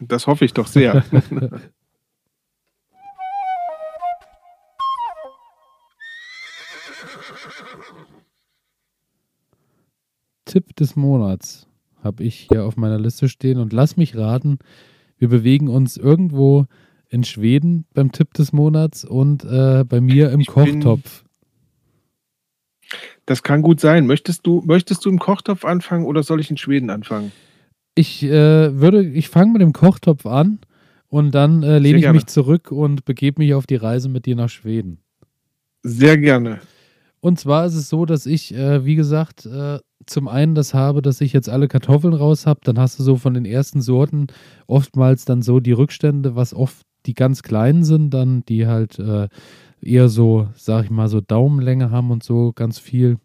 [0.00, 1.04] das hoffe ich doch sehr.
[10.44, 11.68] Tipp des Monats
[12.02, 14.58] habe ich hier auf meiner Liste stehen und lass mich raten,
[15.18, 16.66] wir bewegen uns irgendwo
[17.10, 21.24] in Schweden beim Tipp des Monats und äh, bei mir im Ich bin- Kochtopf.
[23.26, 24.06] Das kann gut sein.
[24.06, 27.30] Möchtest du, möchtest du im Kochtopf anfangen oder soll ich in Schweden anfangen?
[27.94, 30.58] Ich äh, würde, ich fange mit dem Kochtopf an
[31.08, 32.16] und dann äh, lehne ich gerne.
[32.16, 34.98] mich zurück und begebe mich auf die Reise mit dir nach Schweden.
[35.82, 36.60] Sehr gerne.
[37.20, 41.02] Und zwar ist es so, dass ich, äh, wie gesagt, äh, zum einen das habe,
[41.02, 42.60] dass ich jetzt alle Kartoffeln raus habe.
[42.64, 44.28] Dann hast du so von den ersten Sorten
[44.66, 49.28] oftmals dann so die Rückstände, was oft die ganz kleinen sind, dann die halt äh,
[49.80, 53.18] eher so, sag ich mal, so Daumenlänge haben und so ganz viel.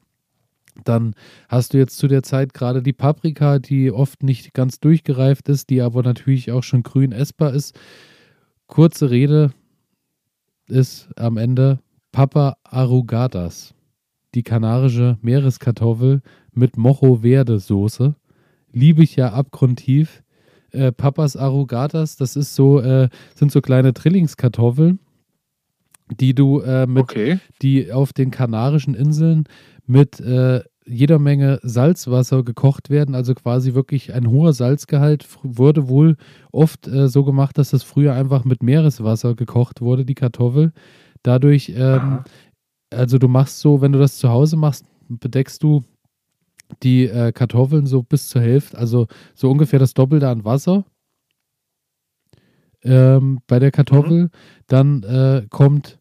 [0.83, 1.15] Dann
[1.47, 5.69] hast du jetzt zu der Zeit gerade die Paprika, die oft nicht ganz durchgereift ist,
[5.69, 7.77] die aber natürlich auch schon grün essbar ist.
[8.67, 9.51] Kurze Rede
[10.67, 11.79] ist am Ende
[12.11, 13.73] Papa Arrugadas,
[14.33, 16.21] die kanarische Meereskartoffel
[16.51, 18.15] mit Mojo Verde Soße.
[18.71, 20.23] Liebe ich ja abgrundtief.
[20.75, 24.99] Äh, Papas Arrugadas, das ist so, äh, sind so kleine Trillingskartoffeln,
[26.19, 27.39] die du äh, mit Okay.
[27.61, 29.45] die auf den Kanarischen Inseln
[29.87, 36.15] mit äh, jeder Menge Salzwasser gekocht werden, also quasi wirklich ein hoher Salzgehalt wurde wohl
[36.51, 40.73] oft äh, so gemacht, dass das früher einfach mit Meereswasser gekocht wurde, die Kartoffel.
[41.23, 42.19] Dadurch, ähm,
[42.93, 45.83] also du machst so, wenn du das zu Hause machst, bedeckst du
[46.83, 50.85] die äh, Kartoffeln so bis zur Hälfte, also so ungefähr das Doppelte an Wasser
[52.83, 54.23] ähm, bei der Kartoffel.
[54.23, 54.29] Mhm.
[54.67, 55.99] Dann äh, kommt,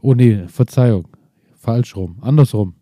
[0.00, 1.08] oh nee, Verzeihung,
[1.54, 2.74] falsch rum, andersrum.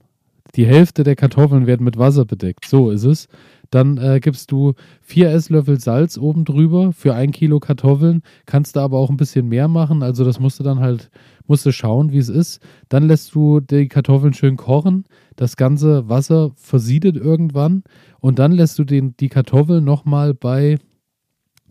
[0.56, 2.64] Die Hälfte der Kartoffeln werden mit Wasser bedeckt.
[2.66, 3.28] So ist es.
[3.70, 8.22] Dann äh, gibst du vier Esslöffel Salz oben drüber für ein Kilo Kartoffeln.
[8.46, 10.02] Kannst du aber auch ein bisschen mehr machen.
[10.02, 11.10] Also das musst du dann halt,
[11.46, 12.60] musst du schauen, wie es ist.
[12.88, 15.04] Dann lässt du die Kartoffeln schön kochen.
[15.36, 17.84] Das ganze Wasser versiedet irgendwann.
[18.18, 20.78] Und dann lässt du den, die Kartoffeln nochmal bei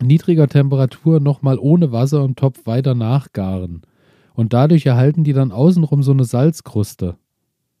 [0.02, 3.82] niedriger Temperatur nochmal ohne Wasser im Topf weiter nachgaren.
[4.32, 7.16] Und dadurch erhalten die dann außenrum so eine Salzkruste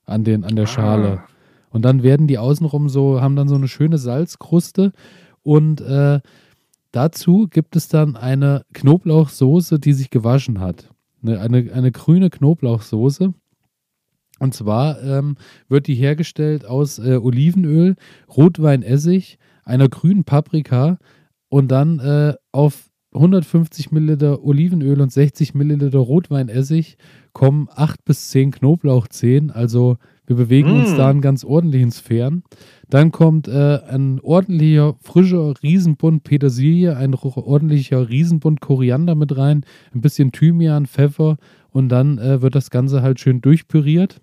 [0.04, 1.22] an, den, an der Schale.
[1.24, 1.29] Ah.
[1.70, 4.92] Und dann werden die außenrum so, haben dann so eine schöne Salzkruste.
[5.42, 6.20] Und äh,
[6.92, 10.90] dazu gibt es dann eine Knoblauchsoße, die sich gewaschen hat.
[11.22, 13.32] Eine, eine, eine grüne Knoblauchsoße.
[14.40, 15.36] Und zwar ähm,
[15.68, 17.96] wird die hergestellt aus äh, Olivenöl,
[18.34, 20.98] Rotweinessig, einer grünen Paprika
[21.50, 26.96] und dann äh, auf 150 Milliliter Olivenöl und 60 Milliliter Rotweinessig
[27.32, 29.50] kommen 8 bis 10 Knoblauchzehen.
[29.50, 29.98] Also
[30.30, 30.80] wir bewegen mm.
[30.80, 32.44] uns da in ganz ordentlichen Sphären.
[32.88, 40.00] Dann kommt äh, ein ordentlicher, frischer Riesenbund Petersilie, ein ordentlicher Riesenbund Koriander mit rein, ein
[40.00, 41.36] bisschen Thymian, Pfeffer
[41.70, 44.20] und dann äh, wird das Ganze halt schön durchpüriert.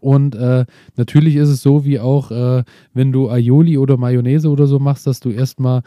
[0.00, 0.64] Und äh,
[0.96, 2.64] natürlich ist es so, wie auch, äh,
[2.94, 5.82] wenn du Aioli oder Mayonnaise oder so machst, dass du erstmal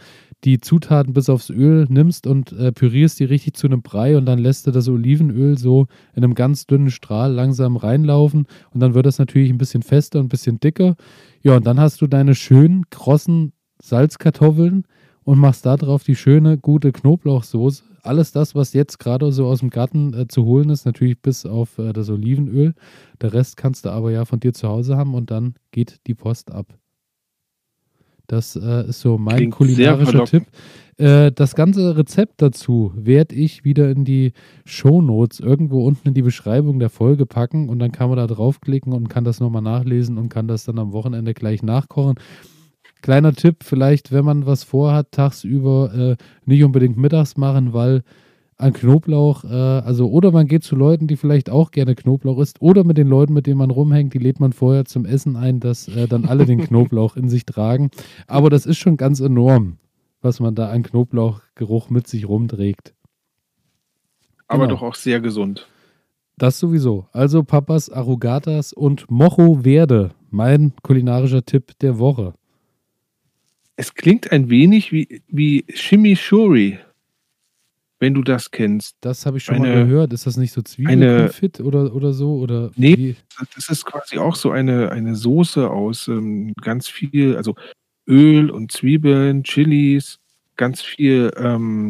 [0.45, 4.25] die Zutaten bis aufs Öl nimmst und äh, pürierst die richtig zu einem Brei und
[4.25, 8.93] dann lässt du das Olivenöl so in einem ganz dünnen Strahl langsam reinlaufen und dann
[8.93, 10.95] wird das natürlich ein bisschen fester und ein bisschen dicker.
[11.41, 13.51] Ja, und dann hast du deine schönen, krossen
[13.81, 14.85] Salzkartoffeln
[15.23, 17.83] und machst da drauf die schöne, gute Knoblauchsoße.
[18.01, 21.45] Alles das, was jetzt gerade so aus dem Garten äh, zu holen ist, natürlich bis
[21.45, 22.73] auf äh, das Olivenöl.
[23.21, 26.15] Der Rest kannst du aber ja von dir zu Hause haben und dann geht die
[26.15, 26.78] Post ab.
[28.29, 30.45] Das äh, ist so mein Klingt kulinarischer Tipp.
[30.97, 34.33] Äh, das ganze Rezept dazu werde ich wieder in die
[34.65, 38.27] Show Notes irgendwo unten in die Beschreibung der Folge packen und dann kann man da
[38.27, 42.15] draufklicken und kann das nochmal nachlesen und kann das dann am Wochenende gleich nachkochen.
[43.01, 48.03] Kleiner Tipp, vielleicht, wenn man was vorhat, tagsüber äh, nicht unbedingt mittags machen, weil
[48.59, 52.61] an Knoblauch, äh, also oder man geht zu Leuten, die vielleicht auch gerne Knoblauch isst,
[52.61, 55.61] oder mit den Leuten, mit denen man rumhängt, die lädt man vorher zum Essen ein,
[55.61, 57.89] dass äh, dann alle den Knoblauch in sich tragen.
[58.27, 59.77] Aber das ist schon ganz enorm,
[60.21, 62.93] was man da an Knoblauchgeruch mit sich rumträgt.
[64.47, 64.75] Aber genau.
[64.75, 65.67] doch auch sehr gesund.
[66.37, 67.07] Das sowieso.
[67.13, 72.33] Also Papas Arrugatas und Mocho Verde, mein kulinarischer Tipp der Woche.
[73.77, 76.79] Es klingt ein wenig wie, wie Chimichurri
[77.99, 78.95] wenn du das kennst.
[79.01, 80.13] Das habe ich schon eine, mal gehört.
[80.13, 82.37] Ist das nicht so Zwiebelkonfit oder, oder so?
[82.37, 83.15] Oder nee, wie?
[83.55, 87.55] das ist quasi auch so eine, eine Soße aus ähm, ganz viel, also
[88.07, 90.19] Öl und Zwiebeln, Chilis,
[90.55, 91.89] ganz viel ähm,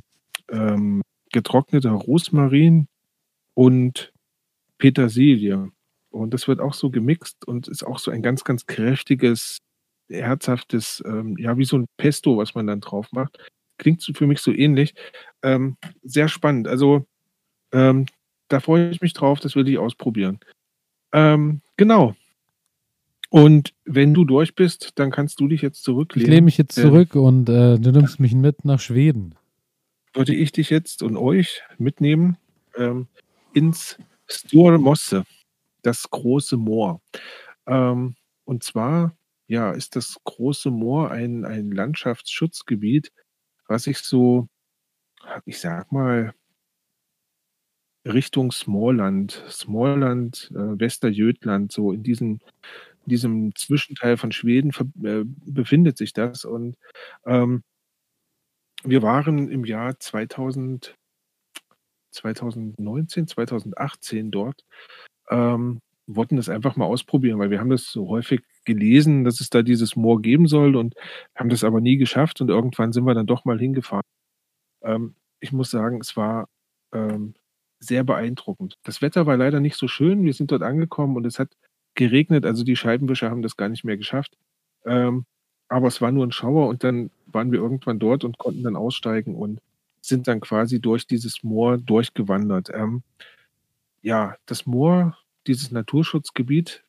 [0.50, 2.88] ähm, getrockneter Rosmarin
[3.54, 4.12] und
[4.80, 5.72] Petersilie.
[6.10, 9.60] Und das wird auch so gemixt und ist auch so ein ganz, ganz kräftiges,
[10.10, 13.38] herzhaftes, ähm, ja, wie so ein Pesto, was man dann drauf macht
[13.80, 14.94] klingt für mich so ähnlich.
[15.44, 16.68] Ähm, sehr spannend.
[16.68, 17.06] Also
[17.72, 18.06] ähm,
[18.48, 20.40] da freue ich mich drauf, das will ich ausprobieren.
[21.14, 22.16] Ähm, genau.
[23.30, 26.28] Und wenn du durch bist, dann kannst du dich jetzt zurücklehnen.
[26.28, 29.36] Ich lehne mich jetzt zurück und äh, du nimmst mich mit nach Schweden.
[30.14, 32.38] Würde ich dich jetzt und euch mitnehmen
[32.76, 33.08] ähm,
[33.54, 35.26] ins Store Mosse,
[35.84, 37.02] das große Moor.
[37.68, 39.16] Ähm, und zwar
[39.50, 43.12] ja, ist das große Moor ein, ein Landschaftsschutzgebiet,
[43.68, 44.48] was ich so,
[45.46, 46.34] ich sag mal,
[48.06, 52.40] Richtung Smallland, Smallland, äh, Westerjötland, so in diesem,
[53.06, 54.72] diesem Zwischenteil von Schweden
[55.04, 56.46] äh, befindet sich das.
[56.46, 56.76] Und
[57.26, 57.64] ähm,
[58.84, 60.96] wir waren im Jahr 2000,
[62.12, 64.64] 2019, 2018 dort,
[65.30, 69.50] ähm, wollten das einfach mal ausprobieren, weil wir haben das so häufig gelesen, dass es
[69.50, 70.96] da dieses Moor geben soll und
[71.36, 74.04] haben das aber nie geschafft und irgendwann sind wir dann doch mal hingefahren.
[74.82, 76.50] Ähm, ich muss sagen, es war
[76.94, 77.34] ähm,
[77.80, 78.78] sehr beeindruckend.
[78.84, 80.24] Das Wetter war leider nicht so schön.
[80.24, 81.50] Wir sind dort angekommen und es hat
[81.96, 84.38] geregnet, also die Scheibenwischer haben das gar nicht mehr geschafft.
[84.86, 85.26] Ähm,
[85.68, 88.76] aber es war nur ein Schauer und dann waren wir irgendwann dort und konnten dann
[88.76, 89.62] aussteigen und
[90.02, 92.70] sind dann quasi durch dieses Moor durchgewandert.
[92.74, 93.04] Ähm,
[94.02, 96.84] ja, das Moor, dieses Naturschutzgebiet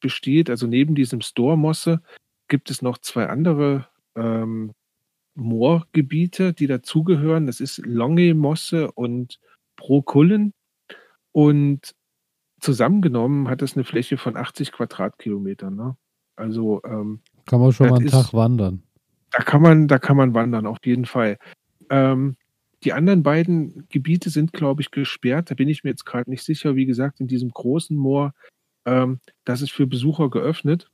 [0.00, 2.02] besteht, also neben diesem Stormosse
[2.48, 4.72] gibt es noch zwei andere ähm,
[5.38, 7.46] Moorgebiete, die dazugehören.
[7.46, 9.38] Das ist Longe-Mosse und
[9.76, 10.52] Prokullen.
[11.32, 11.94] Und
[12.60, 15.74] zusammengenommen hat es eine Fläche von 80 Quadratkilometern.
[15.74, 15.96] Ne?
[16.36, 18.82] Also ähm, kann man schon das mal einen ist- Tag wandern.
[19.30, 21.38] da kann man, da kann man wandern, auf jeden Fall.
[21.90, 22.36] Ähm,
[22.84, 25.50] die anderen beiden Gebiete sind, glaube ich, gesperrt.
[25.50, 26.76] Da bin ich mir jetzt gerade nicht sicher.
[26.76, 28.34] Wie gesagt, in diesem großen Moor,
[28.84, 30.88] ähm, das ist für Besucher geöffnet.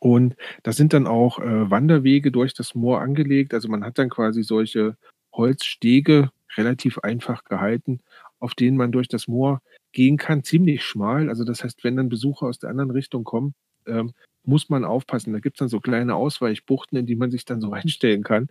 [0.00, 3.54] Und da sind dann auch äh, Wanderwege durch das Moor angelegt.
[3.54, 4.96] Also man hat dann quasi solche
[5.32, 8.00] Holzstege relativ einfach gehalten,
[8.40, 9.60] auf denen man durch das Moor
[9.92, 10.42] gehen kann.
[10.42, 11.28] Ziemlich schmal.
[11.28, 13.54] Also das heißt, wenn dann Besucher aus der anderen Richtung kommen,
[13.86, 14.12] ähm,
[14.44, 15.34] muss man aufpassen.
[15.34, 18.48] Da gibt es dann so kleine Ausweichbuchten, in die man sich dann so reinstellen kann.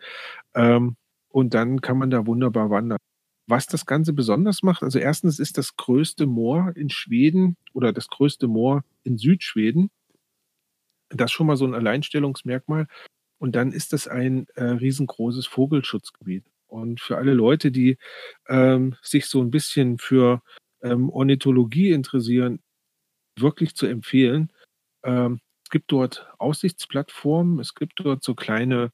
[0.53, 0.95] Ähm,
[1.29, 2.99] und dann kann man da wunderbar wandern.
[3.47, 8.07] Was das Ganze besonders macht, also erstens ist das größte Moor in Schweden oder das
[8.07, 9.89] größte Moor in Südschweden.
[11.09, 12.87] Das ist schon mal so ein Alleinstellungsmerkmal.
[13.39, 16.45] Und dann ist das ein äh, riesengroßes Vogelschutzgebiet.
[16.67, 17.97] Und für alle Leute, die
[18.47, 20.41] ähm, sich so ein bisschen für
[20.83, 22.59] ähm, Ornithologie interessieren,
[23.37, 24.51] wirklich zu empfehlen.
[25.03, 28.91] Ähm, es gibt dort Aussichtsplattformen, es gibt dort so kleine,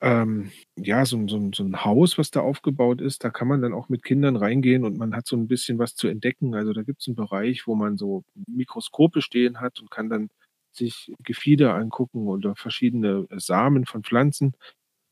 [0.00, 3.24] ähm, ja, so, so, so ein Haus, was da aufgebaut ist.
[3.24, 5.94] Da kann man dann auch mit Kindern reingehen und man hat so ein bisschen was
[5.94, 6.54] zu entdecken.
[6.54, 10.30] Also da gibt es einen Bereich, wo man so Mikroskope stehen hat und kann dann
[10.72, 14.54] sich Gefieder angucken oder verschiedene Samen von Pflanzen.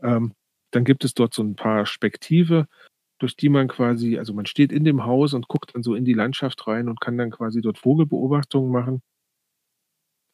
[0.03, 0.35] Ähm,
[0.73, 2.69] dann gibt es dort so ein paar Spektive,
[3.19, 6.05] durch die man quasi, also man steht in dem Haus und guckt dann so in
[6.05, 9.03] die Landschaft rein und kann dann quasi dort Vogelbeobachtungen machen.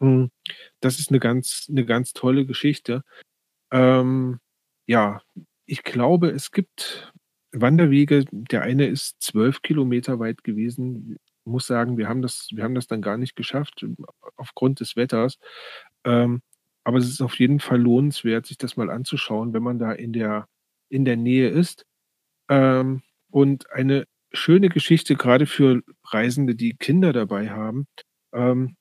[0.00, 0.26] Mm,
[0.80, 3.02] Das ist eine ganz, eine ganz tolle Geschichte.
[3.72, 4.40] Ähm,
[4.88, 5.22] ja,
[5.66, 7.12] ich glaube, es gibt
[7.52, 8.24] Wanderwege.
[8.32, 11.18] Der eine ist zwölf Kilometer weit gewesen.
[11.44, 13.84] Muss sagen, wir haben das, wir haben das dann gar nicht geschafft
[14.36, 15.38] aufgrund des Wetters.
[16.04, 16.42] Ähm,
[16.84, 20.12] aber es ist auf jeden Fall lohnenswert, sich das mal anzuschauen, wenn man da in
[20.12, 20.48] der,
[20.88, 21.86] in der Nähe ist.
[22.48, 27.86] Ähm, und eine schöne Geschichte, gerade für Reisende, die Kinder dabei haben.
[28.32, 28.76] Ähm,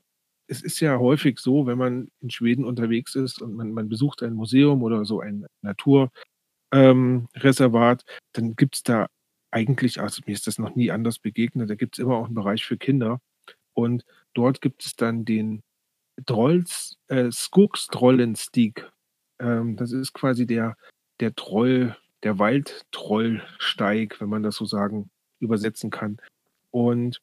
[0.48, 4.22] es ist ja häufig so, wenn man in Schweden unterwegs ist und man, man besucht
[4.24, 6.12] ein Museum oder so ein Naturreservat,
[6.74, 7.28] ähm,
[8.34, 9.08] dann gibt es da
[9.52, 12.36] eigentlich, also mir ist das noch nie anders begegnet, da gibt es immer auch einen
[12.36, 13.20] Bereich für Kinder.
[13.74, 15.64] Und dort gibt es dann den
[16.26, 18.90] Trolls, äh, Skogstrollenstieg.
[19.40, 20.78] Ähm, das ist quasi der,
[21.20, 25.10] der Troll, der Waldtrollsteig, wenn man das so sagen,
[25.40, 26.18] übersetzen kann.
[26.70, 27.22] Und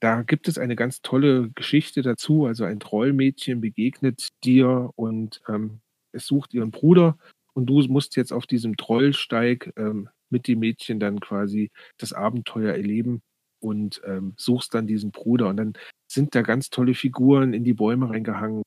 [0.00, 2.44] da gibt es eine ganz tolle Geschichte dazu.
[2.46, 5.80] Also ein Trollmädchen begegnet dir und ähm,
[6.12, 7.16] es sucht ihren Bruder
[7.54, 12.74] und du musst jetzt auf diesem Trollsteig ähm, mit dem Mädchen dann quasi das Abenteuer
[12.74, 13.22] erleben
[13.60, 15.48] und ähm, suchst dann diesen Bruder.
[15.48, 15.74] Und dann
[16.08, 18.62] sind da ganz tolle Figuren in die Bäume reingehangen.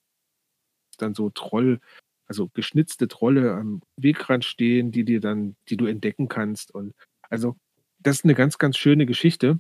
[0.98, 1.80] Dann so Troll,
[2.28, 6.74] also geschnitzte Trolle am Wegrand stehen, die dir dann, die du entdecken kannst.
[6.74, 6.94] Und
[7.30, 7.56] also
[8.00, 9.60] das ist eine ganz, ganz schöne Geschichte.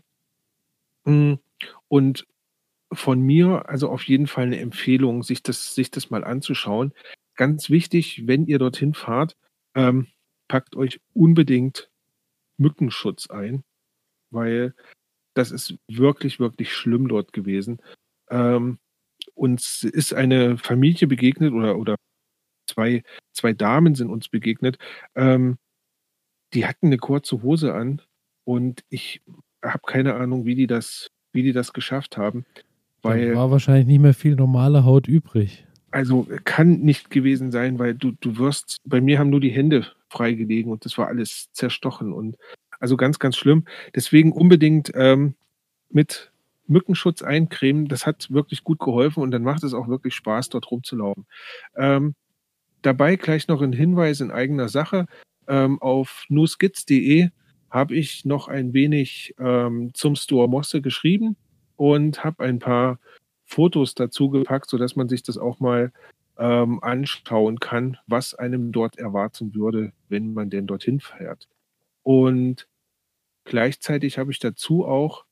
[1.05, 1.35] Mm,
[1.87, 2.25] Und
[2.93, 6.93] von mir, also auf jeden Fall eine Empfehlung, sich das, sich das mal anzuschauen.
[7.35, 9.37] Ganz wichtig, wenn ihr dorthin fahrt,
[9.75, 10.07] ähm,
[10.49, 11.89] packt euch unbedingt
[12.57, 13.63] Mückenschutz ein,
[14.31, 14.73] weil
[15.33, 17.81] das ist wirklich, wirklich schlimm dort gewesen.
[18.29, 18.79] Ähm,
[19.35, 21.95] uns ist eine Familie begegnet oder, oder
[22.69, 23.03] zwei,
[23.33, 24.77] zwei Damen sind uns begegnet.
[25.15, 25.57] Ähm,
[26.53, 28.01] die hatten eine kurze Hose an
[28.45, 29.21] und ich
[29.63, 32.45] habe keine Ahnung, wie die das, wie die das geschafft haben.
[33.01, 35.66] Da Weil, war wahrscheinlich nicht mehr viel normale Haut übrig.
[35.97, 39.87] Also kann nicht gewesen sein, weil du, du wirst, bei mir haben nur die Hände
[40.09, 42.37] freigelegen und das war alles zerstochen und
[42.79, 43.65] also ganz, ganz schlimm.
[43.95, 45.33] Deswegen unbedingt ähm,
[45.89, 46.31] mit
[46.67, 47.87] Mückenschutz eincremen.
[47.87, 51.25] Das hat wirklich gut geholfen und dann macht es auch wirklich Spaß, dort rumzulaufen.
[51.75, 52.13] Ähm,
[52.83, 55.07] dabei gleich noch ein Hinweis in eigener Sache.
[55.47, 57.29] Ähm, auf newskits.de
[57.71, 61.37] habe ich noch ein wenig ähm, zum Store Mosse geschrieben
[61.75, 62.99] und habe ein paar
[63.47, 65.91] Fotos dazu gepackt, sodass man sich das auch mal
[66.37, 71.47] ähm, anschauen kann, was einem dort erwarten würde, wenn man denn dorthin fährt.
[72.03, 72.67] Und
[73.45, 75.25] gleichzeitig habe ich dazu auch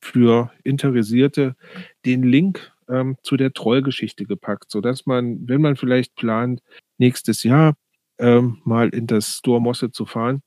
[0.00, 1.56] für Interessierte
[2.04, 6.62] den Link ähm, zu der Trollgeschichte gepackt, sodass man, wenn man vielleicht plant,
[6.98, 7.76] nächstes Jahr
[8.18, 10.42] ähm, mal in das Store Mosse zu fahren,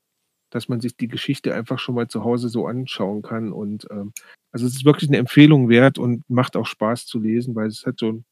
[0.56, 3.52] dass man sich die Geschichte einfach schon mal zu Hause so anschauen kann.
[3.52, 4.12] Und ähm,
[4.52, 7.84] also es ist wirklich eine Empfehlung wert und macht auch Spaß zu lesen, weil es
[7.84, 8.24] hat so ein,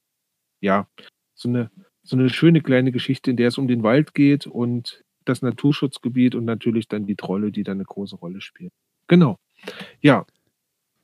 [0.63, 0.89] ja,
[1.35, 1.71] so eine,
[2.03, 6.35] so eine schöne kleine Geschichte, in der es um den Wald geht und das Naturschutzgebiet
[6.35, 8.71] und natürlich dann die Trolle, die da eine große Rolle spielen.
[9.07, 9.37] Genau.
[10.01, 10.25] Ja,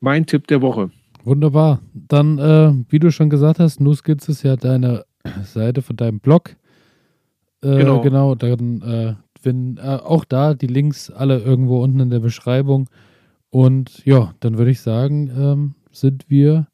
[0.00, 0.90] mein Tipp der Woche.
[1.22, 1.82] Wunderbar.
[1.92, 5.04] Dann, äh, wie du schon gesagt hast, Nuskits ist ja deine
[5.44, 6.56] Seite von deinem Blog.
[7.62, 8.00] Äh, Genau.
[8.00, 12.88] Genau, dann, äh, wenn, äh, auch da die Links alle irgendwo unten in der Beschreibung.
[13.50, 16.68] Und ja, dann würde ich sagen, ähm, sind wir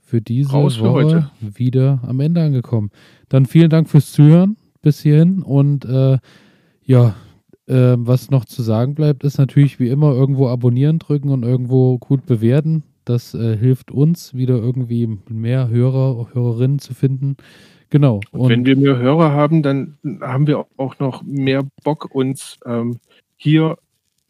[0.00, 1.30] für diese Raus für Woche heute.
[1.40, 2.90] wieder am Ende angekommen.
[3.28, 6.18] Dann vielen Dank fürs Zuhören bis hierhin und äh,
[6.84, 7.14] ja,
[7.66, 11.98] äh, was noch zu sagen bleibt, ist natürlich wie immer irgendwo abonnieren drücken und irgendwo
[11.98, 12.84] gut bewerten.
[13.04, 17.36] Das äh, hilft uns wieder irgendwie mehr Hörer, Hörerinnen zu finden.
[17.94, 18.18] Genau.
[18.32, 22.98] Und wenn wir mehr Hörer haben, dann haben wir auch noch mehr Bock, uns ähm,
[23.36, 23.78] hier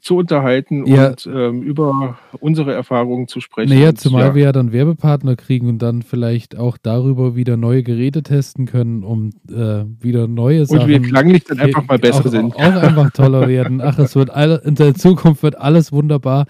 [0.03, 1.09] zu unterhalten Ja.
[1.09, 3.70] und ähm, über unsere Erfahrungen zu sprechen.
[3.73, 7.57] Naja, Und zumal ja, wir ja dann Werbepartner kriegen und dann vielleicht auch darüber wieder
[7.57, 10.82] neue Geräte testen können, um äh, wieder neue Sachen.
[10.82, 12.55] und wir klanglich dann einfach mal besser auch, sind.
[12.57, 13.81] Auch einfach toller werden.
[13.81, 16.45] Ach, es wird alle, in der Zukunft wird alles wunderbar.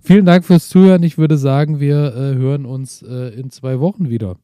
[0.00, 1.02] Vielen Dank fürs Zuhören.
[1.02, 4.36] Ich würde sagen, wir äh, hören uns äh, in zwei Wochen wieder.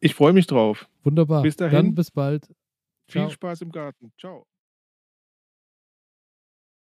[0.00, 0.88] Ich freue mich drauf.
[1.04, 1.42] Wunderbar.
[1.42, 1.76] Bis dahin.
[1.76, 2.46] Dann bis bald.
[3.08, 3.30] Viel Ciao.
[3.30, 4.12] Spaß im Garten.
[4.18, 4.46] Ciao.